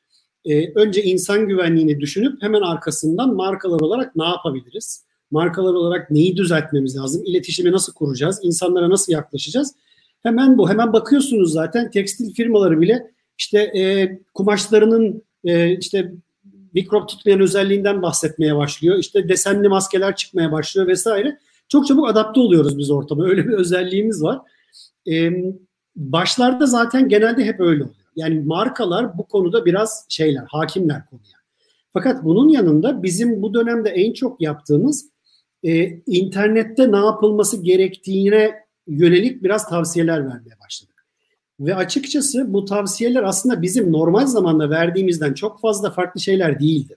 e, 0.44 0.72
önce 0.72 1.02
insan 1.02 1.48
güvenliğini 1.48 2.00
düşünüp 2.00 2.42
hemen 2.42 2.60
arkasından 2.60 3.34
markalar 3.34 3.80
olarak 3.80 4.16
ne 4.16 4.24
yapabiliriz? 4.24 5.04
Markalar 5.30 5.74
olarak 5.74 6.10
neyi 6.10 6.36
düzeltmemiz 6.36 6.96
lazım? 6.96 7.22
İletişimi 7.24 7.72
nasıl 7.72 7.92
kuracağız? 7.92 8.40
İnsanlara 8.42 8.90
nasıl 8.90 9.12
yaklaşacağız? 9.12 9.74
Hemen 10.22 10.58
bu. 10.58 10.70
Hemen 10.70 10.92
bakıyorsunuz 10.92 11.52
zaten 11.52 11.90
tekstil 11.90 12.34
firmaları 12.34 12.80
bile 12.80 13.10
işte 13.39 13.59
e, 13.59 14.18
kumaşlarının 14.34 15.22
e, 15.45 15.78
işte 15.78 16.12
mikrop 16.74 17.09
tutmayan 17.09 17.41
özelliğinden 17.41 18.03
bahsetmeye 18.03 18.57
başlıyor. 18.57 18.99
İşte 18.99 19.28
desenli 19.28 19.68
maskeler 19.68 20.16
çıkmaya 20.16 20.53
başlıyor 20.53 20.86
vesaire. 20.86 21.39
Çok 21.68 21.86
çabuk 21.86 22.09
adapte 22.09 22.41
oluyoruz 22.41 22.78
biz 22.78 22.91
ortama. 22.91 23.24
Öyle 23.28 23.49
bir 23.49 23.53
özelliğimiz 23.53 24.22
var. 24.22 24.39
E, 25.11 25.30
başlarda 25.97 26.66
zaten 26.66 27.09
genelde 27.09 27.45
hep 27.45 27.61
öyle 27.61 27.82
oluyor. 27.82 27.97
Yani 28.16 28.41
markalar 28.41 29.18
bu 29.18 29.26
konuda 29.26 29.64
biraz 29.64 30.07
şeyler, 30.09 30.45
hakimler 30.49 31.07
konuya. 31.07 31.39
Fakat 31.93 32.24
bunun 32.24 32.49
yanında 32.49 33.03
bizim 33.03 33.43
bu 33.43 33.55
dönemde 33.55 33.91
en 33.91 34.12
çok 34.12 34.41
yaptığımız 34.41 35.09
e, 35.62 36.01
internette 36.07 36.93
ne 36.93 36.97
yapılması 36.97 37.62
gerektiğine 37.62 38.55
yönelik 38.86 39.43
biraz 39.43 39.68
tavsiyeler 39.68 40.18
vermeye 40.18 40.61
başladık. 40.64 40.97
Ve 41.61 41.74
açıkçası 41.74 42.52
bu 42.52 42.64
tavsiyeler 42.64 43.22
aslında 43.22 43.62
bizim 43.62 43.92
normal 43.92 44.26
zamanda 44.26 44.70
verdiğimizden 44.70 45.34
çok 45.34 45.61
fazla 45.61 45.90
farklı 45.90 46.20
şeyler 46.20 46.61
değildi. 46.61 46.96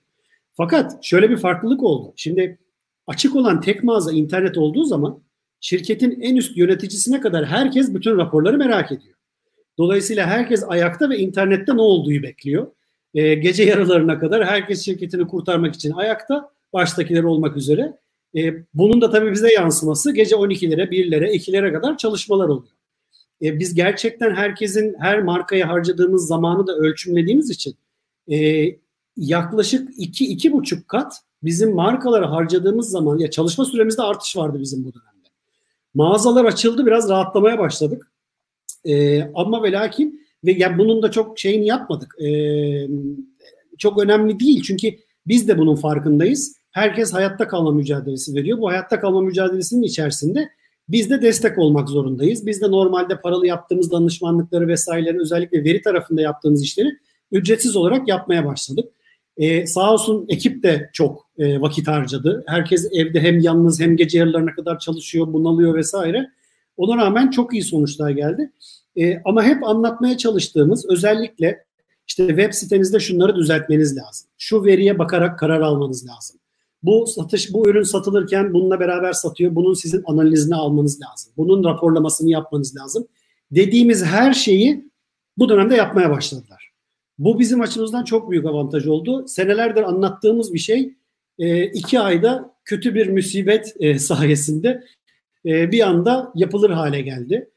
Fakat 0.54 1.04
şöyle 1.04 1.30
bir 1.30 1.38
farklılık 1.38 1.84
oldu. 1.84 2.14
Şimdi 2.16 2.60
açık 3.08 3.36
olan 3.36 3.62
tek 3.62 3.84
mağaza 3.84 4.12
internet 4.12 4.58
olduğu 4.58 4.84
zaman 4.84 5.24
şirketin 5.60 6.22
en 6.22 6.36
üst 6.36 6.58
yöneticisine 6.58 7.22
kadar 7.22 7.46
herkes 7.46 7.94
bütün 7.94 8.18
raporları 8.18 8.58
merak 8.58 8.92
ediyor. 8.92 9.16
Dolayısıyla 9.78 10.28
herkes 10.28 10.64
ayakta 10.68 11.10
ve 11.10 11.18
internette 11.18 11.76
ne 11.76 11.82
olduğu 11.82 12.24
bekliyor. 12.24 12.68
E, 13.14 13.34
gece 13.34 13.64
yarılarına 13.64 14.20
kadar 14.20 14.46
herkes 14.46 14.86
şirketini 14.86 15.28
kurtarmak 15.28 15.76
için 15.76 15.92
ayakta, 15.92 16.50
baştakiler 16.74 17.24
olmak 17.24 17.58
üzere. 17.58 17.94
E, 18.38 18.54
bunun 18.74 19.02
da 19.02 19.10
tabii 19.10 19.32
bize 19.32 19.54
yansıması 19.54 20.14
gece 20.14 20.36
12'lere, 20.36 20.90
1'lere, 20.90 21.32
2'lere 21.32 21.74
kadar 21.74 21.98
çalışmalar 21.98 22.50
oluyor 22.50 22.81
e, 23.42 23.60
biz 23.60 23.74
gerçekten 23.74 24.36
herkesin 24.36 24.96
her 25.00 25.24
markaya 25.24 25.70
harcadığımız 25.70 26.28
zamanı 26.28 26.68
da 26.68 26.76
ölçümlediğimiz 26.76 27.50
için 27.50 27.76
e, 28.32 28.66
yaklaşık 29.18 29.90
iki 29.98 30.26
iki 30.26 30.54
buçuk 30.54 30.88
kat 30.88 31.14
bizim 31.44 31.76
markalara 31.76 32.32
harcadığımız 32.32 32.90
zaman 32.90 33.18
ya 33.18 33.32
çalışma 33.32 33.66
süremizde 33.66 34.02
artış 34.02 34.38
vardı 34.38 34.58
bizim 34.60 34.80
bu 34.84 34.94
dönemde. 34.94 35.30
Mağazalar 35.94 36.46
açıldı 36.46 36.86
biraz 36.86 37.10
rahatlamaya 37.10 37.60
başladık. 37.60 38.12
E, 38.86 39.22
ama 39.22 39.64
ve 39.64 39.72
lakin 39.72 40.28
ve 40.46 40.52
yani 40.52 40.78
bunun 40.78 41.02
da 41.02 41.12
çok 41.12 41.40
şeyini 41.40 41.66
yapmadık. 41.66 42.16
E, 42.22 42.30
çok 43.78 44.04
önemli 44.04 44.40
değil 44.40 44.62
çünkü 44.62 44.88
biz 45.28 45.48
de 45.48 45.58
bunun 45.58 45.76
farkındayız. 45.76 46.56
Herkes 46.72 47.14
hayatta 47.14 47.48
kalma 47.48 47.72
mücadelesi 47.72 48.36
veriyor. 48.36 48.58
Bu 48.58 48.70
hayatta 48.70 49.00
kalma 49.00 49.22
mücadelesinin 49.22 49.84
içerisinde 49.84 50.50
biz 50.92 51.10
de 51.10 51.22
destek 51.22 51.58
olmak 51.58 51.90
zorundayız. 51.90 52.46
Biz 52.46 52.62
de 52.62 52.72
normalde 52.72 53.22
paralı 53.22 53.48
yaptığımız 53.48 53.92
danışmanlıkları 53.92 54.68
vesaireleri 54.68 55.20
özellikle 55.20 55.64
veri 55.64 55.82
tarafında 55.82 56.22
yaptığımız 56.22 56.64
işleri 56.64 56.98
ücretsiz 57.32 57.76
olarak 57.76 58.08
yapmaya 58.08 58.46
başladık. 58.46 58.90
Ee, 59.38 59.66
sağ 59.66 59.94
olsun 59.94 60.26
ekip 60.30 60.64
de 60.64 60.90
çok 60.94 61.30
e, 61.38 61.62
vakit 61.62 61.88
harcadı. 61.88 62.44
Herkes 62.48 62.90
evde 62.92 63.22
hem 63.22 63.40
yalnız 63.40 63.80
hem 63.80 63.96
gece 63.96 64.18
yarılarına 64.18 64.54
kadar 64.54 64.80
çalışıyor, 64.80 65.34
bunalıyor 65.34 65.76
vesaire. 65.76 66.30
Ona 66.78 66.98
rağmen 66.98 67.30
çok 67.30 67.54
iyi 67.54 67.64
sonuçlar 67.64 68.10
geldi. 68.10 68.52
E, 68.96 69.22
ama 69.26 69.44
hep 69.44 69.64
anlatmaya 69.64 70.18
çalıştığımız 70.18 70.86
özellikle 70.90 71.66
işte 72.08 72.28
web 72.28 72.54
sitenizde 72.54 73.00
şunları 73.00 73.36
düzeltmeniz 73.36 73.98
lazım. 73.98 74.30
Şu 74.38 74.66
veriye 74.66 75.00
bakarak 75.00 75.40
karar 75.40 75.62
almanız 75.62 76.08
lazım. 76.08 76.40
Bu 76.84 77.08
satış, 77.08 77.54
bu 77.54 77.70
ürün 77.70 77.84
satılırken 77.84 78.54
bununla 78.54 78.80
beraber 78.80 79.14
satıyor. 79.14 79.56
Bunun 79.56 79.74
sizin 79.74 80.04
analizini 80.06 80.56
almanız 80.56 81.02
lazım. 81.02 81.34
Bunun 81.38 81.64
raporlamasını 81.64 82.30
yapmanız 82.30 82.76
lazım. 82.76 83.08
Dediğimiz 83.52 84.06
her 84.06 84.34
şeyi 84.34 84.92
bu 85.38 85.50
dönemde 85.50 85.76
yapmaya 85.76 86.10
başladılar. 86.10 86.72
Bu 87.20 87.40
bizim 87.40 87.62
açımızdan 87.62 88.04
çok 88.04 88.32
büyük 88.32 88.46
avantaj 88.46 88.88
oldu. 88.88 89.28
Senelerdir 89.28 89.84
anlattığımız 89.84 90.54
bir 90.54 90.60
şey 90.60 90.94
e, 91.40 91.66
iki 91.66 92.00
ayda 92.00 92.56
kötü 92.66 92.96
bir 92.96 93.10
musibet 93.10 93.76
e, 93.80 94.00
sayesinde 94.00 94.84
e, 95.46 95.72
bir 95.72 95.88
anda 95.88 96.32
yapılır 96.36 96.70
hale 96.70 97.02
geldi. 97.02 97.50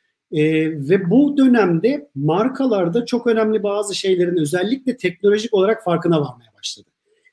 ve 0.89 1.11
bu 1.11 1.37
dönemde 1.37 2.11
markalarda 2.15 3.07
çok 3.07 3.27
önemli 3.27 3.63
bazı 3.63 3.95
şeylerin 3.95 4.37
özellikle 4.37 4.97
teknolojik 4.97 5.55
olarak 5.55 5.85
farkına 5.85 6.21
varmaya 6.21 6.55
başladı. 6.59 6.91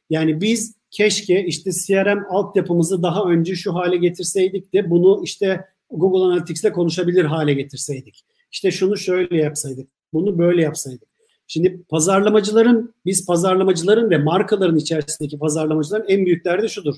Yani 0.10 0.42
biz 0.42 0.76
keşke 0.92 1.46
işte 1.46 1.72
CRM 1.72 2.26
altyapımızı 2.30 3.04
daha 3.04 3.24
önce 3.24 3.56
şu 3.56 3.76
hale 3.76 3.98
getirseydik 3.98 4.74
de 4.74 4.89
bunu 4.89 5.22
işte 5.24 5.66
Google 5.92 6.26
Analytics'le 6.26 6.72
konuşabilir 6.74 7.26
hale 7.26 7.54
getirseydik. 7.54 8.26
İşte 8.52 8.72
şunu 8.72 8.98
şöyle 8.98 9.38
yapsaydık, 9.38 9.89
bunu 10.14 10.38
böyle 10.38 10.62
yapsaydık. 10.62 11.12
Şimdi 11.48 11.84
pazarlamacıların, 11.89 12.94
biz 13.06 13.26
pazarlamacıların 13.26 14.10
ve 14.10 14.18
markaların 14.18 14.78
içerisindeki 14.78 15.39
pazarlamacıların 15.39 16.06
en 16.08 16.26
büyük 16.26 16.46
derdi 16.46 16.70
şudur. 16.70 16.96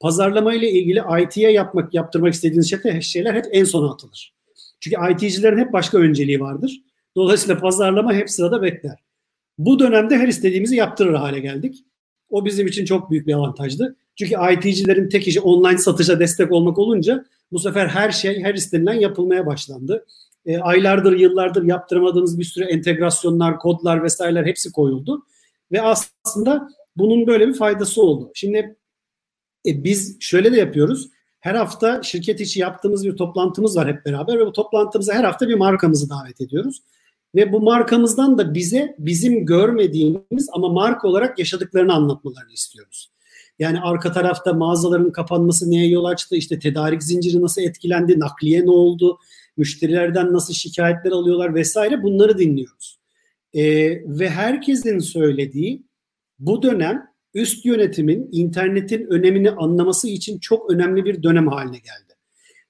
Pazarlama 0.00 0.54
ile 0.54 0.70
ilgili 0.70 1.02
IT'ye 1.22 1.50
yapmak, 1.50 1.94
yaptırmak 1.94 2.34
istediğiniz 2.34 2.74
şeyler 3.00 3.34
hep 3.34 3.44
en 3.52 3.64
sona 3.64 3.92
atılır. 3.92 4.34
Çünkü 4.80 4.96
IT'cilerin 5.12 5.58
hep 5.58 5.72
başka 5.72 5.98
önceliği 5.98 6.40
vardır. 6.40 6.82
Dolayısıyla 7.16 7.60
pazarlama 7.60 8.14
hep 8.14 8.30
sırada 8.30 8.62
bekler. 8.62 8.98
Bu 9.58 9.78
dönemde 9.78 10.16
her 10.16 10.28
istediğimizi 10.28 10.76
yaptırır 10.76 11.14
hale 11.14 11.40
geldik. 11.40 11.84
O 12.30 12.44
bizim 12.44 12.66
için 12.66 12.84
çok 12.84 13.10
büyük 13.10 13.26
bir 13.26 13.34
avantajdı. 13.34 13.96
Çünkü 14.16 14.34
IT'cilerin 14.52 15.08
tek 15.08 15.28
işi 15.28 15.40
online 15.40 15.78
satışa 15.78 16.20
destek 16.20 16.52
olmak 16.52 16.78
olunca 16.78 17.24
bu 17.52 17.58
sefer 17.58 17.86
her 17.86 18.10
şey 18.10 18.42
her 18.42 18.54
istenilen 18.54 18.94
yapılmaya 18.94 19.46
başlandı. 19.46 20.06
E, 20.46 20.58
aylardır, 20.58 21.18
yıllardır 21.18 21.62
yaptıramadığımız 21.62 22.38
bir 22.38 22.44
sürü 22.44 22.64
entegrasyonlar, 22.64 23.58
kodlar 23.58 24.02
vesaireler 24.02 24.46
hepsi 24.46 24.72
koyuldu. 24.72 25.26
Ve 25.72 25.82
aslında 25.82 26.68
bunun 26.96 27.26
böyle 27.26 27.48
bir 27.48 27.54
faydası 27.54 28.02
oldu. 28.02 28.30
Şimdi 28.34 28.76
e, 29.66 29.84
biz 29.84 30.16
şöyle 30.20 30.52
de 30.52 30.56
yapıyoruz. 30.56 31.08
Her 31.40 31.54
hafta 31.54 32.02
şirket 32.02 32.40
içi 32.40 32.60
yaptığımız 32.60 33.06
bir 33.06 33.16
toplantımız 33.16 33.76
var 33.76 33.88
hep 33.88 34.06
beraber 34.06 34.38
ve 34.38 34.46
bu 34.46 34.52
toplantımıza 34.52 35.14
her 35.14 35.24
hafta 35.24 35.48
bir 35.48 35.54
markamızı 35.54 36.10
davet 36.10 36.40
ediyoruz. 36.40 36.82
Ve 37.36 37.52
bu 37.52 37.60
markamızdan 37.60 38.38
da 38.38 38.54
bize 38.54 38.94
bizim 38.98 39.46
görmediğimiz 39.46 40.48
ama 40.52 40.68
marka 40.68 41.08
olarak 41.08 41.38
yaşadıklarını 41.38 41.94
anlatmalarını 41.94 42.52
istiyoruz. 42.52 43.10
Yani 43.58 43.80
arka 43.80 44.12
tarafta 44.12 44.52
mağazaların 44.52 45.12
kapanması 45.12 45.70
neye 45.70 45.88
yol 45.88 46.04
açtı, 46.04 46.36
işte 46.36 46.58
tedarik 46.58 47.02
zinciri 47.02 47.42
nasıl 47.42 47.62
etkilendi, 47.62 48.20
nakliye 48.20 48.66
ne 48.66 48.70
oldu, 48.70 49.18
müşterilerden 49.56 50.32
nasıl 50.32 50.54
şikayetler 50.54 51.10
alıyorlar 51.10 51.54
vesaire 51.54 52.02
bunları 52.02 52.38
dinliyoruz. 52.38 52.98
Ee, 53.54 53.62
ve 54.06 54.30
herkesin 54.30 54.98
söylediği 54.98 55.82
bu 56.38 56.62
dönem 56.62 57.06
üst 57.34 57.66
yönetimin 57.66 58.28
internetin 58.32 59.06
önemini 59.10 59.50
anlaması 59.50 60.08
için 60.08 60.38
çok 60.38 60.70
önemli 60.70 61.04
bir 61.04 61.22
dönem 61.22 61.48
haline 61.48 61.78
geldi. 61.78 62.14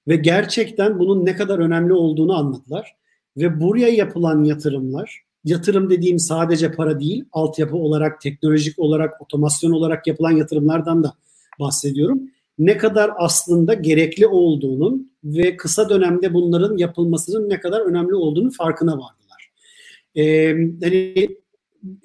Ve 0.07 0.15
gerçekten 0.15 0.99
bunun 0.99 1.25
ne 1.25 1.35
kadar 1.35 1.59
önemli 1.59 1.93
olduğunu 1.93 2.37
anladılar. 2.37 2.95
Ve 3.37 3.61
buraya 3.61 3.87
yapılan 3.87 4.43
yatırımlar, 4.43 5.21
yatırım 5.43 5.89
dediğim 5.89 6.19
sadece 6.19 6.71
para 6.71 6.99
değil, 6.99 7.25
altyapı 7.31 7.75
olarak, 7.75 8.21
teknolojik 8.21 8.79
olarak, 8.79 9.21
otomasyon 9.21 9.71
olarak 9.71 10.07
yapılan 10.07 10.31
yatırımlardan 10.31 11.03
da 11.03 11.13
bahsediyorum. 11.59 12.21
Ne 12.59 12.77
kadar 12.77 13.11
aslında 13.17 13.73
gerekli 13.73 14.27
olduğunun 14.27 15.11
ve 15.23 15.57
kısa 15.57 15.89
dönemde 15.89 16.33
bunların 16.33 16.77
yapılmasının 16.77 17.49
ne 17.49 17.59
kadar 17.59 17.81
önemli 17.81 18.15
olduğunun 18.15 18.49
farkına 18.49 18.91
vardılar. 18.91 19.51
Ee, 20.15 20.47
hani 20.83 21.27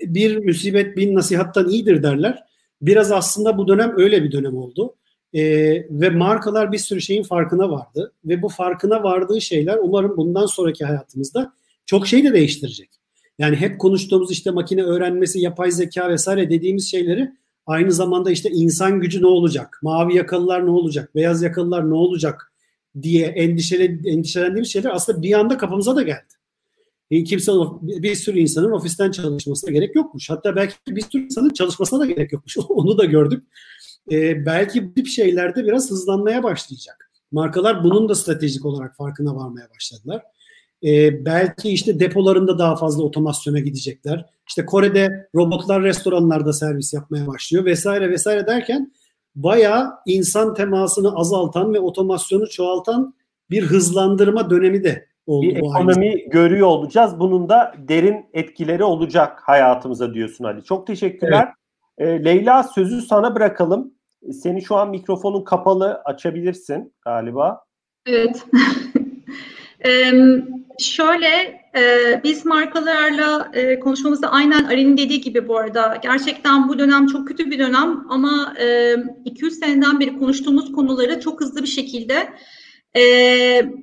bir 0.01 0.47
musibet 0.47 0.97
bin 0.97 1.15
nasihattan 1.15 1.69
iyidir 1.69 2.03
derler. 2.03 2.45
Biraz 2.83 3.13
aslında 3.13 3.59
bu 3.59 3.69
dönem 3.69 3.93
öyle 3.97 4.25
bir 4.25 4.33
dönem 4.33 4.57
oldu. 4.57 4.95
E, 5.35 5.43
ve 5.91 6.11
markalar 6.11 6.73
bir 6.73 6.79
sürü 6.79 7.01
şeyin 7.01 7.23
farkına 7.23 7.71
vardı. 7.71 8.13
Ve 8.25 8.43
bu 8.43 8.49
farkına 8.49 9.03
vardığı 9.03 9.41
şeyler 9.41 9.79
umarım 9.83 10.17
bundan 10.17 10.47
sonraki 10.47 10.85
hayatımızda 10.85 11.53
çok 11.87 12.07
şey 12.07 12.25
de 12.25 12.33
değiştirecek. 12.33 12.91
Yani 13.39 13.57
hep 13.57 13.79
konuştuğumuz 13.79 14.33
işte 14.33 14.51
makine 14.51 14.83
öğrenmesi, 14.83 15.41
yapay 15.41 15.71
zeka 15.71 16.09
vesaire 16.09 16.51
dediğimiz 16.51 16.91
şeyleri 16.91 17.33
aynı 17.67 17.93
zamanda 17.93 18.31
işte 18.31 18.51
insan 18.51 19.01
gücü 19.01 19.23
ne 19.23 19.27
olacak, 19.27 19.79
mavi 19.83 20.17
yakalılar 20.17 20.67
ne 20.67 20.71
olacak, 20.71 21.15
beyaz 21.15 21.43
yakalılar 21.43 21.91
ne 21.91 21.95
olacak 21.95 22.53
diye 23.03 23.27
endişeli, 23.27 24.09
endişelendiğimiz 24.11 24.73
şeyler 24.73 24.91
aslında 24.91 25.23
bir 25.23 25.33
anda 25.33 25.59
kafamıza 25.59 25.97
da 25.97 26.03
geldi. 26.03 26.33
E, 27.11 27.25
kimse 27.25 27.53
bir 27.83 28.15
sürü 28.15 28.39
insanın 28.39 28.73
ofisten 28.73 29.11
çalışmasına 29.11 29.71
gerek 29.71 29.97
yokmuş. 29.97 30.31
Hatta 30.31 30.57
belki 30.57 30.75
bir 30.89 31.01
sürü 31.01 31.25
insanın 31.25 31.51
çalışmasına 31.51 32.01
da 32.01 32.07
gerek 32.07 32.33
yokmuş. 32.33 32.57
Onu 32.69 32.99
da 32.99 33.05
gördük. 33.05 33.45
E, 34.11 34.47
belki 34.47 34.87
bu 34.87 34.95
tip 34.95 35.07
şeylerde 35.07 35.65
biraz 35.65 35.91
hızlanmaya 35.91 36.43
başlayacak. 36.43 37.11
Markalar 37.33 37.85
bunun 37.85 38.09
da 38.09 38.15
stratejik 38.15 38.65
olarak 38.65 38.97
farkına 38.97 39.37
varmaya 39.37 39.69
başladılar. 39.75 40.23
E, 40.85 41.25
belki 41.25 41.69
işte 41.71 42.01
depolarında 42.01 42.59
daha 42.59 42.77
fazla 42.77 43.03
otomasyona 43.03 43.59
gidecekler. 43.59 44.27
İşte 44.49 44.67
Kore'de 44.67 45.29
robotlar 45.35 45.83
restoranlarda 45.83 46.53
servis 46.53 46.95
yapmaya 46.95 47.27
başlıyor 47.27 47.65
vesaire 47.65 48.11
vesaire 48.11 48.47
derken 48.47 48.93
bayağı 49.35 49.93
insan 50.07 50.55
temasını 50.55 51.17
azaltan 51.17 51.75
ve 51.75 51.81
otomasyonu 51.81 52.49
çoğaltan 52.49 53.15
bir 53.51 53.63
hızlandırma 53.63 54.51
dönemi 54.51 54.85
de 54.85 55.07
oldu. 55.27 55.47
Bir 55.47 55.57
ekonomi 55.57 56.09
aynı. 56.09 56.31
görüyor 56.31 56.67
olacağız. 56.67 57.21
Bunun 57.21 57.49
da 57.49 57.75
derin 57.89 58.27
etkileri 58.33 58.85
olacak 58.85 59.41
hayatımıza 59.43 60.15
diyorsun 60.15 60.45
Ali. 60.45 60.65
Çok 60.65 60.87
teşekkürler. 60.87 61.45
Evet. 61.45 61.55
E, 61.99 62.25
Leyla 62.25 62.63
sözü 62.63 63.03
sana 63.03 63.35
bırakalım. 63.35 63.95
Senin 64.33 64.61
şu 64.61 64.77
an 64.77 64.91
mikrofonun 64.91 65.45
kapalı 65.45 66.03
açabilirsin 66.05 66.95
galiba. 67.05 67.65
Evet. 68.07 68.47
ee, 69.85 70.13
şöyle 70.79 71.27
e, 71.77 72.21
biz 72.25 72.47
markalarla 72.47 73.51
e, 73.55 73.81
konuşmamızda 73.81 74.31
aynen 74.31 74.65
Ali'nin 74.65 74.97
dediği 74.97 75.21
gibi 75.21 75.49
bu 75.49 75.59
arada 75.59 75.99
gerçekten 76.03 76.69
bu 76.69 76.79
dönem 76.79 77.07
çok 77.07 77.29
kötü 77.29 77.51
bir 77.51 77.59
dönem 77.59 78.05
ama 78.11 78.55
e, 78.61 78.97
200 79.25 79.59
seneden 79.59 80.01
beri 80.01 80.19
konuştuğumuz 80.19 80.73
konuları 80.73 81.21
çok 81.21 81.41
hızlı 81.41 81.63
bir 81.63 81.69
şekilde 81.69 82.29
e, 82.97 83.03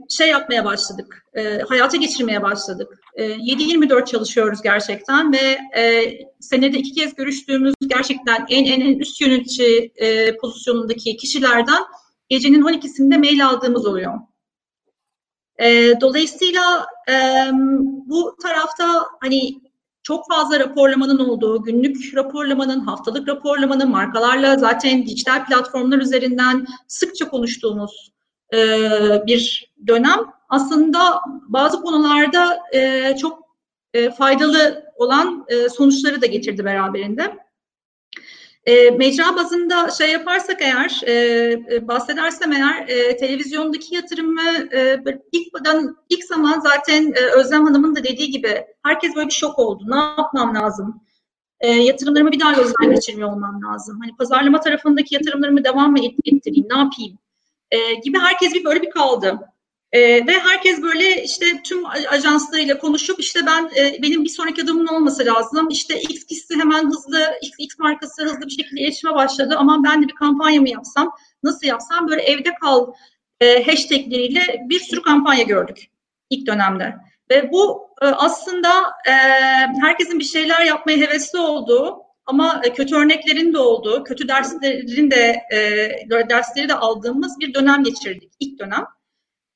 şey 0.09 0.29
yapmaya 0.29 0.65
başladık, 0.65 1.25
e, 1.33 1.59
hayata 1.59 1.97
geçirmeye 1.97 2.41
başladık. 2.41 2.99
E, 3.13 3.23
7-24 3.25 4.05
çalışıyoruz 4.05 4.61
gerçekten 4.61 5.33
ve 5.33 5.57
e, 5.77 6.11
senede 6.39 6.77
iki 6.77 6.93
kez 6.93 7.15
görüştüğümüz 7.15 7.73
gerçekten 7.87 8.45
en 8.49 8.65
en, 8.65 8.81
en 8.81 8.99
üst 8.99 9.21
yönetici 9.21 9.91
e, 9.95 10.37
pozisyonundaki 10.37 11.17
kişilerden 11.17 11.83
gecenin 12.29 12.61
12'sinde 12.61 13.17
mail 13.17 13.47
aldığımız 13.47 13.85
oluyor. 13.85 14.13
E, 15.61 15.93
dolayısıyla 16.01 16.87
e, 17.09 17.13
bu 18.05 18.35
tarafta 18.41 19.05
hani 19.21 19.61
çok 20.03 20.27
fazla 20.27 20.59
raporlamanın 20.59 21.19
olduğu, 21.19 21.63
günlük 21.63 22.15
raporlamanın, 22.15 22.79
haftalık 22.79 23.27
raporlamanın, 23.27 23.89
markalarla 23.89 24.57
zaten 24.57 25.05
dijital 25.05 25.45
platformlar 25.45 25.97
üzerinden 25.97 26.65
sıkça 26.87 27.29
konuştuğumuz 27.29 28.11
e, 28.53 28.57
bir 29.27 29.73
dönem. 29.87 30.19
Aslında 30.49 31.21
bazı 31.47 31.81
konularda 31.81 32.59
e, 32.73 33.15
çok 33.15 33.43
e, 33.93 34.11
faydalı 34.11 34.83
olan 34.95 35.45
sonuçları 35.77 36.21
da 36.21 36.25
getirdi 36.25 36.65
beraberinde. 36.65 37.37
E, 38.65 38.91
mecra 38.91 39.35
bazında 39.35 39.89
şey 39.89 40.11
yaparsak 40.11 40.61
eğer, 40.61 41.01
bahsedersem 41.87 42.51
eğer, 42.51 42.87
televizyondaki 43.17 43.95
yatırımı 43.95 44.41
e, 44.73 45.03
ilk, 45.31 45.47
ilk 46.09 46.23
zaman 46.23 46.59
zaten 46.59 47.13
Özlem 47.37 47.65
Hanım'ın 47.65 47.95
da 47.95 48.03
dediği 48.03 48.29
gibi 48.29 48.65
herkes 48.83 49.15
böyle 49.15 49.27
bir 49.27 49.33
şok 49.33 49.59
oldu. 49.59 49.83
Ne 49.87 49.95
yapmam 49.95 50.55
lazım? 50.55 51.01
E, 51.59 51.71
yatırımlarımı 51.71 52.31
bir 52.31 52.39
daha 52.39 52.53
gözden 52.53 52.91
geçirmiyor 52.95 53.31
olmam 53.33 53.61
lazım. 53.63 53.99
Hani 54.01 54.15
pazarlama 54.15 54.59
tarafındaki 54.59 55.15
yatırımlarımı 55.15 55.63
devam 55.63 55.91
mı 55.91 55.99
ettireyim, 55.99 56.67
ne 56.69 56.77
yapayım? 56.77 57.17
E, 57.71 57.93
gibi 57.93 58.19
herkes 58.19 58.53
bir 58.53 58.63
böyle 58.63 58.81
bir 58.81 58.89
kaldı. 58.89 59.39
E, 59.91 60.27
ve 60.27 60.39
herkes 60.39 60.81
böyle 60.81 61.23
işte 61.23 61.45
tüm 61.63 61.85
ajanslarıyla 61.85 62.77
konuşup 62.77 63.19
işte 63.19 63.39
ben 63.45 63.71
e, 63.77 64.01
benim 64.03 64.23
bir 64.23 64.29
sonraki 64.29 64.63
adımım 64.63 64.87
olması 64.89 65.25
lazım. 65.25 65.69
İşte 65.69 66.01
X 66.01 66.25
kişisi 66.25 66.55
hemen 66.55 66.85
hızlı, 66.85 67.37
X, 67.41 67.55
X 67.59 67.79
markası 67.79 68.23
hızlı 68.23 68.41
bir 68.41 68.51
şekilde 68.51 68.81
iletişime 68.81 69.15
başladı. 69.15 69.55
Ama 69.57 69.83
ben 69.83 70.03
de 70.03 70.07
bir 70.07 70.15
kampanya 70.15 70.61
mı 70.61 70.69
yapsam, 70.69 71.11
nasıl 71.43 71.67
yapsam 71.67 72.07
böyle 72.09 72.21
evde 72.21 72.53
kal 72.61 72.93
e, 73.39 73.63
hashtagleriyle 73.63 74.65
bir 74.69 74.79
sürü 74.79 75.01
kampanya 75.01 75.43
gördük 75.43 75.89
ilk 76.29 76.47
dönemde. 76.47 76.95
Ve 77.31 77.51
bu 77.51 77.89
e, 78.01 78.05
aslında 78.05 78.83
e, 79.07 79.11
herkesin 79.81 80.19
bir 80.19 80.23
şeyler 80.23 80.61
yapmaya 80.61 80.97
hevesli 80.97 81.39
olduğu 81.39 82.01
ama 82.29 82.61
e, 82.63 82.73
kötü 82.73 82.95
örneklerin 82.95 83.53
de 83.53 83.57
olduğu, 83.57 84.03
kötü 84.03 84.27
derslerin 84.27 85.11
de 85.11 85.41
e, 85.53 86.29
dersleri 86.29 86.69
de 86.69 86.73
aldığımız 86.75 87.39
bir 87.39 87.53
dönem 87.53 87.83
geçirdik 87.83 88.31
ilk 88.39 88.59
dönem. 88.59 88.85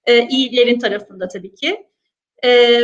E, 0.06 0.28
iyilerin 0.28 0.80
tarafında 0.80 1.28
tabii 1.28 1.56
ki. 1.56 1.88
E, 2.46 2.82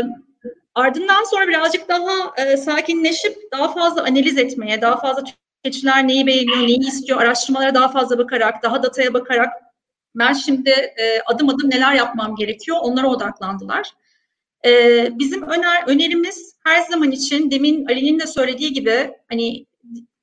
ardından 0.75 1.23
sonra 1.23 1.47
birazcık 1.47 1.89
daha 1.89 2.33
e, 2.37 2.57
sakinleşip 2.57 3.37
daha 3.51 3.73
fazla 3.73 4.01
analiz 4.01 4.37
etmeye, 4.37 4.81
daha 4.81 4.99
fazla 4.99 5.23
tüketiciler 5.23 6.07
neyi 6.07 6.27
beğeniyor, 6.27 6.57
neyi 6.57 6.79
istiyor, 6.79 7.21
araştırmalara 7.21 7.73
daha 7.75 7.87
fazla 7.91 8.17
bakarak, 8.17 8.63
daha 8.63 8.83
dataya 8.83 9.13
bakarak 9.13 9.53
ben 10.15 10.33
şimdi 10.33 10.69
e, 10.69 11.21
adım 11.25 11.49
adım 11.49 11.69
neler 11.69 11.93
yapmam 11.93 12.35
gerekiyor 12.35 12.77
onlara 12.81 13.07
odaklandılar. 13.07 13.91
E, 14.65 14.69
bizim 15.19 15.43
öner 15.43 15.83
önerimiz 15.87 16.55
her 16.63 16.81
zaman 16.81 17.11
için 17.11 17.51
demin 17.51 17.85
Ali'nin 17.85 18.19
de 18.19 18.27
söylediği 18.27 18.73
gibi 18.73 19.11
hani 19.29 19.65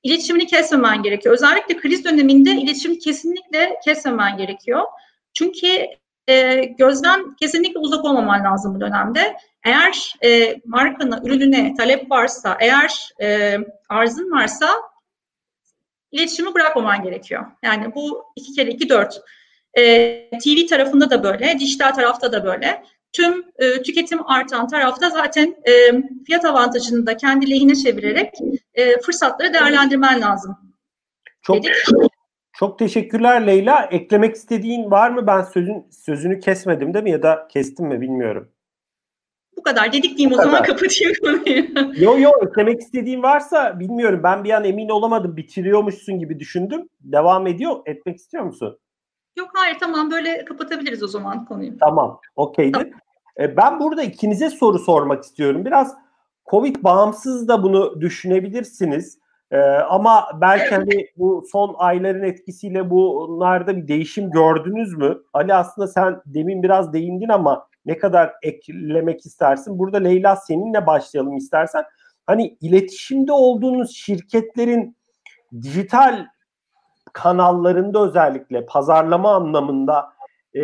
iletişimini 0.07 0.46
kesmemen 0.46 1.02
gerekiyor. 1.02 1.34
Özellikle 1.34 1.76
kriz 1.76 2.04
döneminde 2.04 2.50
iletişimi 2.50 2.98
kesinlikle 2.98 3.76
kesmemen 3.84 4.36
gerekiyor. 4.36 4.82
Çünkü 5.34 5.86
e, 6.28 6.64
gözden 6.64 7.36
kesinlikle 7.36 7.78
uzak 7.78 8.04
olmaman 8.04 8.44
lazım 8.44 8.74
bu 8.74 8.80
dönemde. 8.80 9.36
Eğer 9.64 10.14
e, 10.24 10.61
markana, 10.64 11.20
ürününe 11.24 11.74
talep 11.74 12.11
varsa, 12.11 12.57
eğer 12.61 13.09
e, 13.22 13.59
arzın 13.88 14.30
varsa 14.30 14.68
iletişimi 16.12 16.54
bırakmaman 16.54 17.02
gerekiyor. 17.02 17.46
Yani 17.62 17.94
bu 17.94 18.24
iki 18.36 18.52
kere 18.52 18.70
iki 18.70 18.88
dört. 18.88 19.20
E, 19.78 19.82
TV 20.30 20.66
tarafında 20.68 21.11
da 21.11 21.22
böyle, 21.22 21.59
dijital 21.59 21.92
tarafta 21.92 22.32
da 22.32 22.44
böyle. 22.44 22.82
Tüm 23.16 23.44
e, 23.58 23.82
tüketim 23.82 24.26
artan 24.26 24.68
tarafta 24.68 25.10
zaten 25.10 25.56
e, 25.68 25.72
fiyat 26.26 26.44
avantajını 26.44 27.06
da 27.06 27.16
kendi 27.16 27.50
lehine 27.50 27.74
çevirerek 27.74 28.34
e, 28.74 29.00
fırsatları 29.00 29.54
değerlendirmen 29.54 30.20
lazım. 30.20 30.56
Çok 31.42 31.56
dedik. 31.56 31.72
Çok 32.52 32.78
teşekkürler 32.78 33.46
Leyla. 33.46 33.88
Eklemek 33.90 34.34
istediğin 34.34 34.90
var 34.90 35.10
mı? 35.10 35.26
Ben 35.26 35.42
sözün 35.42 35.86
sözünü 35.90 36.40
kesmedim 36.40 36.94
değil 36.94 37.02
mi 37.02 37.10
ya 37.10 37.22
da 37.22 37.48
kestim 37.52 37.86
mi 37.86 38.00
bilmiyorum. 38.00 38.48
Bu 39.56 39.62
kadar 39.62 39.92
dedik 39.92 40.18
diyeyim 40.18 40.38
o 40.38 40.42
zaman 40.42 40.62
kapatayım 40.62 41.12
konuyu. 41.20 41.64
Yo 42.02 42.18
yo 42.18 42.30
eklemek 42.42 42.80
istediğin 42.80 43.22
varsa 43.22 43.80
bilmiyorum. 43.80 44.20
Ben 44.22 44.44
bir 44.44 44.50
an 44.50 44.64
emin 44.64 44.88
olamadım. 44.88 45.36
Bitiriyormuşsun 45.36 46.18
gibi 46.18 46.38
düşündüm. 46.38 46.88
Devam 47.00 47.46
ediyor. 47.46 47.76
Etmek 47.86 48.16
istiyor 48.16 48.44
musun? 48.44 48.78
Yok 49.36 49.50
hayır 49.54 49.76
tamam 49.80 50.10
böyle 50.10 50.44
kapatabiliriz 50.44 51.02
o 51.02 51.06
zaman 51.06 51.44
konuyu. 51.44 51.78
Tamam 51.78 52.20
okeydir. 52.36 52.72
Tamam. 52.72 53.05
E, 53.41 53.57
ben 53.57 53.80
burada 53.80 54.03
ikinize 54.03 54.51
soru 54.51 54.78
sormak 54.78 55.24
istiyorum. 55.24 55.64
Biraz 55.64 55.95
Covid 56.51 56.76
bağımsız 56.84 57.49
da 57.49 57.62
bunu 57.62 58.01
düşünebilirsiniz. 58.01 59.18
Ee, 59.51 59.59
ama 59.66 60.28
belki 60.41 60.74
hani 60.74 61.07
bu 61.16 61.45
son 61.53 61.74
ayların 61.78 62.22
etkisiyle 62.22 62.91
bunlarda 62.91 63.76
bir 63.76 63.89
değişim 63.89 64.30
gördünüz 64.30 64.97
mü? 64.97 65.18
Ali 65.32 65.55
aslında 65.55 65.89
sen 65.89 66.20
demin 66.26 66.62
biraz 66.62 66.93
değindin 66.93 67.28
ama 67.28 67.68
ne 67.84 67.99
kadar 67.99 68.32
eklemek 68.43 69.26
istersin? 69.26 69.78
Burada 69.78 69.97
Leyla 69.97 70.37
seninle 70.37 70.87
başlayalım 70.87 71.37
istersen. 71.37 71.84
Hani 72.26 72.57
iletişimde 72.61 73.32
olduğunuz 73.32 73.97
şirketlerin 73.97 74.97
dijital 75.62 76.26
kanallarında 77.12 78.05
özellikle 78.07 78.66
pazarlama 78.66 79.34
anlamında 79.34 80.12
e, 80.57 80.61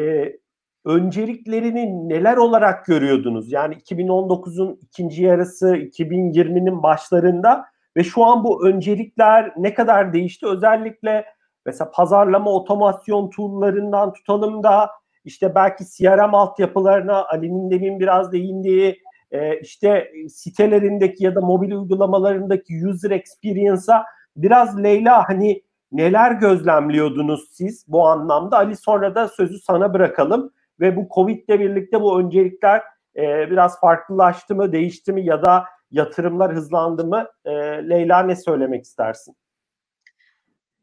önceliklerini 0.84 2.08
neler 2.08 2.36
olarak 2.36 2.86
görüyordunuz? 2.86 3.52
Yani 3.52 3.74
2019'un 3.74 4.78
ikinci 4.82 5.22
yarısı, 5.22 5.76
2020'nin 5.76 6.82
başlarında 6.82 7.64
ve 7.96 8.04
şu 8.04 8.24
an 8.24 8.44
bu 8.44 8.66
öncelikler 8.66 9.52
ne 9.56 9.74
kadar 9.74 10.12
değişti? 10.12 10.46
Özellikle 10.46 11.24
mesela 11.66 11.90
pazarlama 11.90 12.50
otomasyon 12.50 13.30
tool'larından 13.30 14.12
tutalım 14.12 14.62
da 14.62 14.90
işte 15.24 15.54
belki 15.54 15.84
CRM 15.84 16.34
altyapılarına 16.34 17.24
Ali'nin 17.24 17.70
demin 17.70 18.00
biraz 18.00 18.32
değindiği 18.32 19.02
e, 19.30 19.60
işte 19.60 20.12
sitelerindeki 20.28 21.24
ya 21.24 21.34
da 21.34 21.40
mobil 21.40 21.72
uygulamalarındaki 21.72 22.86
user 22.86 23.10
experience'a 23.10 24.04
biraz 24.36 24.82
Leyla 24.82 25.28
hani 25.28 25.62
neler 25.92 26.32
gözlemliyordunuz 26.32 27.48
siz 27.52 27.84
bu 27.88 28.08
anlamda? 28.08 28.56
Ali 28.56 28.76
sonra 28.76 29.14
da 29.14 29.28
sözü 29.28 29.58
sana 29.58 29.94
bırakalım 29.94 30.52
ve 30.82 30.96
bu 30.96 31.08
Covid 31.14 31.48
ile 31.48 31.60
birlikte 31.60 32.00
bu 32.00 32.20
öncelikler 32.20 32.82
e, 33.16 33.50
biraz 33.50 33.80
farklılaştı 33.80 34.54
mı, 34.54 34.72
değişti 34.72 35.12
mi 35.12 35.24
ya 35.24 35.44
da 35.44 35.64
yatırımlar 35.90 36.54
hızlandı 36.54 37.04
mı? 37.04 37.26
E, 37.44 37.50
Leyla 37.88 38.22
ne 38.22 38.36
söylemek 38.36 38.84
istersin? 38.84 39.36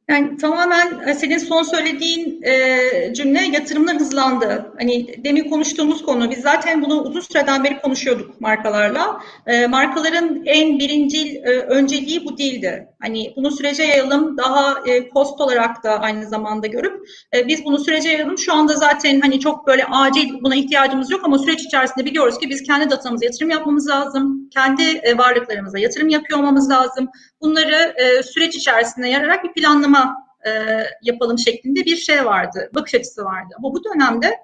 Yani 0.10 0.38
tamamen 0.38 1.08
e, 1.08 1.14
senin 1.14 1.38
son 1.38 1.64
söylediğin 1.64 2.42
e, 2.44 3.14
cümle 3.14 3.42
yatırımlar 3.42 4.00
hızlandı. 4.00 4.74
Hani 4.80 5.24
demin 5.24 5.50
konuştuğumuz 5.50 6.06
konu 6.06 6.32
biz 6.32 6.40
zaten 6.40 6.82
bunu 6.82 7.02
uzun 7.02 7.20
süreden 7.20 7.64
beri 7.64 7.82
konuşuyorduk 7.82 8.42
markalarla. 8.42 9.22
E, 9.48 9.68
markaların 9.68 10.42
en 10.46 10.80
birincil 10.80 11.36
e, 11.36 11.60
önceliği 11.60 12.26
bu 12.26 12.38
değildi. 12.38 12.88
Hani 13.02 13.34
bunu 13.36 13.52
sürece 13.52 13.84
yayalım 13.84 14.38
daha 14.38 14.88
e, 14.88 15.10
cost 15.10 15.42
olarak 15.42 15.84
da 15.84 16.00
aynı 16.00 16.26
zamanda 16.30 16.68
görüp 16.68 17.08
e, 17.36 17.48
biz 17.48 17.66
bunu 17.66 17.80
sürece 17.80 18.10
yayalım. 18.10 18.38
Şu 18.38 18.54
anda 18.54 18.76
zaten 18.76 19.22
hani 19.22 19.40
çok 19.40 19.68
böyle 19.68 19.86
acil 19.86 20.34
buna 20.42 20.56
ihtiyacımız 20.56 21.12
yok 21.12 21.22
ama 21.24 21.38
süreç 21.38 21.62
içerisinde 21.62 22.06
biliyoruz 22.06 22.40
ki 22.40 22.50
biz 22.50 22.64
kendi 22.64 22.90
datamıza 22.90 23.26
yatırım 23.26 23.50
yapmamız 23.50 23.90
lazım. 23.90 24.50
Kendi 24.50 24.84
e, 24.84 25.18
varlıklarımıza 25.18 25.80
yatırım 25.80 26.10
yapıyor 26.10 26.40
olmamız 26.40 26.70
lazım. 26.70 27.10
Bunları 27.42 27.94
e, 27.98 28.24
süreç 28.24 28.56
içerisinde 28.56 29.08
yararak 29.08 29.44
bir 29.44 29.54
planlama 29.54 29.99
e, 30.48 30.84
yapalım 31.02 31.38
şeklinde 31.40 31.86
bir 31.86 31.98
şey 31.98 32.26
vardı, 32.26 32.70
bakış 32.76 32.96
açısı 32.96 33.26
vardı. 33.26 33.56
Ama 33.58 33.74
bu 33.74 33.84
dönemde 33.84 34.38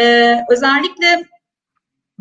e, 0.00 0.36
özellikle 0.50 1.26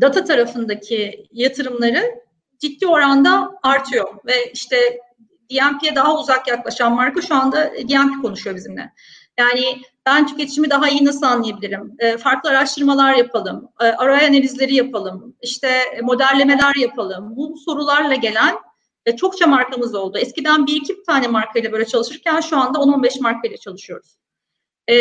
data 0.02 0.24
tarafındaki 0.24 1.28
yatırımları 1.32 2.16
ciddi 2.60 2.88
oranda 2.88 3.52
artıyor 3.64 4.08
ve 4.26 4.52
işte 4.54 4.78
DMP'ye 5.52 5.96
daha 5.96 6.20
uzak 6.20 6.48
yaklaşan 6.48 6.94
marka 6.94 7.22
şu 7.22 7.36
anda 7.36 7.72
DMP 7.74 8.22
konuşuyor 8.22 8.56
bizimle. 8.56 8.94
Yani 9.38 9.82
ben 10.06 10.28
tüketimi 10.28 10.70
daha 10.70 10.90
iyi 10.90 11.06
nasıl 11.06 11.26
anlayabilirim? 11.26 11.96
E, 12.00 12.18
farklı 12.18 12.50
araştırmalar 12.50 13.14
yapalım, 13.14 13.70
e, 13.82 13.84
araya 13.84 14.28
analizleri 14.28 14.76
yapalım, 14.76 15.36
işte 15.42 15.70
modellemeler 16.04 16.76
yapalım. 16.76 17.36
Bu 17.36 17.58
sorularla 17.58 18.16
gelen 18.16 18.56
e, 19.06 19.16
çokça 19.16 19.48
markamız 19.48 19.96
oldu. 19.96 20.18
Eskiden 20.18 20.68
bir 20.68 20.76
iki 20.76 21.04
tane 21.04 21.28
markayla 21.28 21.72
böyle 21.72 21.86
çalışırken 21.86 22.42
şu 22.42 22.58
anda 22.58 22.80
10-15 22.80 23.22
markayla 23.22 23.58
çalışıyoruz. 23.58 24.18
E, 24.90 24.96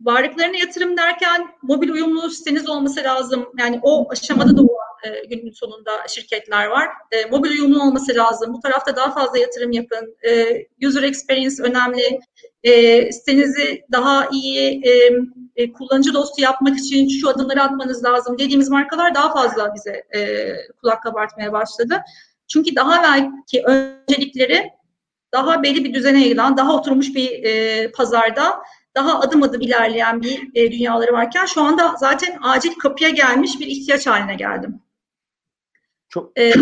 varlıklarına 0.00 0.56
yatırım 0.56 0.96
derken 0.96 1.48
mobil 1.62 1.88
uyumlu 1.88 2.30
siteniz 2.30 2.68
olması 2.68 3.04
lazım. 3.04 3.48
Yani 3.58 3.80
o 3.82 4.10
aşamada 4.10 4.56
da 4.56 4.62
e, 5.04 5.24
günün 5.24 5.50
sonunda 5.50 6.08
şirketler 6.08 6.66
var. 6.66 6.88
E, 7.12 7.24
mobil 7.24 7.50
uyumlu 7.50 7.82
olması 7.82 8.14
lazım. 8.14 8.54
Bu 8.54 8.60
tarafta 8.60 8.96
daha 8.96 9.10
fazla 9.12 9.38
yatırım 9.38 9.72
yapın. 9.72 10.16
E, 10.28 10.56
user 10.86 11.02
experience 11.02 11.62
önemli. 11.62 12.20
E, 12.62 13.12
sitenizi 13.12 13.84
daha 13.92 14.28
iyi 14.32 14.82
e, 14.84 15.10
e, 15.56 15.72
kullanıcı 15.72 16.14
dostu 16.14 16.42
yapmak 16.42 16.78
için 16.78 17.08
şu 17.08 17.28
adımları 17.28 17.62
atmanız 17.62 18.04
lazım 18.04 18.38
dediğimiz 18.38 18.68
markalar 18.68 19.14
daha 19.14 19.32
fazla 19.32 19.74
bize 19.74 20.04
e, 20.16 20.52
kulak 20.80 21.02
kabartmaya 21.02 21.52
başladı. 21.52 22.02
Çünkü 22.52 22.76
daha 22.76 23.02
belki 23.02 23.62
öncelikleri 23.62 24.70
daha 25.32 25.62
belli 25.62 25.84
bir 25.84 25.94
düzene 25.94 26.20
yayılan, 26.20 26.56
daha 26.56 26.76
oturmuş 26.76 27.14
bir 27.14 27.44
e, 27.44 27.90
pazarda 27.92 28.62
daha 28.94 29.20
adım 29.20 29.42
adım 29.42 29.60
ilerleyen 29.60 30.22
bir 30.22 30.50
e, 30.54 30.72
dünyaları 30.72 31.12
varken 31.12 31.46
şu 31.46 31.62
anda 31.62 31.94
zaten 31.98 32.38
acil 32.42 32.74
kapıya 32.74 33.10
gelmiş 33.10 33.60
bir 33.60 33.66
ihtiyaç 33.66 34.06
haline 34.06 34.34
geldim. 34.34 34.80
Çok 36.08 36.38
ee, 36.38 36.52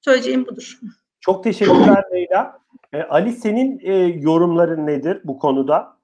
söyleyeceğim 0.00 0.46
budur. 0.46 0.78
Çok 1.20 1.44
teşekkürler 1.44 2.04
Leyla. 2.14 2.58
Ee, 2.92 3.02
Ali 3.02 3.32
senin 3.32 3.80
e, 3.82 3.94
yorumların 4.20 4.86
nedir 4.86 5.20
bu 5.24 5.38
konuda? 5.38 6.00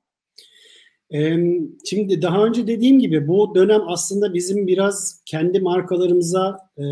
Şimdi 1.85 2.23
daha 2.23 2.45
önce 2.45 2.67
dediğim 2.67 2.99
gibi 2.99 3.29
bu 3.29 3.55
dönem 3.55 3.83
aslında 3.89 4.35
bizim 4.35 4.67
biraz 4.67 5.23
kendi 5.27 5.61
markalarımıza 5.61 6.59
e, 6.79 6.83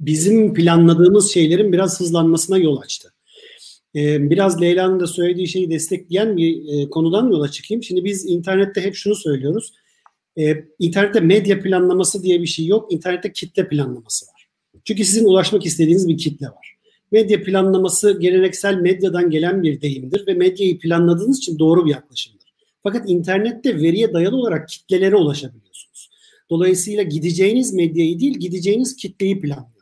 bizim 0.00 0.54
planladığımız 0.54 1.32
şeylerin 1.32 1.72
biraz 1.72 2.00
hızlanmasına 2.00 2.58
yol 2.58 2.80
açtı. 2.80 3.12
Biraz 3.94 4.60
Leyla'nın 4.60 5.00
da 5.00 5.06
söylediği 5.06 5.48
şeyi 5.48 5.70
destekleyen 5.70 6.36
bir 6.36 6.62
e, 6.68 6.90
konudan 6.90 7.30
yola 7.30 7.50
çıkayım. 7.50 7.82
Şimdi 7.82 8.04
biz 8.04 8.26
internette 8.26 8.80
hep 8.80 8.94
şunu 8.94 9.14
söylüyoruz. 9.14 9.72
İnternette 10.78 11.20
medya 11.20 11.62
planlaması 11.62 12.22
diye 12.22 12.40
bir 12.42 12.46
şey 12.46 12.66
yok. 12.66 12.92
İnternette 12.92 13.32
kitle 13.32 13.68
planlaması 13.68 14.26
var. 14.26 14.48
Çünkü 14.84 15.04
sizin 15.04 15.24
ulaşmak 15.24 15.66
istediğiniz 15.66 16.08
bir 16.08 16.18
kitle 16.18 16.46
var. 16.46 16.76
Medya 17.12 17.42
planlaması 17.42 18.20
geleneksel 18.20 18.74
medyadan 18.74 19.30
gelen 19.30 19.62
bir 19.62 19.80
deyimdir 19.80 20.26
ve 20.26 20.34
medyayı 20.34 20.78
planladığınız 20.78 21.38
için 21.38 21.58
doğru 21.58 21.86
bir 21.86 21.90
yaklaşımdır. 21.90 22.54
Fakat 22.82 23.10
internette 23.10 23.76
veriye 23.76 24.12
dayalı 24.12 24.36
olarak 24.36 24.68
kitlelere 24.68 25.16
ulaşabiliyorsunuz. 25.16 26.10
Dolayısıyla 26.50 27.02
gideceğiniz 27.02 27.74
medyayı 27.74 28.20
değil, 28.20 28.38
gideceğiniz 28.38 28.96
kitleyi 28.96 29.40
planlıyorsunuz. 29.40 29.77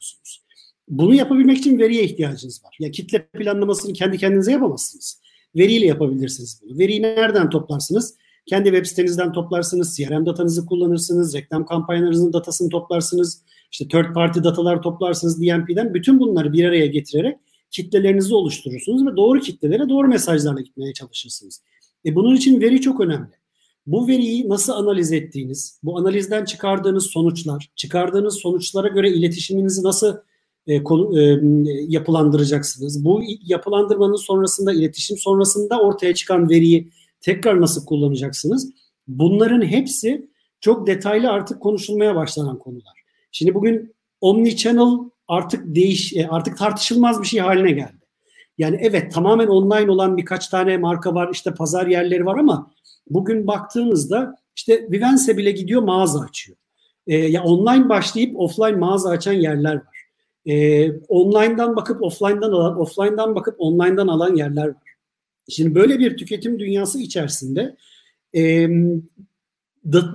Bunu 0.88 1.14
yapabilmek 1.14 1.58
için 1.58 1.78
veriye 1.78 2.04
ihtiyacınız 2.04 2.64
var. 2.64 2.76
Ya 2.80 2.90
kitle 2.90 3.26
planlamasını 3.26 3.92
kendi 3.92 4.18
kendinize 4.18 4.52
yapamazsınız. 4.52 5.20
Veriyle 5.56 5.86
yapabilirsiniz 5.86 6.60
bunu. 6.62 6.78
Veriyi 6.78 7.02
nereden 7.02 7.50
toplarsınız? 7.50 8.14
Kendi 8.46 8.64
web 8.64 8.86
sitenizden 8.86 9.32
toplarsınız, 9.32 9.96
CRM 9.96 10.26
datanızı 10.26 10.66
kullanırsınız, 10.66 11.34
reklam 11.34 11.66
kampanyalarınızın 11.66 12.32
datasını 12.32 12.68
toplarsınız, 12.68 13.42
işte 13.72 13.88
third 13.88 14.14
party 14.14 14.40
datalar 14.44 14.82
toplarsınız 14.82 15.42
DMP'den. 15.42 15.94
Bütün 15.94 16.20
bunları 16.20 16.52
bir 16.52 16.64
araya 16.64 16.86
getirerek 16.86 17.36
kitlelerinizi 17.70 18.34
oluşturursunuz 18.34 19.06
ve 19.06 19.16
doğru 19.16 19.40
kitlelere 19.40 19.88
doğru 19.88 20.08
mesajlarla 20.08 20.60
gitmeye 20.60 20.92
çalışırsınız. 20.92 21.62
E 22.06 22.14
bunun 22.14 22.36
için 22.36 22.60
veri 22.60 22.80
çok 22.80 23.00
önemli. 23.00 23.30
Bu 23.86 24.08
veriyi 24.08 24.48
nasıl 24.48 24.72
analiz 24.72 25.12
ettiğiniz, 25.12 25.80
bu 25.82 25.98
analizden 25.98 26.44
çıkardığınız 26.44 27.06
sonuçlar, 27.06 27.70
çıkardığınız 27.76 28.34
sonuçlara 28.34 28.88
göre 28.88 29.10
iletişiminizi 29.10 29.82
nasıl 29.82 30.16
e, 30.66 30.74
e, 30.74 31.40
yapılandıracaksınız? 31.88 33.04
Bu 33.04 33.22
yapılandırmanın 33.42 34.16
sonrasında, 34.16 34.72
iletişim 34.72 35.16
sonrasında 35.16 35.80
ortaya 35.80 36.14
çıkan 36.14 36.50
veriyi 36.50 36.90
tekrar 37.20 37.60
nasıl 37.60 37.86
kullanacaksınız? 37.86 38.72
Bunların 39.08 39.62
hepsi 39.62 40.30
çok 40.60 40.86
detaylı 40.86 41.30
artık 41.30 41.60
konuşulmaya 41.60 42.14
başlanan 42.14 42.58
konular. 42.58 43.02
Şimdi 43.32 43.54
bugün 43.54 43.94
omnichannel 44.20 44.98
artık 45.28 45.74
değiş 45.74 46.12
e, 46.16 46.28
artık 46.28 46.58
tartışılmaz 46.58 47.22
bir 47.22 47.26
şey 47.26 47.40
haline 47.40 47.70
geldi. 47.70 48.06
Yani 48.58 48.78
evet 48.80 49.12
tamamen 49.12 49.46
online 49.46 49.90
olan 49.90 50.16
birkaç 50.16 50.48
tane 50.48 50.78
marka 50.78 51.14
var, 51.14 51.28
işte 51.32 51.54
pazar 51.54 51.86
yerleri 51.86 52.26
var 52.26 52.38
ama 52.38 52.70
bugün 53.10 53.46
baktığınızda 53.46 54.36
işte 54.56 54.88
Vivense 54.90 55.36
bile 55.36 55.50
gidiyor 55.50 55.82
mağaza 55.82 56.20
açıyor. 56.20 56.58
E, 57.06 57.16
ya 57.16 57.42
online 57.42 57.88
başlayıp 57.88 58.40
offline 58.40 58.76
mağaza 58.76 59.10
açan 59.10 59.32
yerler 59.32 59.74
var. 59.74 59.95
E, 60.46 60.90
online'dan 61.08 61.76
bakıp 61.76 62.02
offline'dan 62.02 62.52
alan, 62.52 62.80
offline'dan 62.80 63.34
bakıp 63.34 63.54
online'dan 63.58 64.08
alan 64.08 64.36
yerler 64.36 64.66
var. 64.66 64.96
Şimdi 65.48 65.74
böyle 65.74 65.98
bir 65.98 66.16
tüketim 66.16 66.58
dünyası 66.58 67.00
içerisinde 67.00 67.76
e, 68.34 68.68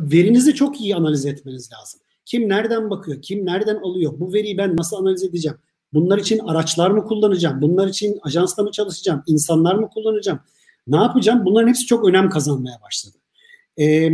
verinizi 0.02 0.54
çok 0.56 0.82
iyi 0.82 0.96
analiz 0.96 1.26
etmeniz 1.26 1.70
lazım. 1.74 2.02
Kim 2.26 2.50
nereden 2.50 2.90
bakıyor, 2.90 3.22
kim 3.22 3.46
nereden 3.46 3.76
alıyor, 3.76 4.14
bu 4.20 4.34
veriyi 4.34 4.58
ben 4.58 4.78
nasıl 4.78 4.98
analiz 4.98 5.24
edeceğim? 5.24 5.58
Bunlar 5.94 6.18
için 6.18 6.40
araçlar 6.40 6.92
mı 6.92 7.06
kullanacağım? 7.06 7.62
Bunlar 7.62 7.88
için 7.88 8.20
ajansla 8.22 8.64
mı 8.64 8.72
çalışacağım? 8.72 9.24
İnsanlar 9.28 9.76
mı 9.76 9.90
kullanacağım? 9.90 10.40
Ne 10.88 10.96
yapacağım? 10.96 11.46
Bunların 11.46 11.68
hepsi 11.68 11.86
çok 11.86 12.10
önem 12.10 12.30
kazanmaya 12.30 12.82
başladı. 12.82 13.18
E, 13.80 14.12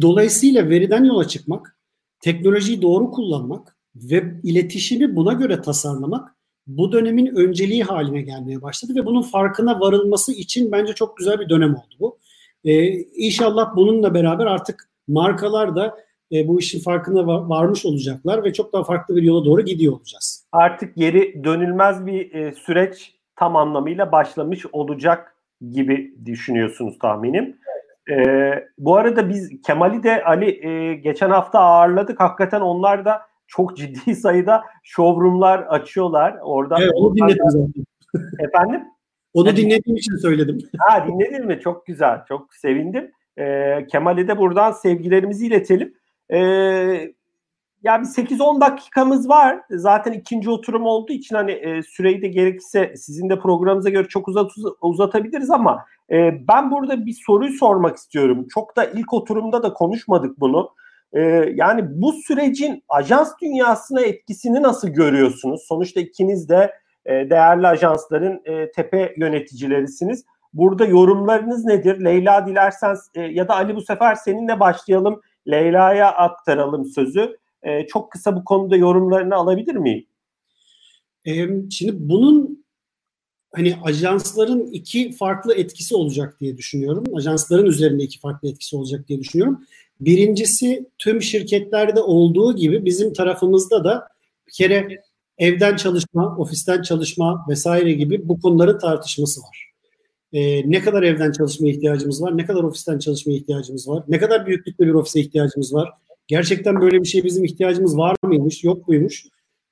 dolayısıyla 0.00 0.68
veriden 0.68 1.04
yola 1.04 1.28
çıkmak, 1.28 1.76
teknolojiyi 2.20 2.82
doğru 2.82 3.10
kullanmak 3.10 3.76
ve 3.96 4.34
iletişimi 4.42 5.16
buna 5.16 5.32
göre 5.32 5.60
tasarlamak 5.60 6.34
bu 6.66 6.92
dönemin 6.92 7.26
önceliği 7.26 7.82
haline 7.82 8.22
gelmeye 8.22 8.62
başladı 8.62 8.92
ve 8.96 9.06
bunun 9.06 9.22
farkına 9.22 9.80
varılması 9.80 10.32
için 10.32 10.72
bence 10.72 10.92
çok 10.92 11.16
güzel 11.16 11.40
bir 11.40 11.48
dönem 11.48 11.74
oldu 11.74 11.94
bu. 12.00 12.18
Ee, 12.64 12.88
inşallah 13.00 13.76
bununla 13.76 14.14
beraber 14.14 14.46
artık 14.46 14.88
markalar 15.08 15.76
da 15.76 15.98
e, 16.32 16.48
bu 16.48 16.60
işin 16.60 16.80
farkına 16.80 17.26
var, 17.26 17.40
varmış 17.40 17.86
olacaklar 17.86 18.44
ve 18.44 18.52
çok 18.52 18.72
daha 18.72 18.84
farklı 18.84 19.16
bir 19.16 19.22
yola 19.22 19.44
doğru 19.44 19.62
gidiyor 19.62 19.92
olacağız. 19.92 20.46
Artık 20.52 20.96
geri 20.96 21.44
dönülmez 21.44 22.06
bir 22.06 22.34
e, 22.34 22.52
süreç 22.52 23.14
tam 23.36 23.56
anlamıyla 23.56 24.12
başlamış 24.12 24.66
olacak 24.72 25.36
gibi 25.70 26.14
düşünüyorsunuz 26.24 26.98
tahminim. 26.98 27.56
E, 28.10 28.14
bu 28.78 28.96
arada 28.96 29.28
biz 29.28 29.62
Kemal'i 29.66 30.02
de 30.02 30.24
Ali 30.24 30.66
e, 30.66 30.94
geçen 30.94 31.30
hafta 31.30 31.58
ağırladık. 31.58 32.20
Hakikaten 32.20 32.60
onlar 32.60 33.04
da 33.04 33.22
çok 33.56 33.76
ciddi 33.76 34.14
sayıda 34.16 34.62
showroomlar 34.82 35.58
açıyorlar. 35.58 36.38
Orada 36.42 36.76
evet, 36.80 36.92
onu 36.94 37.16
dinledim 37.16 37.44
zaten. 37.48 37.84
Efendim? 38.38 38.84
Onu 39.34 39.56
dinlediğim 39.56 39.96
için 39.96 40.16
söyledim. 40.16 40.58
Ha 40.78 41.06
dinledin 41.06 41.46
mi? 41.46 41.60
Çok 41.60 41.86
güzel. 41.86 42.24
Çok 42.28 42.54
sevindim. 42.54 43.10
E, 43.38 43.86
Kemal'e 43.86 44.28
de 44.28 44.38
buradan 44.38 44.72
sevgilerimizi 44.72 45.46
iletelim. 45.46 45.94
E, 46.30 46.38
yani 47.82 48.06
8-10 48.06 48.60
dakikamız 48.60 49.28
var. 49.28 49.60
Zaten 49.70 50.12
ikinci 50.12 50.50
oturum 50.50 50.86
olduğu 50.86 51.12
için 51.12 51.36
hani 51.36 51.52
e, 51.52 51.82
süreyi 51.82 52.22
de 52.22 52.28
gerekirse 52.28 52.94
sizin 52.96 53.30
de 53.30 53.38
programınıza 53.38 53.90
göre 53.90 54.08
çok 54.08 54.28
uzat, 54.28 54.50
uzatabiliriz 54.80 55.50
ama 55.50 55.84
e, 56.10 56.48
ben 56.48 56.70
burada 56.70 57.06
bir 57.06 57.16
soruyu 57.26 57.52
sormak 57.52 57.96
istiyorum. 57.96 58.46
Çok 58.54 58.76
da 58.76 58.84
ilk 58.84 59.12
oturumda 59.12 59.62
da 59.62 59.72
konuşmadık 59.72 60.40
bunu. 60.40 60.70
E, 61.12 61.20
yani 61.54 61.82
bu 62.02 62.12
sürecin 62.12 62.84
ajans 62.88 63.32
dünyasına 63.42 64.00
etkisini 64.00 64.62
nasıl 64.62 64.88
görüyorsunuz? 64.88 65.62
Sonuçta 65.68 66.00
ikiniz 66.00 66.48
de 66.48 66.74
e, 67.06 67.30
değerli 67.30 67.66
ajansların 67.66 68.40
e, 68.44 68.70
tepe 68.70 69.14
yöneticilerisiniz. 69.16 70.24
Burada 70.52 70.84
yorumlarınız 70.84 71.64
nedir? 71.64 72.04
Leyla 72.04 72.46
dilersen 72.46 72.96
e, 73.14 73.20
ya 73.20 73.48
da 73.48 73.54
Ali 73.54 73.76
bu 73.76 73.80
sefer 73.80 74.14
seninle 74.14 74.60
başlayalım. 74.60 75.20
Leyla'ya 75.50 76.12
aktaralım 76.12 76.84
sözü. 76.84 77.36
E, 77.62 77.86
çok 77.86 78.12
kısa 78.12 78.36
bu 78.36 78.44
konuda 78.44 78.76
yorumlarını 78.76 79.34
alabilir 79.34 79.74
miyim? 79.74 80.06
E, 81.26 81.32
şimdi 81.70 81.92
bunun 81.94 82.61
hani 83.52 83.76
ajansların 83.84 84.66
iki 84.66 85.12
farklı 85.12 85.54
etkisi 85.54 85.96
olacak 85.96 86.40
diye 86.40 86.56
düşünüyorum. 86.56 87.04
Ajansların 87.14 87.66
üzerinde 87.66 88.02
iki 88.02 88.20
farklı 88.20 88.48
etkisi 88.48 88.76
olacak 88.76 89.08
diye 89.08 89.20
düşünüyorum. 89.20 89.66
Birincisi 90.00 90.86
tüm 90.98 91.22
şirketlerde 91.22 92.00
olduğu 92.00 92.56
gibi 92.56 92.84
bizim 92.84 93.12
tarafımızda 93.12 93.84
da 93.84 94.08
bir 94.46 94.52
kere 94.52 95.02
evden 95.38 95.76
çalışma, 95.76 96.36
ofisten 96.36 96.82
çalışma 96.82 97.46
vesaire 97.48 97.92
gibi 97.92 98.28
bu 98.28 98.40
konuların 98.40 98.78
tartışması 98.78 99.40
var. 99.40 99.72
Ee, 100.32 100.70
ne 100.70 100.80
kadar 100.80 101.02
evden 101.02 101.32
çalışmaya 101.32 101.70
ihtiyacımız 101.70 102.22
var, 102.22 102.36
ne 102.36 102.46
kadar 102.46 102.62
ofisten 102.62 102.98
çalışmaya 102.98 103.34
ihtiyacımız 103.34 103.88
var, 103.88 104.04
ne 104.08 104.18
kadar 104.18 104.46
büyüklükte 104.46 104.86
bir 104.86 104.94
ofise 104.94 105.20
ihtiyacımız 105.20 105.74
var. 105.74 105.88
Gerçekten 106.26 106.80
böyle 106.80 107.00
bir 107.00 107.08
şey 107.08 107.24
bizim 107.24 107.44
ihtiyacımız 107.44 107.96
var 107.96 108.16
mıymış, 108.24 108.64
yok 108.64 108.88
muymuş? 108.88 109.24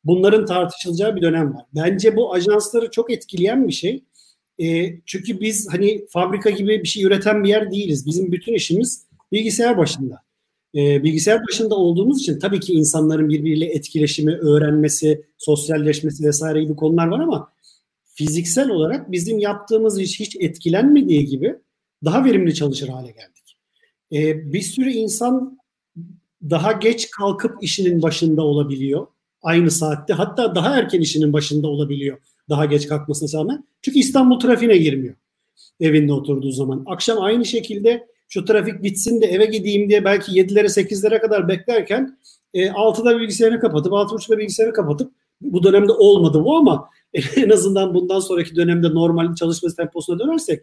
Bunların 0.04 0.46
tartışılacağı 0.46 1.16
bir 1.16 1.22
dönem 1.22 1.54
var. 1.54 1.64
Bence 1.74 2.16
bu 2.16 2.34
ajansları 2.34 2.90
çok 2.90 3.10
etkileyen 3.10 3.68
bir 3.68 3.72
şey. 3.72 4.04
E, 4.58 4.96
çünkü 5.06 5.40
biz 5.40 5.68
hani 5.72 6.06
fabrika 6.08 6.50
gibi 6.50 6.82
bir 6.82 6.88
şey 6.88 7.02
üreten 7.02 7.44
bir 7.44 7.48
yer 7.48 7.70
değiliz. 7.70 8.06
Bizim 8.06 8.32
bütün 8.32 8.54
işimiz 8.54 9.06
bilgisayar 9.32 9.78
başında. 9.78 10.22
E, 10.74 11.02
bilgisayar 11.02 11.40
başında 11.48 11.74
olduğumuz 11.74 12.20
için 12.20 12.38
tabii 12.38 12.60
ki 12.60 12.72
insanların 12.72 13.28
birbiriyle 13.28 13.66
etkileşimi, 13.66 14.32
öğrenmesi, 14.32 15.24
sosyalleşmesi 15.38 16.24
vesaire 16.24 16.62
gibi 16.62 16.76
konular 16.76 17.06
var 17.06 17.20
ama 17.20 17.52
fiziksel 18.04 18.70
olarak 18.70 19.12
bizim 19.12 19.38
yaptığımız 19.38 20.00
iş 20.00 20.20
hiç 20.20 20.36
etkilenmediği 20.40 21.26
gibi 21.26 21.56
daha 22.04 22.24
verimli 22.24 22.54
çalışır 22.54 22.88
hale 22.88 23.10
geldik. 23.10 23.56
E, 24.12 24.52
bir 24.52 24.62
sürü 24.62 24.90
insan 24.90 25.58
daha 26.42 26.72
geç 26.72 27.10
kalkıp 27.10 27.62
işinin 27.62 28.02
başında 28.02 28.42
olabiliyor. 28.42 29.06
Aynı 29.42 29.70
saatte 29.70 30.12
hatta 30.12 30.54
daha 30.54 30.78
erken 30.78 31.00
işinin 31.00 31.32
başında 31.32 31.68
olabiliyor 31.68 32.18
daha 32.48 32.64
geç 32.64 32.88
kalkmasına 32.88 33.40
rağmen. 33.40 33.64
Çünkü 33.82 33.98
İstanbul 33.98 34.40
trafiğine 34.40 34.76
girmiyor 34.76 35.14
evinde 35.80 36.12
oturduğu 36.12 36.50
zaman. 36.50 36.82
Akşam 36.86 37.22
aynı 37.22 37.44
şekilde 37.44 38.06
şu 38.28 38.44
trafik 38.44 38.82
bitsin 38.82 39.20
de 39.20 39.26
eve 39.26 39.44
gideyim 39.44 39.88
diye 39.88 40.04
belki 40.04 40.32
7'lere 40.32 40.66
8'lere 40.66 41.20
kadar 41.20 41.48
beklerken 41.48 42.18
e, 42.54 42.66
6'da 42.66 43.18
bilgisayarını 43.18 43.60
kapatıp 43.60 43.92
6.30'da 43.92 44.38
bilgisayarını 44.38 44.74
kapatıp 44.74 45.12
bu 45.40 45.62
dönemde 45.62 45.92
olmadı 45.92 46.44
bu 46.44 46.56
ama 46.56 46.88
en 47.36 47.50
azından 47.50 47.94
bundan 47.94 48.20
sonraki 48.20 48.56
dönemde 48.56 48.94
normal 48.94 49.34
çalışma 49.34 49.68
temposuna 49.76 50.18
dönersek 50.18 50.62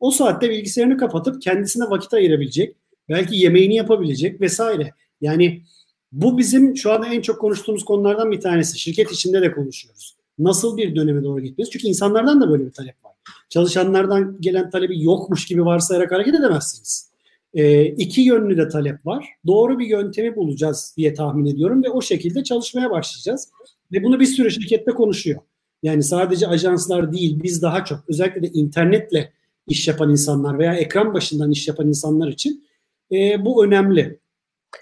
o 0.00 0.10
saatte 0.10 0.50
bilgisayarını 0.50 0.96
kapatıp 0.96 1.42
kendisine 1.42 1.90
vakit 1.90 2.14
ayırabilecek, 2.14 2.76
belki 3.08 3.36
yemeğini 3.36 3.74
yapabilecek 3.74 4.40
vesaire. 4.40 4.90
Yani 5.20 5.62
bu 6.12 6.38
bizim 6.38 6.76
şu 6.76 6.92
anda 6.92 7.06
en 7.06 7.20
çok 7.20 7.40
konuştuğumuz 7.40 7.84
konulardan 7.84 8.32
bir 8.32 8.40
tanesi. 8.40 8.78
Şirket 8.78 9.12
içinde 9.12 9.42
de 9.42 9.52
konuşuyoruz. 9.52 10.16
Nasıl 10.38 10.76
bir 10.76 10.96
döneme 10.96 11.24
doğru 11.24 11.40
gitmeliyiz? 11.40 11.72
Çünkü 11.72 11.86
insanlardan 11.86 12.40
da 12.40 12.50
böyle 12.50 12.66
bir 12.66 12.72
talep 12.72 13.04
var. 13.04 13.12
Çalışanlardan 13.48 14.36
gelen 14.40 14.70
talebi 14.70 15.04
yokmuş 15.04 15.46
gibi 15.46 15.64
varsayarak 15.64 16.12
hareket 16.12 16.34
edemezsiniz. 16.34 17.10
E, 17.54 17.84
iki 17.84 18.20
yönlü 18.20 18.56
de 18.56 18.68
talep 18.68 19.06
var. 19.06 19.28
Doğru 19.46 19.78
bir 19.78 19.86
yöntemi 19.86 20.36
bulacağız 20.36 20.94
diye 20.96 21.14
tahmin 21.14 21.46
ediyorum 21.46 21.84
ve 21.84 21.90
o 21.90 22.02
şekilde 22.02 22.44
çalışmaya 22.44 22.90
başlayacağız. 22.90 23.48
Ve 23.92 24.04
bunu 24.04 24.20
bir 24.20 24.26
sürü 24.26 24.50
şirkette 24.50 24.90
konuşuyor. 24.90 25.40
Yani 25.82 26.02
sadece 26.02 26.46
ajanslar 26.46 27.12
değil, 27.12 27.42
biz 27.42 27.62
daha 27.62 27.84
çok 27.84 28.04
özellikle 28.08 28.42
de 28.42 28.48
internetle 28.48 29.32
iş 29.68 29.88
yapan 29.88 30.10
insanlar 30.10 30.58
veya 30.58 30.74
ekran 30.74 31.14
başından 31.14 31.50
iş 31.50 31.68
yapan 31.68 31.88
insanlar 31.88 32.28
için 32.28 32.64
e, 33.12 33.44
bu 33.44 33.64
önemli. 33.64 34.18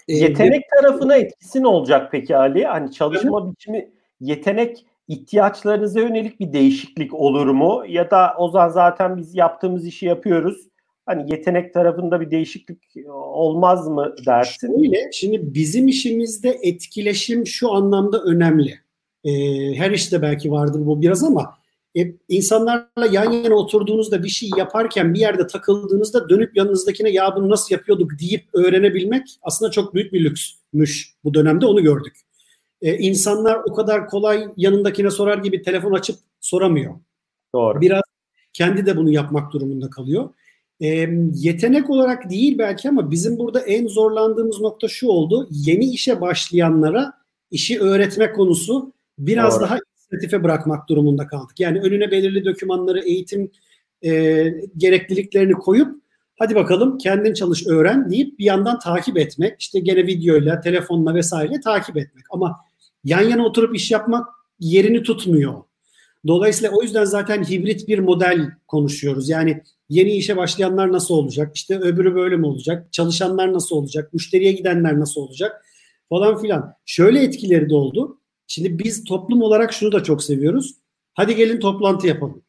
E, 0.07 0.13
yetenek 0.13 0.61
ee, 0.61 0.81
tarafına 0.81 1.15
etkisi 1.15 1.63
ne 1.63 1.67
olacak 1.67 2.09
peki 2.11 2.37
Ali? 2.37 2.65
Hani 2.65 2.91
çalışma 2.91 3.41
evet. 3.43 3.53
biçimi 3.53 3.89
yetenek 4.19 4.85
ihtiyaçlarınıza 5.07 5.99
yönelik 5.99 6.39
bir 6.39 6.53
değişiklik 6.53 7.13
olur 7.13 7.47
mu? 7.47 7.83
Ya 7.87 8.11
da 8.11 8.35
o 8.37 8.49
zaman 8.49 8.69
zaten 8.69 9.17
biz 9.17 9.35
yaptığımız 9.35 9.87
işi 9.87 10.05
yapıyoruz. 10.05 10.67
Hani 11.05 11.31
yetenek 11.31 11.73
tarafında 11.73 12.21
bir 12.21 12.31
değişiklik 12.31 12.83
olmaz 13.13 13.87
mı 13.87 14.15
dersin? 14.25 14.83
Şöyle, 14.83 15.11
şimdi 15.11 15.53
bizim 15.53 15.87
işimizde 15.87 16.59
etkileşim 16.61 17.47
şu 17.47 17.71
anlamda 17.71 18.21
önemli. 18.23 18.79
Ee, 19.23 19.31
her 19.75 19.91
işte 19.91 20.21
belki 20.21 20.51
vardır 20.51 20.85
bu 20.85 21.01
biraz 21.01 21.23
ama 21.23 21.57
e, 21.97 22.15
insanlarla 22.29 23.05
yan 23.11 23.31
yana 23.31 23.55
oturduğunuzda 23.55 24.23
bir 24.23 24.29
şey 24.29 24.49
yaparken 24.57 25.13
bir 25.13 25.19
yerde 25.19 25.47
takıldığınızda 25.47 26.29
dönüp 26.29 26.57
yanınızdakine 26.57 27.09
ya 27.09 27.35
bunu 27.35 27.49
nasıl 27.49 27.75
yapıyorduk 27.75 28.11
deyip 28.19 28.45
öğrenebilmek 28.53 29.27
aslında 29.41 29.71
çok 29.71 29.93
büyük 29.93 30.13
bir 30.13 30.23
lüksmüş 30.23 31.13
bu 31.23 31.33
dönemde 31.33 31.65
onu 31.65 31.83
gördük. 31.83 32.17
Ee, 32.81 32.97
insanlar 32.97 33.59
o 33.69 33.73
kadar 33.73 34.07
kolay 34.07 34.47
yanındakine 34.57 35.11
sorar 35.11 35.37
gibi 35.37 35.61
telefon 35.61 35.93
açıp 35.93 36.15
soramıyor. 36.41 36.95
Doğru. 37.55 37.81
Biraz 37.81 38.01
kendi 38.53 38.85
de 38.85 38.97
bunu 38.97 39.11
yapmak 39.11 39.53
durumunda 39.53 39.89
kalıyor. 39.89 40.29
E, 40.81 41.09
yetenek 41.33 41.89
olarak 41.89 42.29
değil 42.29 42.57
belki 42.57 42.89
ama 42.89 43.11
bizim 43.11 43.39
burada 43.39 43.59
en 43.59 43.87
zorlandığımız 43.87 44.61
nokta 44.61 44.87
şu 44.87 45.07
oldu. 45.07 45.47
Yeni 45.51 45.85
işe 45.85 46.21
başlayanlara 46.21 47.13
işi 47.51 47.79
öğretme 47.79 48.31
konusu 48.31 48.93
biraz 49.19 49.55
Doğru. 49.55 49.63
daha 49.63 49.77
inisiyatife 50.15 50.43
bırakmak 50.43 50.89
durumunda 50.89 51.27
kaldık. 51.27 51.59
Yani 51.59 51.79
önüne 51.79 52.11
belirli 52.11 52.45
dokümanları, 52.45 52.99
eğitim 52.99 53.51
e, 54.05 54.11
gerekliliklerini 54.77 55.53
koyup 55.53 55.95
hadi 56.39 56.55
bakalım 56.55 56.97
kendin 56.97 57.33
çalış 57.33 57.67
öğren 57.67 58.11
deyip 58.11 58.39
bir 58.39 58.45
yandan 58.45 58.79
takip 58.79 59.17
etmek. 59.17 59.61
İşte 59.61 59.79
gene 59.79 60.07
videoyla, 60.07 60.61
telefonla 60.61 61.15
vesaire 61.15 61.59
takip 61.63 61.97
etmek. 61.97 62.25
Ama 62.31 62.55
yan 63.03 63.21
yana 63.21 63.45
oturup 63.45 63.75
iş 63.75 63.91
yapmak 63.91 64.27
yerini 64.59 65.03
tutmuyor. 65.03 65.53
Dolayısıyla 66.27 66.71
o 66.71 66.81
yüzden 66.81 67.05
zaten 67.05 67.43
hibrit 67.43 67.87
bir 67.87 67.99
model 67.99 68.51
konuşuyoruz. 68.67 69.29
Yani 69.29 69.61
yeni 69.89 70.11
işe 70.11 70.37
başlayanlar 70.37 70.91
nasıl 70.91 71.15
olacak? 71.15 71.51
İşte 71.55 71.79
öbürü 71.79 72.15
böyle 72.15 72.37
mi 72.37 72.45
olacak? 72.45 72.93
Çalışanlar 72.93 73.53
nasıl 73.53 73.75
olacak? 73.75 74.13
Müşteriye 74.13 74.51
gidenler 74.51 74.99
nasıl 74.99 75.21
olacak? 75.21 75.65
falan 76.09 76.41
filan. 76.41 76.73
Şöyle 76.85 77.23
etkileri 77.23 77.69
de 77.69 77.75
oldu. 77.75 78.17
Şimdi 78.47 78.79
biz 78.79 79.03
toplum 79.03 79.41
olarak 79.41 79.73
şunu 79.73 79.91
da 79.91 80.03
çok 80.03 80.23
seviyoruz. 80.23 80.75
Hadi 81.13 81.35
gelin 81.35 81.59
toplantı 81.59 82.07
yapalım. 82.07 82.41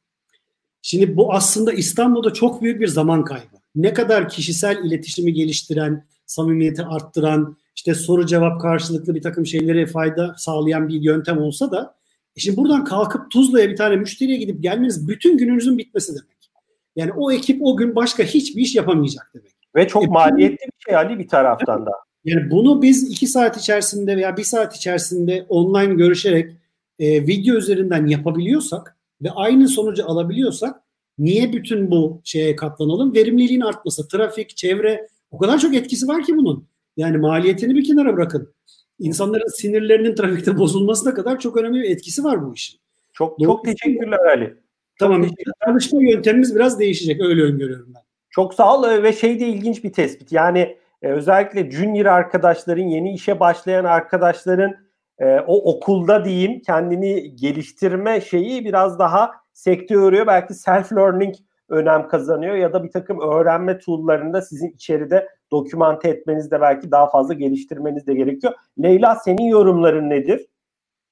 Şimdi 0.82 1.16
bu 1.16 1.32
aslında 1.32 1.72
İstanbul'da 1.72 2.32
çok 2.32 2.62
büyük 2.62 2.80
bir 2.80 2.88
zaman 2.88 3.24
kaybı. 3.24 3.57
Ne 3.74 3.94
kadar 3.94 4.28
kişisel 4.28 4.84
iletişimi 4.84 5.32
geliştiren, 5.32 6.07
samimiyeti 6.26 6.82
arttıran, 6.82 7.57
işte 7.76 7.94
soru 7.94 8.26
cevap 8.26 8.61
karşılıklı 8.61 9.14
bir 9.14 9.22
takım 9.22 9.47
şeylere 9.47 9.86
fayda 9.86 10.34
sağlayan 10.38 10.88
bir 10.88 11.03
yöntem 11.03 11.38
olsa 11.38 11.70
da 11.70 11.94
e 12.36 12.40
şimdi 12.40 12.57
buradan 12.57 12.84
kalkıp 12.84 13.30
Tuzla'ya 13.30 13.68
bir 13.68 13.76
tane 13.76 13.97
müşteriye 13.97 14.38
gidip 14.38 14.62
gelmeniz 14.62 15.09
bütün 15.09 15.38
gününüzün 15.38 15.78
bitmesi 15.78 16.12
demek. 16.12 16.51
Yani 16.97 17.12
o 17.16 17.32
ekip 17.32 17.62
o 17.62 17.76
gün 17.76 17.97
başka 17.97 18.22
hiçbir 18.22 18.62
iş 18.62 18.74
yapamayacak 18.74 19.30
demek. 19.34 19.53
Ve 19.76 19.88
çok 19.88 20.05
e, 20.05 20.07
maliyetli 20.07 20.66
bir 20.66 20.84
şey 20.84 20.97
Ali 20.97 21.18
bir 21.18 21.28
taraftan 21.28 21.86
da. 21.86 21.92
Yani 22.27 22.51
bunu 22.51 22.83
biz 22.83 23.11
iki 23.11 23.27
saat 23.27 23.57
içerisinde 23.57 24.16
veya 24.16 24.37
bir 24.37 24.43
saat 24.43 24.77
içerisinde 24.77 25.47
online 25.49 25.95
görüşerek 25.95 26.53
e, 26.99 27.27
video 27.27 27.57
üzerinden 27.57 28.07
yapabiliyorsak 28.07 28.97
ve 29.22 29.31
aynı 29.31 29.68
sonucu 29.68 30.07
alabiliyorsak 30.07 30.81
niye 31.18 31.53
bütün 31.53 31.91
bu 31.91 32.20
şeye 32.24 32.57
katlanalım? 32.57 33.14
Verimliliğin 33.14 33.61
artması, 33.61 34.09
trafik, 34.09 34.57
çevre 34.57 35.09
o 35.31 35.39
kadar 35.39 35.59
çok 35.59 35.74
etkisi 35.74 36.09
var 36.09 36.24
ki 36.24 36.37
bunun. 36.37 36.66
Yani 36.97 37.18
maliyetini 37.18 37.74
bir 37.74 37.85
kenara 37.85 38.16
bırakın. 38.16 38.55
İnsanların 38.99 39.57
sinirlerinin 39.57 40.14
trafikte 40.14 40.59
bozulmasına 40.59 41.14
kadar 41.14 41.41
çok 41.41 41.57
önemli 41.57 41.83
bir 41.83 41.91
etkisi 41.91 42.24
var 42.24 42.47
bu 42.47 42.55
işin. 42.55 42.81
Çok 43.12 43.41
çok 43.45 43.64
teşekkürler 43.64 44.18
Ali. 44.18 44.55
Tamam. 44.99 45.22
Teşekkürler. 45.22 45.55
Çalışma 45.66 46.03
yöntemimiz 46.03 46.55
biraz 46.55 46.79
değişecek. 46.79 47.20
Öyle 47.20 47.43
öngörüyorum 47.43 47.95
ben. 47.95 48.03
Çok 48.31 48.55
sağ 48.55 48.79
ol 48.79 49.03
ve 49.03 49.12
şey 49.12 49.41
de 49.41 49.49
ilginç 49.49 49.85
bir 49.85 49.93
tespit. 49.93 50.33
Yani 50.33 50.77
e, 51.07 51.11
özellikle 51.11 51.71
junior 51.71 52.07
arkadaşların, 52.07 52.83
yeni 52.83 53.13
işe 53.13 53.41
başlayan 53.41 53.85
arkadaşların 53.85 54.75
e, 55.19 55.41
o 55.41 55.75
okulda 55.75 56.25
diyeyim 56.25 56.61
kendini 56.61 57.37
geliştirme 57.37 58.21
şeyi 58.21 58.65
biraz 58.65 58.99
daha 58.99 59.31
sekteye 59.53 60.01
uğruyor. 60.01 60.27
Belki 60.27 60.55
self 60.55 60.93
learning 60.93 61.35
önem 61.69 62.09
kazanıyor 62.09 62.55
ya 62.55 62.73
da 62.73 62.85
bir 62.85 62.91
takım 62.91 63.21
öğrenme 63.21 63.79
tool'larında 63.79 64.43
sizin 64.43 64.71
içeride 64.71 65.29
dokümante 65.51 66.09
etmeniz 66.09 66.51
de 66.51 66.61
belki 66.61 66.91
daha 66.91 67.11
fazla 67.11 67.35
geliştirmeniz 67.35 68.07
de 68.07 68.15
gerekiyor. 68.15 68.53
Leyla 68.83 69.15
senin 69.15 69.45
yorumların 69.45 70.11
nedir? 70.11 70.47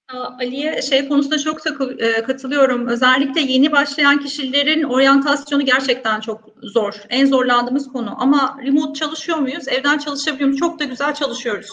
Ali'ye 0.08 0.82
şey 0.82 1.08
konusunda 1.08 1.38
çok 1.38 1.62
takıl, 1.62 1.98
e, 1.98 2.22
katılıyorum. 2.22 2.86
Özellikle 2.86 3.40
yeni 3.40 3.72
başlayan 3.72 4.20
kişilerin 4.20 4.82
oryantasyonu 4.82 5.64
gerçekten 5.64 6.20
çok 6.20 6.40
zor. 6.62 7.02
En 7.08 7.26
zorlandığımız 7.26 7.92
konu. 7.92 8.14
Ama 8.18 8.58
remote 8.66 8.98
çalışıyor 8.98 9.38
muyuz? 9.38 9.68
Evden 9.68 9.98
çalışabiliyor 9.98 10.48
muyuz? 10.48 10.60
Çok 10.60 10.78
da 10.78 10.84
güzel 10.84 11.14
çalışıyoruz. 11.14 11.70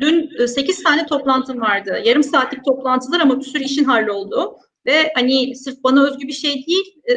Dün 0.00 0.46
8 0.46 0.80
e, 0.80 0.82
tane 0.82 1.06
toplantım 1.06 1.60
vardı. 1.60 2.02
Yarım 2.04 2.22
saatlik 2.22 2.64
toplantılar 2.64 3.20
ama 3.20 3.40
bir 3.40 3.44
sürü 3.44 3.62
işin 3.62 3.84
halloldu. 3.84 4.56
Ve 4.86 5.12
hani 5.14 5.56
sırf 5.56 5.84
bana 5.84 6.04
özgü 6.04 6.28
bir 6.28 6.32
şey 6.32 6.66
değil, 6.66 7.02
e, 7.10 7.12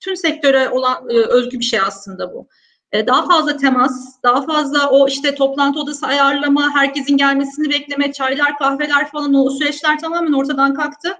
tüm 0.00 0.16
sektöre 0.16 0.68
olan 0.68 1.08
özgü 1.08 1.58
bir 1.58 1.64
şey 1.64 1.80
aslında 1.80 2.32
bu. 2.34 2.48
E, 2.92 3.06
daha 3.06 3.28
fazla 3.28 3.56
temas, 3.56 4.22
daha 4.22 4.42
fazla 4.42 4.90
o 4.90 5.08
işte 5.08 5.34
toplantı 5.34 5.80
odası 5.80 6.06
ayarlama, 6.06 6.74
herkesin 6.74 7.16
gelmesini 7.16 7.70
bekleme, 7.70 8.12
çaylar, 8.12 8.58
kahveler 8.58 9.10
falan 9.10 9.34
o 9.34 9.50
süreçler 9.50 9.98
tamamen 9.98 10.32
ortadan 10.32 10.74
kalktı. 10.74 11.18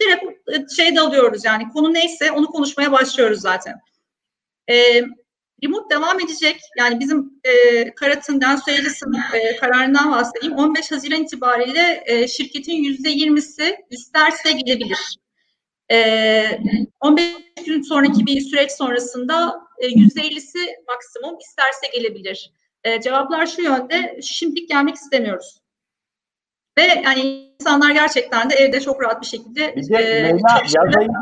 Direkt 0.00 0.24
e, 0.48 0.76
şey 0.76 0.96
de 0.96 1.00
alıyoruz 1.00 1.44
yani 1.44 1.68
konu 1.68 1.94
neyse 1.94 2.32
onu 2.32 2.46
konuşmaya 2.46 2.92
başlıyoruz 2.92 3.40
zaten. 3.40 3.80
E, 4.70 5.02
remote 5.64 5.94
devam 5.94 6.20
edecek. 6.20 6.60
Yani 6.78 7.00
bizim 7.00 7.40
e, 7.44 7.94
Karat'ın, 7.94 8.40
Densuelis'in 8.40 9.12
e, 9.32 9.56
kararından 9.56 10.12
bahsedeyim. 10.12 10.56
15 10.56 10.92
Haziran 10.92 11.22
itibariyle 11.22 12.02
e, 12.06 12.28
şirketin 12.28 12.84
%20'si 12.84 13.76
isterse 13.90 14.52
gelebilir. 14.52 15.16
E, 15.90 16.60
15 17.00 17.24
gün 17.66 17.82
sonraki 17.82 18.26
bir 18.26 18.40
süreç 18.40 18.72
sonrasında 18.72 19.61
%50'si 19.86 20.58
e, 20.58 20.84
maksimum 20.88 21.38
isterse 21.38 21.86
gelebilir. 21.98 22.52
E, 22.84 23.00
cevaplar 23.00 23.46
şu 23.46 23.62
yönde, 23.62 24.20
şimdilik 24.22 24.68
gelmek 24.68 24.94
istemiyoruz. 24.94 25.62
Ve 26.78 26.82
yani 26.82 27.52
insanlar 27.60 27.90
gerçekten 27.90 28.50
de 28.50 28.54
evde 28.54 28.80
çok 28.80 29.02
rahat 29.02 29.20
bir 29.20 29.26
şekilde 29.26 29.76
bir 29.76 29.88
de 29.88 29.98
e, 29.98 30.24
Leyla, 30.24 30.60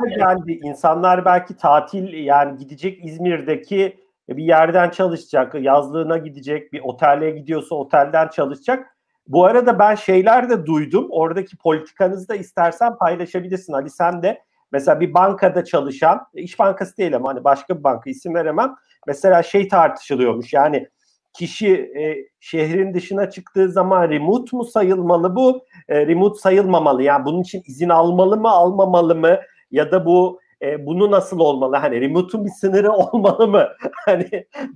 geldi. 0.08 0.60
İnsanlar 0.62 1.24
belki 1.24 1.56
tatil 1.56 2.12
yani 2.12 2.58
gidecek 2.58 3.04
İzmir'deki 3.04 3.96
bir 4.28 4.44
yerden 4.44 4.90
çalışacak, 4.90 5.54
yazlığına 5.54 6.18
gidecek, 6.18 6.72
bir 6.72 6.80
otele 6.80 7.30
gidiyorsa 7.30 7.74
otelden 7.74 8.28
çalışacak. 8.28 8.96
Bu 9.26 9.44
arada 9.44 9.78
ben 9.78 9.94
şeyler 9.94 10.50
de 10.50 10.66
duydum. 10.66 11.06
Oradaki 11.10 11.56
politikanızı 11.56 12.28
da 12.28 12.34
istersen 12.34 12.96
paylaşabilirsin. 12.96 13.72
Ali 13.72 13.90
sen 13.90 14.22
de 14.22 14.42
Mesela 14.72 15.00
bir 15.00 15.14
bankada 15.14 15.64
çalışan, 15.64 16.20
iş 16.34 16.58
bankası 16.58 16.96
değil 16.96 17.16
ama 17.16 17.28
hani 17.28 17.44
başka 17.44 17.78
bir 17.78 17.84
banka 17.84 18.10
isim 18.10 18.34
veremem. 18.34 18.74
Mesela 19.06 19.42
şey 19.42 19.68
tartışılıyormuş 19.68 20.52
yani 20.52 20.88
kişi 21.32 21.68
e, 21.74 22.16
şehrin 22.40 22.94
dışına 22.94 23.30
çıktığı 23.30 23.72
zaman 23.72 24.10
remote 24.10 24.56
mu 24.56 24.64
sayılmalı 24.64 25.36
bu? 25.36 25.64
E, 25.88 26.06
remote 26.06 26.38
sayılmamalı. 26.38 27.02
Yani 27.02 27.24
bunun 27.24 27.42
için 27.42 27.62
izin 27.66 27.88
almalı 27.88 28.36
mı, 28.36 28.48
almamalı 28.50 29.14
mı? 29.14 29.38
Ya 29.70 29.92
da 29.92 30.06
bu 30.06 30.40
e, 30.62 30.86
bunu 30.86 31.10
nasıl 31.10 31.38
olmalı? 31.38 31.76
Hani 31.76 32.00
remote'un 32.00 32.44
bir 32.44 32.50
sınırı 32.50 32.92
olmalı 32.92 33.48
mı? 33.48 33.68
hani 34.04 34.30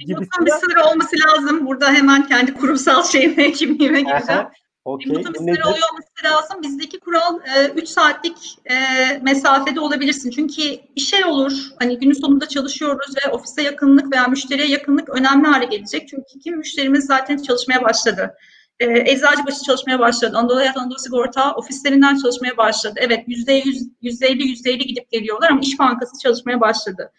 Remote'un 0.09 0.47
bir 0.47 0.51
sınırı 0.51 0.84
olması 0.90 1.16
lazım. 1.26 1.66
Burada 1.66 1.92
hemen 1.92 2.26
kendi 2.26 2.55
kurumsal 2.55 3.03
şeyime, 3.12 3.53
kimliğime 3.53 4.01
gireceğim. 4.01 4.42
Okay. 4.85 5.22
Sınırı 5.22 5.68
oluyor 5.68 5.89
olması 5.93 6.24
lazım. 6.24 6.62
Bizdeki 6.62 7.01
kural 7.01 7.39
3 7.74 7.82
e, 7.82 7.87
saatlik 7.87 8.59
e, 8.70 8.74
mesafede 9.22 9.80
olabilirsin. 9.80 10.30
Çünkü 10.30 10.62
bir 10.97 11.01
şey 11.01 11.24
olur. 11.24 11.53
Hani 11.78 11.99
günün 11.99 12.12
sonunda 12.12 12.49
çalışıyoruz 12.49 13.14
ve 13.16 13.30
ofise 13.30 13.62
yakınlık 13.62 14.12
veya 14.12 14.26
müşteriye 14.26 14.68
yakınlık 14.68 15.09
önemli 15.09 15.47
hale 15.47 15.64
gelecek. 15.64 16.09
Çünkü 16.09 16.39
kim 16.45 16.57
müşterimiz 16.57 17.07
zaten 17.07 17.37
çalışmaya 17.37 17.82
başladı. 17.82 18.35
E, 18.80 19.12
Eczacıbaşı 19.12 19.62
çalışmaya 19.62 19.99
başladı. 19.99 20.37
Anadolu 20.37 20.59
Hayat 20.59 20.76
Anadolu 20.76 20.99
Sigorta 20.99 21.55
ofislerinden 21.55 22.16
çalışmaya 22.16 22.57
başladı. 22.57 22.95
Evet 22.97 23.28
%100, 23.28 23.91
%50, 24.03 24.43
%50 24.43 24.78
gidip 24.78 25.11
geliyorlar 25.11 25.51
ama 25.51 25.61
İş 25.61 25.78
Bankası 25.78 26.12
çalışmaya 26.22 26.61
başladı. 26.61 27.12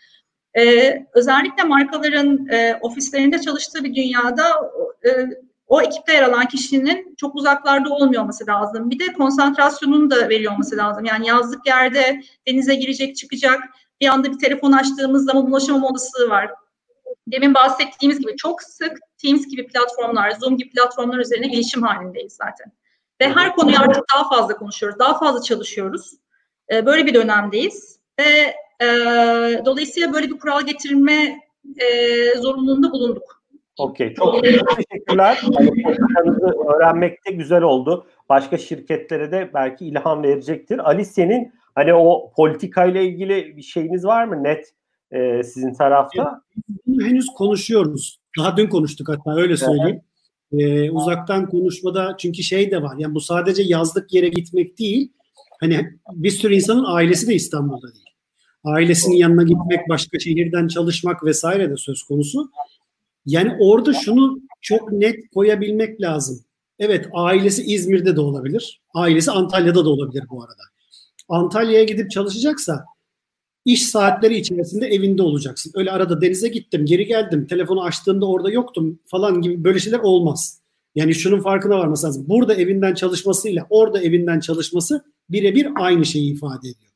Ee, 0.57 1.05
özellikle 1.13 1.63
markaların 1.63 2.47
e, 2.47 2.79
ofislerinde 2.81 3.41
çalıştığı 3.41 3.83
bir 3.83 3.95
dünyada 3.95 4.43
e, 5.05 5.09
o 5.67 5.81
ekipte 5.81 6.13
yer 6.13 6.23
alan 6.23 6.47
kişinin 6.47 7.15
çok 7.17 7.35
uzaklarda 7.35 7.89
olmuyor 7.89 8.21
olması 8.21 8.47
lazım. 8.47 8.89
Bir 8.89 8.99
de 8.99 9.13
konsantrasyonunu 9.13 10.11
da 10.11 10.29
veriyor 10.29 10.53
olması 10.53 10.77
lazım. 10.77 11.05
Yani 11.05 11.27
yazlık 11.27 11.67
yerde 11.67 12.21
denize 12.47 12.75
girecek, 12.75 13.15
çıkacak. 13.15 13.63
Bir 14.01 14.07
anda 14.07 14.31
bir 14.31 14.39
telefon 14.39 14.71
açtığımız 14.71 15.25
zaman 15.25 15.47
ulaşamama 15.47 15.87
olasılığı 15.87 16.29
var. 16.29 16.51
Demin 17.27 17.53
bahsettiğimiz 17.53 18.19
gibi 18.19 18.35
çok 18.35 18.63
sık 18.63 18.97
Teams 19.17 19.47
gibi 19.47 19.67
platformlar, 19.67 20.31
Zoom 20.31 20.57
gibi 20.57 20.69
platformlar 20.69 21.19
üzerine 21.19 21.47
gelişim 21.47 21.83
halindeyiz 21.83 22.33
zaten. 22.33 22.71
Ve 23.21 23.29
her 23.29 23.55
konuyu 23.55 23.77
artık 23.79 24.03
daha 24.15 24.29
fazla 24.29 24.55
konuşuyoruz, 24.57 24.99
daha 24.99 25.19
fazla 25.19 25.41
çalışıyoruz. 25.41 26.11
Ee, 26.71 26.85
böyle 26.85 27.05
bir 27.05 27.13
dönemdeyiz. 27.13 27.99
Ve 28.19 28.55
e, 28.81 28.87
dolayısıyla 29.65 30.13
böyle 30.13 30.29
bir 30.29 30.39
kural 30.39 30.61
getirme 30.61 31.39
e, 31.77 32.37
zorunluluğunda 32.37 32.91
bulunduk. 32.91 33.44
Okey. 33.77 34.13
Çok 34.13 34.43
teşekkürler. 34.43 35.41
Politikanızı 35.41 36.45
öğrenmek 36.75 37.25
de 37.25 37.31
güzel 37.31 37.61
oldu. 37.61 38.07
Başka 38.29 38.57
şirketlere 38.57 39.31
de 39.31 39.51
belki 39.53 39.85
ilham 39.85 40.23
verecektir. 40.23 40.89
Ali 40.89 41.05
senin 41.05 41.53
hani 41.75 41.93
o 41.93 42.31
politikayla 42.35 43.01
ilgili 43.01 43.57
bir 43.57 43.61
şeyiniz 43.61 44.05
var 44.05 44.25
mı 44.25 44.43
net 44.43 44.73
e, 45.11 45.43
sizin 45.43 45.73
tarafta? 45.73 46.41
Bunu 46.87 47.05
henüz 47.05 47.27
konuşuyoruz. 47.37 48.19
Daha 48.39 48.57
dün 48.57 48.67
konuştuk 48.67 49.09
hatta 49.09 49.35
öyle 49.35 49.57
söyleyeyim. 49.57 50.01
Ee, 50.51 50.91
uzaktan 50.91 51.49
konuşmada 51.49 52.15
çünkü 52.17 52.43
şey 52.43 52.71
de 52.71 52.83
var. 52.83 52.95
Yani 52.97 53.15
bu 53.15 53.21
sadece 53.21 53.63
yazlık 53.63 54.13
yere 54.13 54.27
gitmek 54.27 54.79
değil. 54.79 55.11
Hani 55.59 55.89
bir 56.11 56.29
sürü 56.29 56.55
insanın 56.55 56.85
ailesi 56.87 57.27
de 57.27 57.33
İstanbul'da 57.35 57.93
değil. 57.93 58.05
Ailesinin 58.63 59.15
yanına 59.15 59.43
gitmek, 59.43 59.89
başka 59.89 60.19
şehirden 60.19 60.67
çalışmak 60.67 61.25
vesaire 61.25 61.69
de 61.69 61.77
söz 61.77 62.03
konusu. 62.03 62.51
Yani 63.25 63.57
orada 63.59 63.93
şunu 63.93 64.39
çok 64.61 64.91
net 64.91 65.15
koyabilmek 65.33 66.01
lazım. 66.01 66.39
Evet 66.79 67.07
ailesi 67.13 67.63
İzmir'de 67.63 68.15
de 68.15 68.21
olabilir. 68.21 68.81
Ailesi 68.93 69.31
Antalya'da 69.31 69.85
da 69.85 69.89
olabilir 69.89 70.23
bu 70.29 70.43
arada. 70.43 70.61
Antalya'ya 71.29 71.83
gidip 71.83 72.11
çalışacaksa 72.11 72.85
iş 73.65 73.87
saatleri 73.87 74.37
içerisinde 74.37 74.87
evinde 74.87 75.23
olacaksın. 75.23 75.71
Öyle 75.75 75.91
arada 75.91 76.21
denize 76.21 76.47
gittim, 76.47 76.85
geri 76.85 77.05
geldim, 77.05 77.47
telefonu 77.47 77.83
açtığımda 77.83 78.25
orada 78.25 78.51
yoktum 78.51 78.99
falan 79.05 79.41
gibi 79.41 79.63
böyle 79.63 79.79
şeyler 79.79 79.99
olmaz. 79.99 80.61
Yani 80.95 81.15
şunun 81.15 81.41
farkına 81.41 81.79
varması 81.79 82.07
lazım. 82.07 82.25
Burada 82.27 82.53
evinden 82.53 82.93
çalışmasıyla 82.93 83.67
orada 83.69 84.01
evinden 84.01 84.39
çalışması 84.39 85.03
birebir 85.29 85.67
aynı 85.75 86.05
şeyi 86.05 86.33
ifade 86.33 86.69
ediyor. 86.69 86.91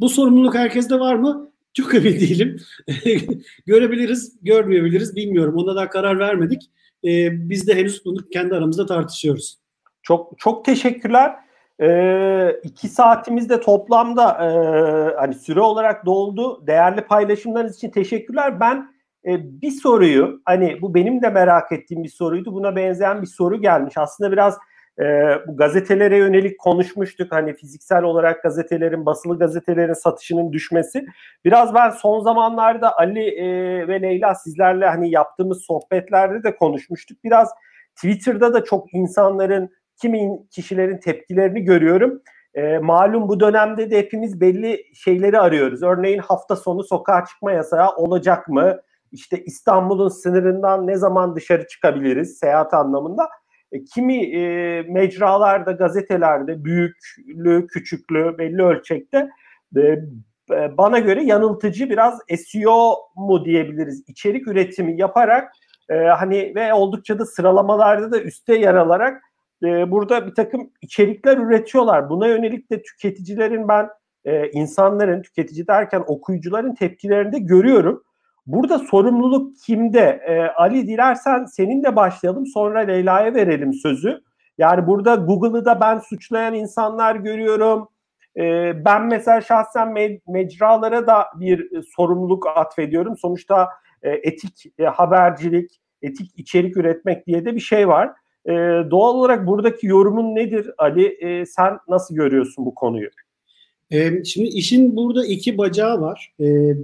Bu 0.00 0.08
sorumluluk 0.08 0.54
herkeste 0.54 1.00
var 1.00 1.14
mı? 1.14 1.50
Çok 1.74 1.94
emin 1.94 2.12
değilim. 2.12 2.60
Görebiliriz, 3.66 4.38
görmeyebiliriz 4.42 5.16
bilmiyorum. 5.16 5.54
Ona 5.56 5.76
daha 5.76 5.88
karar 5.88 6.18
vermedik. 6.18 6.62
Ee, 7.04 7.48
biz 7.48 7.68
de 7.68 7.74
henüz 7.74 8.04
bunu 8.04 8.28
kendi 8.28 8.54
aramızda 8.54 8.86
tartışıyoruz. 8.86 9.58
Çok 10.02 10.38
çok 10.38 10.64
teşekkürler. 10.64 11.34
Ee, 11.80 12.60
iki 12.62 12.88
saatimizde 12.88 13.60
toplamda 13.60 14.30
e, 14.30 14.48
hani 15.16 15.34
süre 15.34 15.60
olarak 15.60 16.06
doldu. 16.06 16.66
Değerli 16.66 17.00
paylaşımlarınız 17.00 17.76
için 17.76 17.90
teşekkürler. 17.90 18.60
Ben 18.60 18.94
e, 19.26 19.60
bir 19.62 19.70
soruyu 19.70 20.40
hani 20.44 20.82
bu 20.82 20.94
benim 20.94 21.22
de 21.22 21.30
merak 21.30 21.72
ettiğim 21.72 22.04
bir 22.04 22.08
soruydu. 22.08 22.52
Buna 22.52 22.76
benzeyen 22.76 23.22
bir 23.22 23.26
soru 23.26 23.60
gelmiş. 23.60 23.94
Aslında 23.96 24.32
biraz 24.32 24.58
e, 25.00 25.04
bu 25.46 25.56
gazetelere 25.56 26.16
yönelik 26.16 26.58
konuşmuştuk. 26.58 27.32
Hani 27.32 27.54
fiziksel 27.54 28.02
olarak 28.02 28.42
gazetelerin, 28.42 29.06
basılı 29.06 29.38
gazetelerin 29.38 29.92
satışının 29.92 30.52
düşmesi. 30.52 31.06
Biraz 31.44 31.74
ben 31.74 31.90
son 31.90 32.20
zamanlarda 32.20 32.98
Ali 32.98 33.28
e, 33.28 33.46
ve 33.88 34.02
Leyla 34.02 34.34
sizlerle 34.34 34.86
hani 34.86 35.10
yaptığımız 35.10 35.62
sohbetlerde 35.62 36.42
de 36.42 36.56
konuşmuştuk. 36.56 37.24
Biraz 37.24 37.50
Twitter'da 37.96 38.54
da 38.54 38.64
çok 38.64 38.94
insanların, 38.94 39.70
kimi 40.00 40.48
kişilerin 40.50 40.98
tepkilerini 40.98 41.62
görüyorum. 41.62 42.22
E, 42.54 42.78
malum 42.78 43.28
bu 43.28 43.40
dönemde 43.40 43.90
de 43.90 43.98
hepimiz 43.98 44.40
belli 44.40 44.84
şeyleri 44.94 45.38
arıyoruz. 45.38 45.82
Örneğin 45.82 46.18
hafta 46.18 46.56
sonu 46.56 46.84
sokağa 46.84 47.24
çıkma 47.24 47.52
yasağı 47.52 47.96
olacak 47.96 48.48
mı? 48.48 48.80
İşte 49.12 49.44
İstanbul'un 49.44 50.08
sınırından 50.08 50.86
ne 50.86 50.96
zaman 50.96 51.36
dışarı 51.36 51.66
çıkabiliriz 51.66 52.38
seyahat 52.38 52.74
anlamında? 52.74 53.28
E, 53.74 53.84
kimi 53.84 54.24
e, 54.24 54.82
mecralarda, 54.82 55.72
gazetelerde 55.72 56.64
büyüklü, 56.64 57.66
küçüklü, 57.66 58.38
belli 58.38 58.62
ölçekte 58.62 59.28
e, 59.76 59.80
e, 60.50 60.76
bana 60.76 60.98
göre 60.98 61.24
yanıltıcı 61.24 61.90
biraz 61.90 62.18
SEO 62.36 62.96
mu 63.16 63.44
diyebiliriz 63.44 64.04
içerik 64.08 64.48
üretimi 64.48 65.00
yaparak 65.00 65.52
e, 65.88 65.94
hani 65.94 66.52
ve 66.54 66.74
oldukça 66.74 67.18
da 67.18 67.26
sıralamalarda 67.26 68.12
da 68.12 68.20
üste 68.20 68.58
yer 68.58 68.74
alarak 68.74 69.22
e, 69.64 69.90
burada 69.90 70.26
bir 70.26 70.34
takım 70.34 70.70
içerikler 70.82 71.38
üretiyorlar. 71.38 72.10
Buna 72.10 72.26
yönelik 72.26 72.70
de 72.70 72.82
tüketicilerin 72.82 73.68
ben 73.68 73.88
e, 74.24 74.50
insanların 74.50 75.22
tüketici 75.22 75.66
derken 75.66 76.04
okuyucuların 76.06 76.74
tepkilerini 76.74 77.32
de 77.32 77.38
görüyorum. 77.38 78.04
Burada 78.46 78.78
sorumluluk 78.78 79.56
kimde? 79.66 80.20
E, 80.28 80.40
Ali 80.40 80.86
dilersen 80.88 81.44
seninle 81.44 81.96
başlayalım 81.96 82.46
sonra 82.46 82.78
Leyla'ya 82.78 83.34
verelim 83.34 83.72
sözü. 83.72 84.20
Yani 84.58 84.86
burada 84.86 85.14
Google'ı 85.14 85.64
da 85.64 85.80
ben 85.80 85.98
suçlayan 85.98 86.54
insanlar 86.54 87.16
görüyorum. 87.16 87.88
E, 88.36 88.72
ben 88.84 89.06
mesela 89.06 89.40
şahsen 89.40 89.88
me- 89.88 90.20
mecralara 90.28 91.06
da 91.06 91.26
bir 91.40 91.58
e, 91.60 91.82
sorumluluk 91.96 92.46
atfediyorum. 92.46 93.16
Sonuçta 93.16 93.68
e, 94.02 94.10
etik 94.10 94.72
e, 94.78 94.84
habercilik, 94.84 95.80
etik 96.02 96.38
içerik 96.38 96.76
üretmek 96.76 97.26
diye 97.26 97.44
de 97.44 97.54
bir 97.54 97.60
şey 97.60 97.88
var. 97.88 98.10
E, 98.46 98.52
doğal 98.90 99.14
olarak 99.14 99.46
buradaki 99.46 99.86
yorumun 99.86 100.34
nedir 100.34 100.70
Ali? 100.78 101.06
E, 101.06 101.46
sen 101.46 101.78
nasıl 101.88 102.14
görüyorsun 102.14 102.66
bu 102.66 102.74
konuyu? 102.74 103.08
Şimdi 104.24 104.48
işin 104.48 104.96
burada 104.96 105.26
iki 105.26 105.58
bacağı 105.58 106.00
var. 106.00 106.32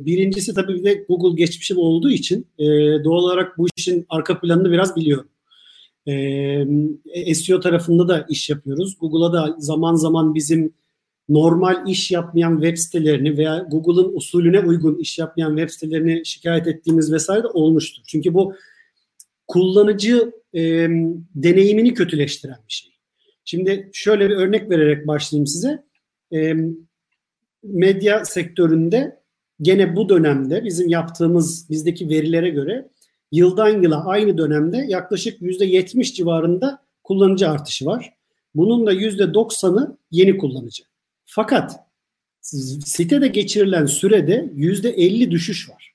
Birincisi 0.04 0.54
tabii 0.54 0.74
bir 0.74 0.84
de 0.84 1.04
Google 1.08 1.36
geçmişim 1.36 1.78
olduğu 1.78 2.10
için 2.10 2.46
doğal 3.04 3.22
olarak 3.22 3.58
bu 3.58 3.66
işin 3.76 4.06
arka 4.08 4.40
planını 4.40 4.70
biraz 4.70 4.96
biliyorum. 4.96 5.28
SEO 7.34 7.60
tarafında 7.60 8.08
da 8.08 8.26
iş 8.28 8.50
yapıyoruz. 8.50 8.96
Google'a 9.00 9.32
da 9.32 9.56
zaman 9.58 9.94
zaman 9.94 10.34
bizim 10.34 10.72
normal 11.30 11.88
iş 11.88 12.10
yapmayan 12.10 12.60
web 12.60 12.76
sitelerini 12.76 13.36
veya 13.38 13.66
Google'ın 13.70 14.16
usulüne 14.16 14.60
uygun 14.60 14.98
iş 14.98 15.18
yapmayan 15.18 15.56
web 15.56 15.70
sitelerini 15.70 16.26
şikayet 16.26 16.66
ettiğimiz 16.66 17.12
vesaire 17.12 17.42
de 17.42 17.46
olmuştur. 17.46 18.02
Çünkü 18.06 18.34
bu 18.34 18.54
kullanıcı 19.48 20.32
e, 20.54 20.60
deneyimini 21.34 21.94
kötüleştiren 21.94 22.58
bir 22.68 22.72
şey. 22.72 22.90
Şimdi 23.44 23.90
şöyle 23.92 24.30
bir 24.30 24.34
örnek 24.34 24.70
vererek 24.70 25.06
başlayayım 25.06 25.46
size. 25.46 25.84
E, 26.32 26.54
medya 27.62 28.24
sektöründe 28.24 29.20
gene 29.62 29.96
bu 29.96 30.08
dönemde 30.08 30.64
bizim 30.64 30.88
yaptığımız 30.88 31.70
bizdeki 31.70 32.08
verilere 32.08 32.50
göre 32.50 32.88
yıldan 33.32 33.82
yıla 33.82 34.06
aynı 34.06 34.38
dönemde 34.38 34.84
yaklaşık 34.88 35.40
%70 35.40 36.14
civarında 36.14 36.82
kullanıcı 37.02 37.50
artışı 37.50 37.86
var. 37.86 38.12
Bunun 38.54 38.86
da 38.86 38.94
%90'ı 38.94 39.96
yeni 40.10 40.38
kullanıcı. 40.38 40.84
Fakat 41.24 41.80
sitede 42.84 43.28
geçirilen 43.28 43.86
sürede 43.86 44.52
%50 44.56 45.30
düşüş 45.30 45.70
var. 45.70 45.94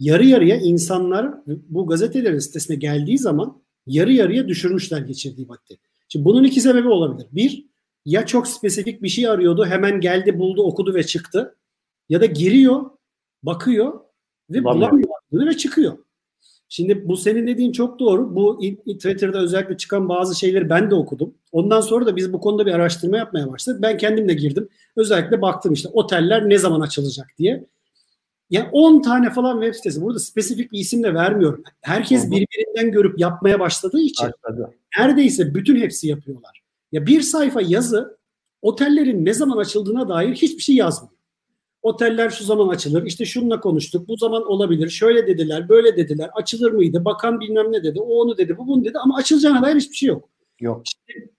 Yarı 0.00 0.26
yarıya 0.26 0.56
insanlar 0.56 1.34
bu 1.46 1.86
gazetelerin 1.86 2.38
sitesine 2.38 2.76
geldiği 2.76 3.18
zaman 3.18 3.62
yarı 3.86 4.12
yarıya 4.12 4.48
düşürmüşler 4.48 5.00
geçirdiği 5.00 5.48
vakti. 5.48 5.78
Şimdi 6.08 6.24
bunun 6.24 6.44
iki 6.44 6.60
sebebi 6.60 6.88
olabilir. 6.88 7.26
Bir, 7.32 7.67
ya 8.08 8.26
çok 8.26 8.48
spesifik 8.48 9.02
bir 9.02 9.08
şey 9.08 9.28
arıyordu 9.28 9.66
hemen 9.66 10.00
geldi 10.00 10.38
buldu 10.38 10.62
okudu 10.62 10.94
ve 10.94 11.06
çıktı 11.06 11.56
ya 12.08 12.20
da 12.20 12.26
giriyor 12.26 12.90
bakıyor 13.42 14.00
ve 14.50 14.64
bulamıyor 14.64 15.08
ve 15.32 15.56
çıkıyor. 15.56 15.98
Şimdi 16.68 17.08
bu 17.08 17.16
senin 17.16 17.46
dediğin 17.46 17.72
çok 17.72 17.98
doğru. 17.98 18.36
Bu 18.36 18.60
Twitter'da 18.86 19.38
özellikle 19.38 19.76
çıkan 19.76 20.08
bazı 20.08 20.38
şeyleri 20.38 20.70
ben 20.70 20.90
de 20.90 20.94
okudum. 20.94 21.34
Ondan 21.52 21.80
sonra 21.80 22.06
da 22.06 22.16
biz 22.16 22.32
bu 22.32 22.40
konuda 22.40 22.66
bir 22.66 22.72
araştırma 22.72 23.16
yapmaya 23.16 23.52
başladık. 23.52 23.82
Ben 23.82 23.96
kendim 23.96 24.28
de 24.28 24.34
girdim. 24.34 24.68
Özellikle 24.96 25.42
baktım 25.42 25.72
işte 25.72 25.88
oteller 25.92 26.48
ne 26.48 26.58
zaman 26.58 26.80
açılacak 26.80 27.26
diye. 27.38 27.64
Yani 28.50 28.68
10 28.72 29.02
tane 29.02 29.30
falan 29.30 29.60
web 29.60 29.74
sitesi. 29.74 30.02
Burada 30.02 30.18
spesifik 30.18 30.72
bir 30.72 30.78
isim 30.78 31.02
de 31.02 31.14
vermiyorum. 31.14 31.64
Herkes 31.80 32.30
birbirinden 32.30 32.92
görüp 32.92 33.18
yapmaya 33.18 33.60
başladığı 33.60 34.00
için 34.00 34.26
Başladı. 34.26 34.74
neredeyse 34.98 35.54
bütün 35.54 35.76
hepsi 35.76 36.08
yapıyorlar. 36.08 36.67
Ya 36.92 37.06
bir 37.06 37.20
sayfa 37.20 37.60
yazı 37.60 38.18
otellerin 38.62 39.24
ne 39.24 39.34
zaman 39.34 39.56
açıldığına 39.56 40.08
dair 40.08 40.34
hiçbir 40.34 40.62
şey 40.62 40.76
yazmıyor. 40.76 41.18
Oteller 41.82 42.30
şu 42.30 42.44
zaman 42.44 42.68
açılır. 42.68 43.02
İşte 43.06 43.24
şununla 43.24 43.60
konuştuk. 43.60 44.08
Bu 44.08 44.16
zaman 44.16 44.46
olabilir. 44.46 44.88
Şöyle 44.88 45.26
dediler, 45.26 45.68
böyle 45.68 45.96
dediler. 45.96 46.30
Açılır 46.34 46.72
mıydı? 46.72 47.04
Bakan 47.04 47.40
bilmem 47.40 47.72
ne 47.72 47.84
dedi. 47.84 48.00
O 48.00 48.20
onu 48.20 48.38
dedi, 48.38 48.58
bu 48.58 48.66
bunu 48.66 48.84
dedi 48.84 48.98
ama 48.98 49.16
açılacağına 49.16 49.62
dair 49.62 49.76
hiçbir 49.76 49.96
şey 49.96 50.08
yok. 50.08 50.28
Yok. 50.60 50.82
İşte, 50.86 51.30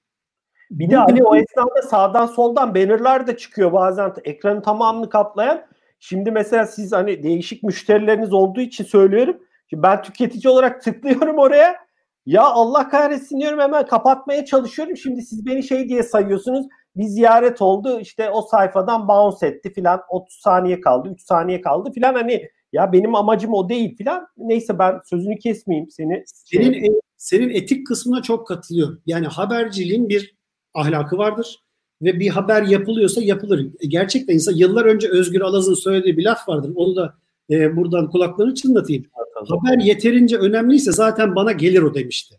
bir 0.72 0.90
de 0.90 0.96
hani 0.96 1.24
o 1.24 1.36
esnada 1.36 1.82
sağdan 1.82 2.26
soldan 2.26 2.76
bannerlar 2.76 3.28
da 3.28 3.38
çıkıyor 3.38 3.74
bazen 3.74 4.14
ekranın 4.24 4.62
tamamını 4.62 5.10
kaplayan. 5.10 5.62
Şimdi 6.00 6.32
mesela 6.32 6.66
siz 6.66 6.92
hani 6.92 7.24
değişik 7.24 7.64
müşterileriniz 7.64 8.34
olduğu 8.34 8.62
için 8.62 8.84
söylüyorum. 8.84 9.38
Şimdi 9.70 9.84
ben 9.84 10.02
tüketici 10.02 10.52
olarak 10.52 10.82
tıklıyorum 10.84 11.38
oraya 11.38 11.89
ya 12.30 12.44
Allah 12.44 12.90
kahretsin 12.90 13.40
diyorum 13.40 13.60
hemen 13.60 13.86
kapatmaya 13.86 14.46
çalışıyorum. 14.46 14.98
Şimdi 14.98 15.22
siz 15.22 15.46
beni 15.46 15.64
şey 15.64 15.90
diye 15.90 16.04
sayıyorsunuz. 16.04 16.68
Bir 16.96 17.04
ziyaret 17.04 17.62
oldu 17.62 18.00
işte 18.00 18.30
o 18.30 18.42
sayfadan 18.42 19.08
bounce 19.08 19.48
etti 19.48 19.74
filan 19.74 20.02
30 20.10 20.36
saniye 20.36 20.82
kaldı 20.82 21.10
3 21.14 21.22
saniye 21.22 21.62
kaldı 21.62 21.92
filan 21.92 22.14
hani 22.14 22.50
ya 22.74 22.94
benim 22.94 23.16
amacım 23.16 23.54
o 23.54 23.70
değil 23.70 23.98
filan. 23.98 24.28
Neyse 24.38 24.80
ben 24.80 25.00
sözünü 25.06 25.38
kesmeyeyim 25.38 25.90
seni. 25.90 26.24
Senin 26.26 26.74
e, 26.74 26.88
senin 27.18 27.50
etik 27.50 27.88
kısmına 27.88 28.22
çok 28.22 28.48
katılıyorum. 28.48 29.02
Yani 29.06 29.28
haberciliğin 29.28 30.10
bir 30.10 30.36
ahlakı 30.74 31.18
vardır 31.18 31.64
ve 32.02 32.20
bir 32.20 32.30
haber 32.30 32.64
yapılıyorsa 32.64 33.22
yapılır. 33.22 33.68
E, 33.80 33.88
gerçekten 33.88 34.34
insan 34.34 34.54
yıllar 34.54 34.86
önce 34.86 35.10
Özgür 35.10 35.42
Alaz'ın 35.42 35.74
söylediği 35.74 36.18
bir 36.18 36.24
laf 36.24 36.50
vardır. 36.50 36.72
Onu 36.76 36.96
da 36.96 37.14
e, 37.50 37.76
buradan 37.76 38.10
kulaklarını 38.10 38.56
çınlatayım. 38.56 39.06
Haber 39.48 39.78
yeterince 39.78 40.38
önemliyse 40.38 40.92
zaten 40.92 41.36
bana 41.36 41.52
gelir 41.52 41.82
o 41.82 41.94
demişti. 41.94 42.36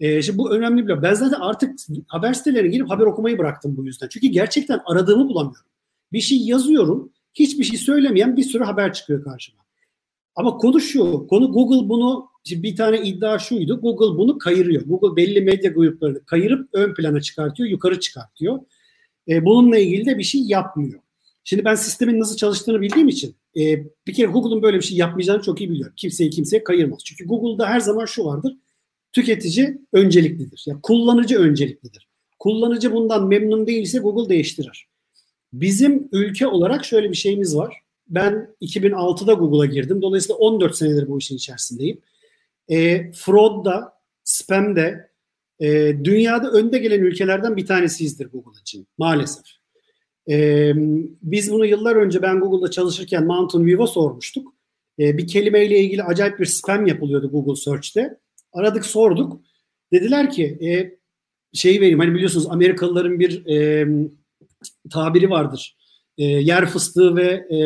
E, 0.00 0.22
şimdi 0.22 0.38
bu 0.38 0.54
önemli 0.54 0.88
bir 0.88 1.02
Ben 1.02 1.14
zaten 1.14 1.40
artık 1.40 1.78
haber 2.08 2.32
sitelerine 2.34 2.68
girip 2.68 2.90
haber 2.90 3.04
okumayı 3.04 3.38
bıraktım 3.38 3.76
bu 3.76 3.86
yüzden. 3.86 4.08
Çünkü 4.08 4.26
gerçekten 4.26 4.80
aradığımı 4.86 5.28
bulamıyorum. 5.28 5.70
Bir 6.12 6.20
şey 6.20 6.38
yazıyorum, 6.38 7.12
hiçbir 7.34 7.64
şey 7.64 7.78
söylemeyen 7.78 8.36
bir 8.36 8.42
sürü 8.42 8.64
haber 8.64 8.92
çıkıyor 8.92 9.24
karşıma. 9.24 9.64
Ama 10.36 10.56
konu 10.56 10.80
şu, 10.80 11.26
konu 11.26 11.52
Google 11.52 11.88
bunu 11.88 12.28
bir 12.50 12.76
tane 12.76 13.02
iddia 13.02 13.38
şuydu. 13.38 13.80
Google 13.80 14.18
bunu 14.18 14.38
kayırıyor. 14.38 14.82
Google 14.82 15.16
belli 15.16 15.40
medya 15.40 15.70
gruplarını 15.70 16.24
kayırıp 16.24 16.68
ön 16.72 16.94
plana 16.94 17.20
çıkartıyor, 17.20 17.68
yukarı 17.68 18.00
çıkartıyor. 18.00 18.58
E, 19.28 19.44
bununla 19.44 19.78
ilgili 19.78 20.06
de 20.06 20.18
bir 20.18 20.22
şey 20.22 20.40
yapmıyor. 20.40 21.00
Şimdi 21.44 21.64
ben 21.64 21.74
sistemin 21.74 22.20
nasıl 22.20 22.36
çalıştığını 22.36 22.80
bildiğim 22.80 23.08
için 23.08 23.36
e, 23.56 23.84
bir 24.06 24.14
kere 24.14 24.26
Google'un 24.26 24.62
böyle 24.62 24.76
bir 24.76 24.82
şey 24.82 24.96
yapmayacağını 24.96 25.42
çok 25.42 25.60
iyi 25.60 25.70
biliyorum. 25.70 25.94
Kimseyi 25.96 26.30
kimseye 26.30 26.64
kayırmaz. 26.64 27.00
Çünkü 27.04 27.26
Google'da 27.26 27.68
her 27.68 27.80
zaman 27.80 28.04
şu 28.04 28.24
vardır. 28.24 28.56
Tüketici 29.12 29.78
önceliklidir. 29.92 30.64
Yani 30.66 30.80
kullanıcı 30.82 31.38
önceliklidir. 31.38 32.08
Kullanıcı 32.38 32.92
bundan 32.92 33.26
memnun 33.26 33.66
değilse 33.66 33.98
Google 33.98 34.28
değiştirir. 34.28 34.88
Bizim 35.52 36.08
ülke 36.12 36.46
olarak 36.46 36.84
şöyle 36.84 37.10
bir 37.10 37.16
şeyimiz 37.16 37.56
var. 37.56 37.82
Ben 38.08 38.54
2006'da 38.60 39.32
Google'a 39.32 39.66
girdim. 39.66 40.02
Dolayısıyla 40.02 40.36
14 40.36 40.76
senedir 40.76 41.08
bu 41.08 41.18
işin 41.18 41.36
içerisindeyim. 41.36 42.00
E, 42.68 43.10
fraud'da, 43.12 43.92
spam'de 44.24 45.10
e, 45.60 45.96
dünyada 46.04 46.50
önde 46.50 46.78
gelen 46.78 47.00
ülkelerden 47.00 47.56
bir 47.56 47.66
tanesiyizdir 47.66 48.26
Google 48.26 48.60
için 48.60 48.86
maalesef. 48.98 49.63
E, 50.30 50.72
biz 51.22 51.52
bunu 51.52 51.66
yıllar 51.66 51.96
önce 51.96 52.22
ben 52.22 52.40
Google'da 52.40 52.70
çalışırken 52.70 53.26
Mountain 53.26 53.66
View'a 53.66 53.86
sormuştuk. 53.86 54.54
E, 54.98 55.18
bir 55.18 55.26
kelimeyle 55.26 55.80
ilgili 55.80 56.02
acayip 56.02 56.38
bir 56.38 56.46
spam 56.46 56.86
yapılıyordu 56.86 57.30
Google 57.30 57.56
Search'te. 57.56 58.18
Aradık 58.52 58.86
sorduk. 58.86 59.40
Dediler 59.92 60.30
ki 60.30 60.44
e, 60.44 60.98
şey 61.52 61.80
vereyim. 61.80 61.98
Hani 61.98 62.14
biliyorsunuz 62.14 62.46
Amerikalıların 62.50 63.20
bir 63.20 63.46
e, 63.46 63.86
tabiri 64.90 65.30
vardır. 65.30 65.76
E, 66.18 66.24
yer 66.24 66.66
fıstığı 66.66 67.16
ve 67.16 67.46
e, 67.50 67.58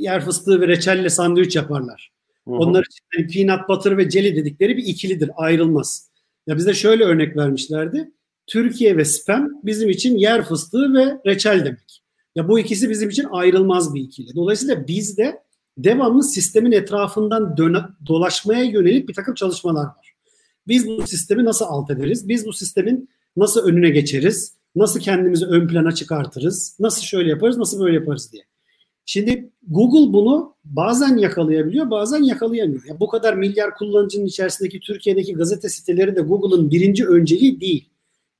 yer 0.00 0.24
fıstığı 0.24 0.60
ve 0.60 0.68
reçelle 0.68 1.10
sandviç 1.10 1.56
yaparlar. 1.56 2.12
Hı 2.48 2.50
hı. 2.50 2.54
Onlar 2.54 2.84
için 2.84 3.04
yani 3.18 3.46
peanut 3.46 3.68
butter 3.68 3.98
ve 3.98 4.10
jelly 4.10 4.36
dedikleri 4.36 4.76
bir 4.76 4.84
ikilidir. 4.84 5.30
Ayrılmaz. 5.36 6.10
Ya 6.46 6.56
bize 6.56 6.74
şöyle 6.74 7.04
örnek 7.04 7.36
vermişlerdi. 7.36 8.10
Türkiye 8.46 8.96
ve 8.96 9.04
spam 9.04 9.50
bizim 9.62 9.90
için 9.90 10.16
yer 10.16 10.44
fıstığı 10.44 10.94
ve 10.94 11.20
reçel 11.26 11.64
demek. 11.64 12.02
Ya 12.34 12.48
bu 12.48 12.58
ikisi 12.58 12.90
bizim 12.90 13.08
için 13.08 13.26
ayrılmaz 13.30 13.94
bir 13.94 14.00
ikili. 14.00 14.34
Dolayısıyla 14.34 14.88
biz 14.88 15.18
de 15.18 15.42
devamlı 15.78 16.24
sistemin 16.24 16.72
etrafından 16.72 17.56
döne, 17.56 17.78
dolaşmaya 18.06 18.64
yönelik 18.64 19.08
bir 19.08 19.14
takım 19.14 19.34
çalışmalar 19.34 19.84
var. 19.84 20.14
Biz 20.68 20.86
bu 20.86 21.06
sistemi 21.06 21.44
nasıl 21.44 21.64
alt 21.64 21.90
ederiz? 21.90 22.28
Biz 22.28 22.46
bu 22.46 22.52
sistemin 22.52 23.08
nasıl 23.36 23.66
önüne 23.66 23.90
geçeriz? 23.90 24.56
Nasıl 24.76 25.00
kendimizi 25.00 25.46
ön 25.46 25.68
plana 25.68 25.92
çıkartırız? 25.92 26.76
Nasıl 26.80 27.02
şöyle 27.02 27.30
yaparız, 27.30 27.58
nasıl 27.58 27.80
böyle 27.80 27.94
yaparız 27.94 28.32
diye. 28.32 28.42
Şimdi 29.06 29.50
Google 29.68 30.12
bunu 30.12 30.54
bazen 30.64 31.16
yakalayabiliyor, 31.16 31.90
bazen 31.90 32.22
yakalayamıyor. 32.22 32.84
Ya 32.84 33.00
bu 33.00 33.08
kadar 33.08 33.34
milyar 33.34 33.74
kullanıcının 33.74 34.26
içerisindeki 34.26 34.80
Türkiye'deki 34.80 35.34
gazete 35.34 35.68
siteleri 35.68 36.16
de 36.16 36.20
Google'ın 36.20 36.70
birinci 36.70 37.06
önceliği 37.06 37.60
değil. 37.60 37.88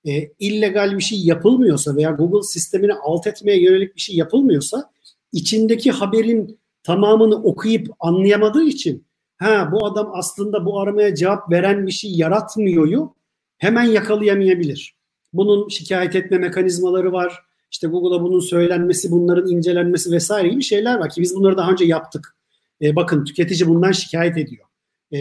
E, 0.07 0.32
illegal 0.38 0.98
bir 0.98 1.02
şey 1.02 1.18
yapılmıyorsa 1.18 1.96
veya 1.96 2.11
Google 2.11 2.42
sistemini 2.42 2.94
alt 2.94 3.26
etmeye 3.26 3.62
yönelik 3.62 3.96
bir 3.96 4.00
şey 4.00 4.16
yapılmıyorsa 4.16 4.90
içindeki 5.32 5.90
haberin 5.90 6.59
tamamını 6.82 7.42
okuyup 7.42 7.88
anlayamadığı 8.00 8.64
için 8.64 9.07
ha 9.36 9.68
bu 9.72 9.86
adam 9.86 10.11
aslında 10.14 10.66
bu 10.66 10.80
aramaya 10.80 11.14
cevap 11.14 11.50
veren 11.50 11.86
bir 11.86 11.92
şey 11.92 12.11
yaratmıyoryu 12.11 13.14
hemen 13.59 13.84
yakalayamayabilir. 13.84 14.96
Bunun 15.32 15.68
şikayet 15.68 16.16
etme 16.16 16.38
mekanizmaları 16.38 17.12
var. 17.12 17.38
İşte 17.70 17.86
Google'a 17.86 18.22
bunun 18.22 18.40
söylenmesi, 18.40 19.11
bunların 19.11 19.50
incelenmesi 19.50 20.12
vesaire 20.12 20.48
gibi 20.48 20.62
şeyler 20.62 20.98
var 20.98 21.11
ki 21.11 21.20
biz 21.20 21.36
bunları 21.36 21.57
daha 21.57 21.70
önce 21.70 21.84
yaptık. 21.84 22.36
E, 22.82 22.96
bakın 22.96 23.24
tüketici 23.24 23.68
bundan 23.68 23.92
şikayet 23.92 24.38
ediyor. 24.38 24.66
E, 25.12 25.18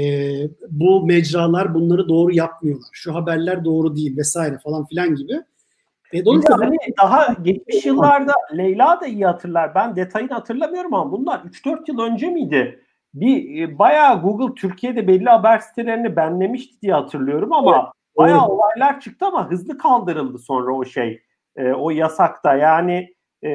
bu 0.69 1.05
mecralar 1.05 1.73
bunları 1.73 2.09
doğru 2.09 2.33
yapmıyorlar. 2.33 2.89
Şu 2.91 3.15
haberler 3.15 3.65
doğru 3.65 3.95
değil 3.95 4.17
vesaire 4.17 4.57
falan 4.57 4.85
filan 4.85 5.15
gibi. 5.15 5.33
E, 6.13 6.25
dolayısıyla 6.25 6.59
hani 6.59 6.77
daha 7.01 7.33
geçmiş 7.41 7.85
yıllarda 7.85 8.33
Leyla 8.57 9.01
da 9.01 9.07
iyi 9.07 9.25
hatırlar. 9.25 9.75
Ben 9.75 9.95
detayını 9.95 10.33
hatırlamıyorum 10.33 10.93
ama 10.93 11.11
bunlar 11.11 11.39
3-4 11.39 11.91
yıl 11.91 11.99
önce 11.99 12.29
miydi? 12.29 12.79
Bir 13.13 13.61
e, 13.61 13.79
bayağı 13.79 14.21
Google 14.21 14.55
Türkiye'de 14.55 15.07
belli 15.07 15.29
haber 15.29 15.59
sitelerini 15.59 16.15
benlemişti 16.15 16.81
diye 16.81 16.93
hatırlıyorum 16.93 17.53
ama 17.53 17.75
evet. 17.75 18.17
bayağı 18.17 18.39
evet. 18.39 18.49
olaylar 18.49 18.99
çıktı 18.99 19.25
ama 19.25 19.51
hızlı 19.51 19.77
kaldırıldı 19.77 20.37
sonra 20.37 20.75
o 20.75 20.85
şey. 20.85 21.21
E, 21.55 21.71
o 21.71 21.89
yasakta. 21.89 22.55
Yani 22.55 23.13
e, 23.43 23.49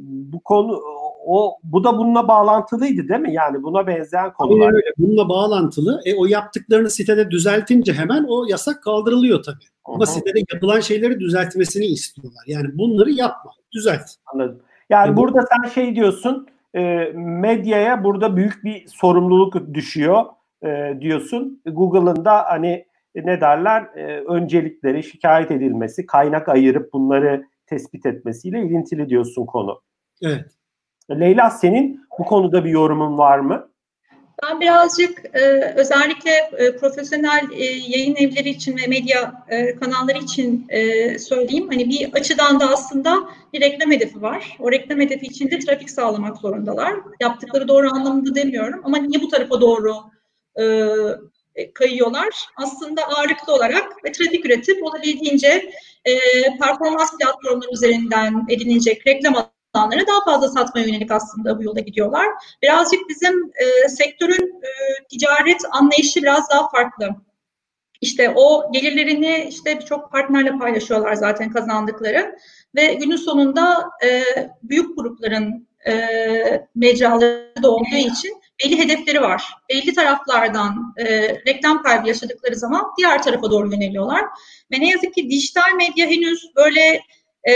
bu 0.00 0.40
konu 0.40 0.80
o 1.26 1.58
bu 1.62 1.84
da 1.84 1.98
bununla 1.98 2.28
bağlantılıydı 2.28 3.08
değil 3.08 3.20
mi? 3.20 3.32
Yani 3.32 3.62
buna 3.62 3.86
benzeyen 3.86 4.32
konular. 4.32 4.66
Aynen 4.66 4.74
öyle. 4.74 4.86
Bununla 4.98 5.28
bağlantılı. 5.28 6.00
E, 6.04 6.14
o 6.14 6.26
yaptıklarını 6.26 6.90
sitede 6.90 7.30
düzeltince 7.30 7.92
hemen 7.92 8.24
o 8.28 8.46
yasak 8.48 8.82
kaldırılıyor 8.82 9.42
tabii. 9.42 9.64
Ama 9.84 10.06
sitede 10.06 10.38
yapılan 10.52 10.80
şeyleri 10.80 11.20
düzeltmesini 11.20 11.84
istiyorlar. 11.84 12.44
Yani 12.46 12.78
bunları 12.78 13.10
yapma, 13.10 13.50
düzelt. 13.72 14.10
Anladım. 14.26 14.62
Yani 14.90 15.12
e, 15.12 15.16
burada 15.16 15.42
bu... 15.42 15.46
sen 15.46 15.68
şey 15.68 15.96
diyorsun, 15.96 16.46
e, 16.74 17.12
medyaya 17.14 18.04
burada 18.04 18.36
büyük 18.36 18.64
bir 18.64 18.86
sorumluluk 18.86 19.74
düşüyor 19.74 20.24
e, 20.64 20.98
diyorsun. 21.00 21.62
Google'ın 21.66 22.24
da 22.24 22.44
hani 22.44 22.84
ne 23.14 23.40
derler 23.40 23.82
e, 23.96 24.20
öncelikleri 24.20 25.02
şikayet 25.02 25.50
edilmesi, 25.50 26.06
kaynak 26.06 26.48
ayırıp 26.48 26.92
bunları 26.92 27.44
tespit 27.66 28.06
etmesiyle 28.06 28.62
ilintili 28.62 29.08
diyorsun 29.08 29.46
konu. 29.46 29.80
Evet. 30.22 30.50
Leyla 31.20 31.50
senin 31.50 32.06
bu 32.18 32.24
konuda 32.24 32.64
bir 32.64 32.70
yorumun 32.70 33.18
var 33.18 33.38
mı? 33.38 33.68
Ben 34.42 34.60
birazcık 34.60 35.24
e, 35.34 35.40
özellikle 35.76 36.30
e, 36.58 36.76
profesyonel 36.76 37.48
e, 37.52 37.64
yayın 37.64 38.16
evleri 38.16 38.48
için 38.48 38.76
ve 38.76 38.86
medya 38.86 39.44
e, 39.48 39.76
kanalları 39.76 40.18
için 40.18 40.66
e, 40.68 41.18
söyleyeyim. 41.18 41.68
Hani 41.70 41.88
bir 41.88 42.12
açıdan 42.12 42.60
da 42.60 42.70
aslında 42.72 43.18
bir 43.52 43.60
reklam 43.60 43.90
hedefi 43.92 44.22
var. 44.22 44.56
O 44.60 44.72
reklam 44.72 45.00
hedefi 45.00 45.26
için 45.26 45.50
de 45.50 45.58
trafik 45.58 45.90
sağlamak 45.90 46.36
zorundalar. 46.36 46.94
Yaptıkları 47.20 47.68
doğru 47.68 47.90
anlamında 47.92 48.34
demiyorum 48.34 48.80
ama 48.84 48.98
niye 48.98 49.22
bu 49.22 49.28
tarafa 49.28 49.60
doğru 49.60 49.94
e, 50.56 51.72
kayıyorlar? 51.74 52.28
Aslında 52.56 53.02
ağırlıklı 53.02 53.54
olarak 53.54 54.04
ve 54.04 54.12
trafik 54.12 54.46
üretip 54.46 54.82
olabildiğince 54.82 55.70
e, 56.04 56.12
performans 56.58 57.18
platformları 57.18 57.70
üzerinden 57.72 58.46
edinilecek 58.48 59.06
reklam 59.06 59.34
alanlara 59.74 60.06
daha 60.06 60.24
fazla 60.24 60.48
satmaya 60.48 60.86
yönelik 60.86 61.10
aslında 61.10 61.58
bu 61.58 61.62
yola 61.62 61.80
gidiyorlar. 61.80 62.26
Birazcık 62.62 63.08
bizim 63.08 63.44
e, 63.44 63.88
sektörün 63.88 64.62
e, 64.62 64.70
ticaret 65.10 65.60
anlayışı 65.70 66.22
biraz 66.22 66.50
daha 66.50 66.68
farklı. 66.70 67.08
İşte 68.00 68.32
o 68.36 68.72
gelirlerini 68.72 69.46
işte 69.48 69.78
birçok 69.80 70.12
partnerle 70.12 70.58
paylaşıyorlar 70.58 71.14
zaten 71.14 71.52
kazandıkları 71.52 72.36
ve 72.74 72.94
günün 72.94 73.16
sonunda 73.16 73.90
e, 74.04 74.22
büyük 74.62 74.96
grupların 74.96 75.68
e, 75.86 75.94
mecraları 76.74 77.68
olduğu 77.68 77.96
için 77.96 78.42
belli 78.64 78.78
hedefleri 78.78 79.20
var. 79.20 79.44
Belli 79.68 79.94
taraflardan 79.94 80.94
e, 80.96 81.28
reklam 81.28 81.82
kaybı 81.82 82.08
yaşadıkları 82.08 82.56
zaman 82.56 82.84
diğer 82.98 83.22
tarafa 83.22 83.50
doğru 83.50 83.72
yöneliyorlar. 83.72 84.24
Ve 84.72 84.80
ne 84.80 84.88
yazık 84.88 85.14
ki 85.14 85.30
dijital 85.30 85.74
medya 85.76 86.06
henüz 86.06 86.56
böyle 86.56 87.00
e, 87.48 87.52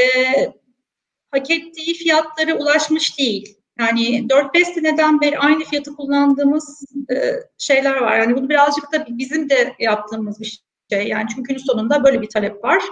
hak 1.30 1.50
ettiği 1.50 1.94
fiyatlara 1.94 2.54
ulaşmış 2.54 3.18
değil. 3.18 3.56
Yani 3.78 4.26
4-5 4.28 4.64
seneden 4.64 5.20
beri 5.20 5.38
aynı 5.38 5.64
fiyatı 5.64 5.96
kullandığımız 5.96 6.84
e, 7.10 7.16
şeyler 7.58 7.96
var. 7.96 8.18
Yani 8.18 8.36
bunu 8.36 8.48
birazcık 8.48 8.92
da 8.92 9.06
bizim 9.08 9.50
de 9.50 9.74
yaptığımız 9.78 10.40
bir 10.40 10.62
şey. 10.92 11.08
Yani 11.08 11.26
çünkü 11.28 11.42
günün 11.42 11.58
sonunda 11.58 12.04
böyle 12.04 12.22
bir 12.22 12.28
talep 12.28 12.64
var. 12.64 12.82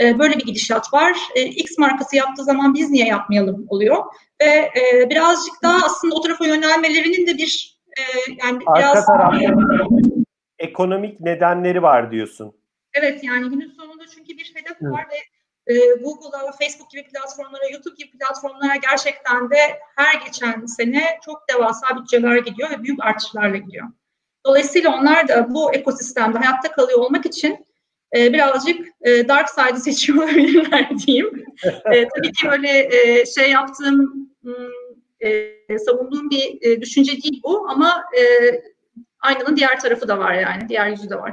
E, 0.00 0.18
böyle 0.18 0.34
bir 0.34 0.44
gidişat 0.44 0.92
var. 0.92 1.18
E, 1.34 1.42
X 1.42 1.78
markası 1.78 2.16
yaptığı 2.16 2.44
zaman 2.44 2.74
biz 2.74 2.90
niye 2.90 3.06
yapmayalım 3.06 3.66
oluyor. 3.68 4.04
Ve 4.42 4.46
e, 4.46 5.10
birazcık 5.10 5.62
daha 5.62 5.86
aslında 5.86 6.14
o 6.14 6.20
tarafa 6.20 6.46
yönelmelerinin 6.46 7.26
de 7.26 7.38
bir 7.38 7.80
e, 7.98 8.02
yani 8.44 8.58
Arka 8.66 8.80
biraz... 8.80 9.06
tarafta 9.06 9.38
ekonomik 10.58 11.20
nedenleri 11.20 11.82
var 11.82 12.10
diyorsun. 12.10 12.52
Evet 12.94 13.24
yani 13.24 13.50
günün 13.50 13.68
sonunda 13.68 14.04
çünkü 14.14 14.38
bir 14.38 14.54
hedef 14.54 14.80
Hı. 14.80 14.90
var 14.90 15.04
ve 15.10 15.16
e, 15.66 15.74
Google'a, 15.74 16.52
Facebook 16.52 16.90
gibi 16.90 17.04
platformlara, 17.04 17.68
YouTube 17.72 17.94
gibi 17.98 18.18
platformlara 18.18 18.76
gerçekten 18.76 19.50
de 19.50 19.78
her 19.96 20.26
geçen 20.26 20.66
sene 20.66 21.18
çok 21.24 21.42
devasa 21.54 21.86
bütçeler 21.96 22.38
gidiyor 22.38 22.70
ve 22.70 22.82
büyük 22.82 23.04
artışlarla 23.04 23.56
gidiyor. 23.56 23.86
Dolayısıyla 24.46 24.98
onlar 24.98 25.28
da 25.28 25.54
bu 25.54 25.74
ekosistemde 25.74 26.38
hayatta 26.38 26.72
kalıyor 26.72 26.98
olmak 26.98 27.26
için 27.26 27.66
e, 28.16 28.32
birazcık 28.32 28.88
e, 29.00 29.28
dark 29.28 29.50
side'ı 29.50 29.80
seçiyor 29.80 30.18
olabilirler 30.22 30.98
diyeyim. 31.06 31.44
e, 31.64 32.08
tabii 32.08 32.32
ki 32.32 32.48
öyle 32.50 32.88
e, 32.96 33.26
şey 33.26 33.50
yaptığım, 33.50 34.30
e, 35.20 35.78
savunduğum 35.78 36.30
bir 36.30 36.80
düşünce 36.80 37.12
değil 37.12 37.40
bu 37.44 37.68
ama 37.68 38.04
aynanın 39.20 39.56
diğer 39.56 39.80
tarafı 39.80 40.08
da 40.08 40.18
var 40.18 40.34
yani, 40.34 40.68
diğer 40.68 40.88
yüzü 40.88 41.10
de 41.10 41.16
var. 41.16 41.32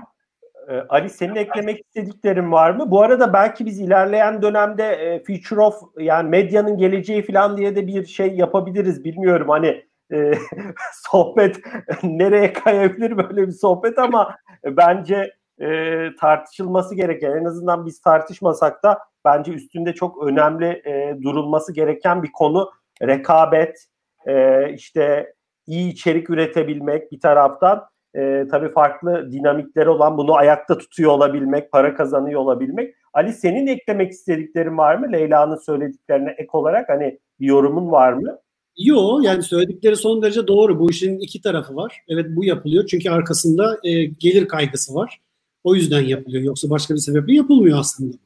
Ee, 0.70 0.80
Ali 0.90 1.10
senin 1.10 1.36
eklemek 1.36 1.80
istediklerin 1.80 2.52
var 2.52 2.72
mı? 2.72 2.92
Bu 2.92 3.02
arada 3.02 3.34
belki 3.34 3.66
biz 3.66 3.80
ilerleyen 3.80 4.42
dönemde 4.42 4.84
e, 4.84 5.24
Future 5.24 5.62
of 5.62 5.82
yani 5.98 6.30
medyanın 6.30 6.78
geleceği 6.78 7.26
falan 7.26 7.58
diye 7.58 7.76
de 7.76 7.88
bir 7.88 8.06
şey 8.06 8.36
yapabiliriz. 8.36 9.04
Bilmiyorum 9.04 9.50
hani 9.50 9.86
e, 10.14 10.32
sohbet 10.94 11.60
nereye 12.04 12.54
kayabilir 12.54 13.18
böyle 13.18 13.48
bir 13.48 13.52
sohbet 13.52 14.00
ama 14.00 14.36
bence 14.66 15.34
e, 15.62 16.08
tartışılması 16.20 16.96
gereken 16.96 17.32
en 17.32 17.46
azından 17.46 17.86
biz 17.86 18.02
tartışmasak 18.02 18.84
da 18.84 19.00
bence 19.26 19.52
üstünde 19.52 19.94
çok 19.94 20.24
önemli 20.24 20.82
e, 20.86 21.18
durulması 21.24 21.74
gereken 21.74 22.24
bir 22.24 22.32
konu 22.32 22.72
rekabet 23.02 23.86
e, 24.28 24.70
işte 24.74 25.34
iyi 25.68 25.92
içerik 25.92 26.30
üretebilmek 26.30 27.12
bir 27.12 27.20
taraftan 27.20 27.86
e, 28.16 28.48
tabii 28.52 28.72
farklı 28.72 29.32
dinamikleri 29.32 29.90
olan 29.90 30.18
bunu 30.18 30.36
ayakta 30.36 30.78
tutuyor 30.78 31.12
olabilmek, 31.12 31.72
para 31.72 31.96
kazanıyor 31.96 32.42
olabilmek. 32.42 32.96
Ali 33.14 33.34
senin 33.34 33.68
eklemek 33.68 34.12
istediklerin 34.12 34.78
var 34.78 34.96
mı? 34.96 35.12
Leyla'nın 35.12 35.56
söylediklerine 35.56 36.36
ek 36.38 36.50
olarak 36.54 36.90
hani 36.90 37.20
bir 37.40 37.48
yorumun 37.48 37.92
var 37.92 38.14
mı? 38.14 38.40
Yok 38.78 39.24
yani 39.24 39.44
söyledikleri 39.44 39.96
son 39.96 40.22
derece 40.22 40.48
doğru. 40.48 40.80
Bu 40.80 40.90
işin 40.90 41.20
iki 41.20 41.42
tarafı 41.42 41.76
var. 41.76 42.02
Evet 42.08 42.26
bu 42.30 42.46
yapılıyor 42.46 42.86
çünkü 42.86 43.10
arkasında 43.10 43.78
e, 43.84 44.06
gelir 44.06 44.48
kaygısı 44.48 44.96
var. 44.96 45.20
O 45.64 45.76
yüzden 45.76 46.02
yapılıyor. 46.02 46.44
Yoksa 46.44 46.70
başka 46.70 46.94
bir 46.94 47.00
sebeple 47.00 47.34
yapılmıyor 47.34 47.80
aslında. 47.80 48.18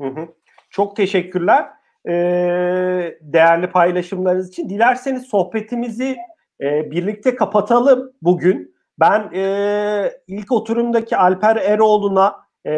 Hı 0.00 0.06
hı. 0.06 0.28
Çok 0.70 0.96
teşekkürler. 0.96 1.66
Ee, 2.08 3.18
değerli 3.20 3.70
paylaşımlarınız 3.70 4.48
için. 4.48 4.68
Dilerseniz 4.68 5.22
sohbetimizi 5.22 6.16
e, 6.60 6.90
birlikte 6.90 7.34
kapatalım 7.34 8.12
bugün. 8.22 8.75
Ben 9.00 9.30
e, 9.34 10.12
ilk 10.26 10.52
oturumdaki 10.52 11.16
Alper 11.16 11.56
Eroğlu'na 11.56 12.36
e, 12.64 12.74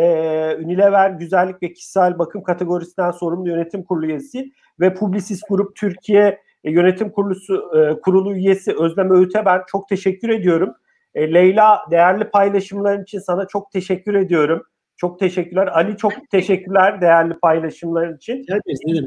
Unilever 0.57 1.11
Güzellik 1.11 1.63
ve 1.63 1.73
Kişisel 1.73 2.19
Bakım 2.19 2.43
kategorisinden 2.43 3.11
sorumlu 3.11 3.49
yönetim 3.49 3.85
kurulu 3.85 4.07
üyesi 4.07 4.53
ve 4.81 4.95
Publicis 4.95 5.41
Grup 5.49 5.77
Türkiye 5.77 6.41
e, 6.65 6.71
Yönetim 6.71 7.11
Kurulusu 7.11 7.71
e, 7.77 8.01
Kurulu 8.01 8.35
üyesi 8.35 8.75
Özlem 8.79 9.11
Öğüt'e 9.11 9.45
ben 9.45 9.63
çok 9.67 9.89
teşekkür 9.89 10.29
ediyorum. 10.29 10.75
E, 11.15 11.35
Leyla 11.35 11.81
değerli 11.91 12.31
paylaşımların 12.31 13.03
için 13.03 13.19
sana 13.19 13.47
çok 13.47 13.73
teşekkür 13.73 14.15
ediyorum. 14.15 14.63
Çok 14.97 15.19
teşekkürler. 15.19 15.67
Ali 15.67 15.97
çok 15.97 16.13
teşekkürler 16.31 17.01
değerli 17.01 17.35
paylaşımların 17.35 18.17
için. 18.17 18.47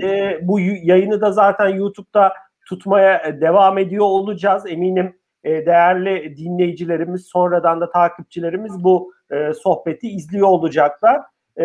E, 0.03 0.39
bu 0.41 0.59
yayını 0.59 1.21
da 1.21 1.31
zaten 1.31 1.67
YouTube'da 1.67 2.33
tutmaya 2.67 3.41
devam 3.41 3.77
ediyor 3.77 4.05
olacağız. 4.05 4.63
Eminim 4.67 5.20
e, 5.43 5.65
değerli 5.65 6.37
dinleyicilerimiz, 6.37 7.25
sonradan 7.25 7.81
da 7.81 7.89
takipçilerimiz 7.89 8.83
bu 8.83 9.13
e, 9.31 9.53
sohbeti 9.53 10.09
izliyor 10.09 10.47
olacaklar. 10.47 11.21
E, 11.59 11.63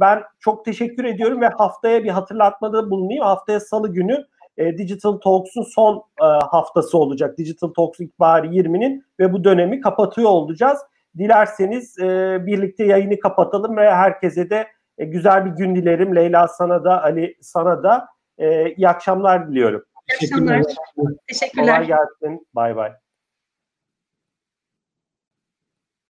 ben 0.00 0.22
çok 0.40 0.64
teşekkür 0.64 1.04
ediyorum 1.04 1.40
ve 1.40 1.48
haftaya 1.48 2.04
bir 2.04 2.08
hatırlatmada 2.08 2.90
bulunayım. 2.90 3.24
Haftaya 3.24 3.60
salı 3.60 3.92
günü 3.92 4.24
e, 4.56 4.78
Digital 4.78 5.12
Talks'un 5.12 5.62
son 5.62 6.02
e, 6.20 6.24
haftası 6.24 6.98
olacak. 6.98 7.38
Digital 7.38 7.68
Talks 7.68 8.00
İkbari 8.00 8.46
20'nin 8.46 9.04
ve 9.20 9.32
bu 9.32 9.44
dönemi 9.44 9.80
kapatıyor 9.80 10.30
olacağız. 10.30 10.78
Dilerseniz 11.18 11.98
e, 11.98 12.38
birlikte 12.46 12.84
yayını 12.84 13.18
kapatalım 13.20 13.76
ve 13.76 13.90
herkese 13.90 14.50
de 14.50 14.66
e, 14.98 15.04
güzel 15.04 15.44
bir 15.44 15.50
gün 15.50 15.76
dilerim. 15.76 16.16
Leyla 16.16 16.48
sana 16.48 16.84
da, 16.84 17.02
Ali 17.02 17.36
sana 17.40 17.82
da 17.82 18.08
e, 18.38 18.74
iyi 18.74 18.88
akşamlar 18.88 19.48
diliyorum. 19.48 19.84
İyi 20.22 20.26
akşamlar. 20.26 20.62
Teşekkürler. 21.28 21.66
Kolay 21.66 21.86
gelsin. 21.86 22.46
Bay 22.54 22.76
bay. 22.76 22.92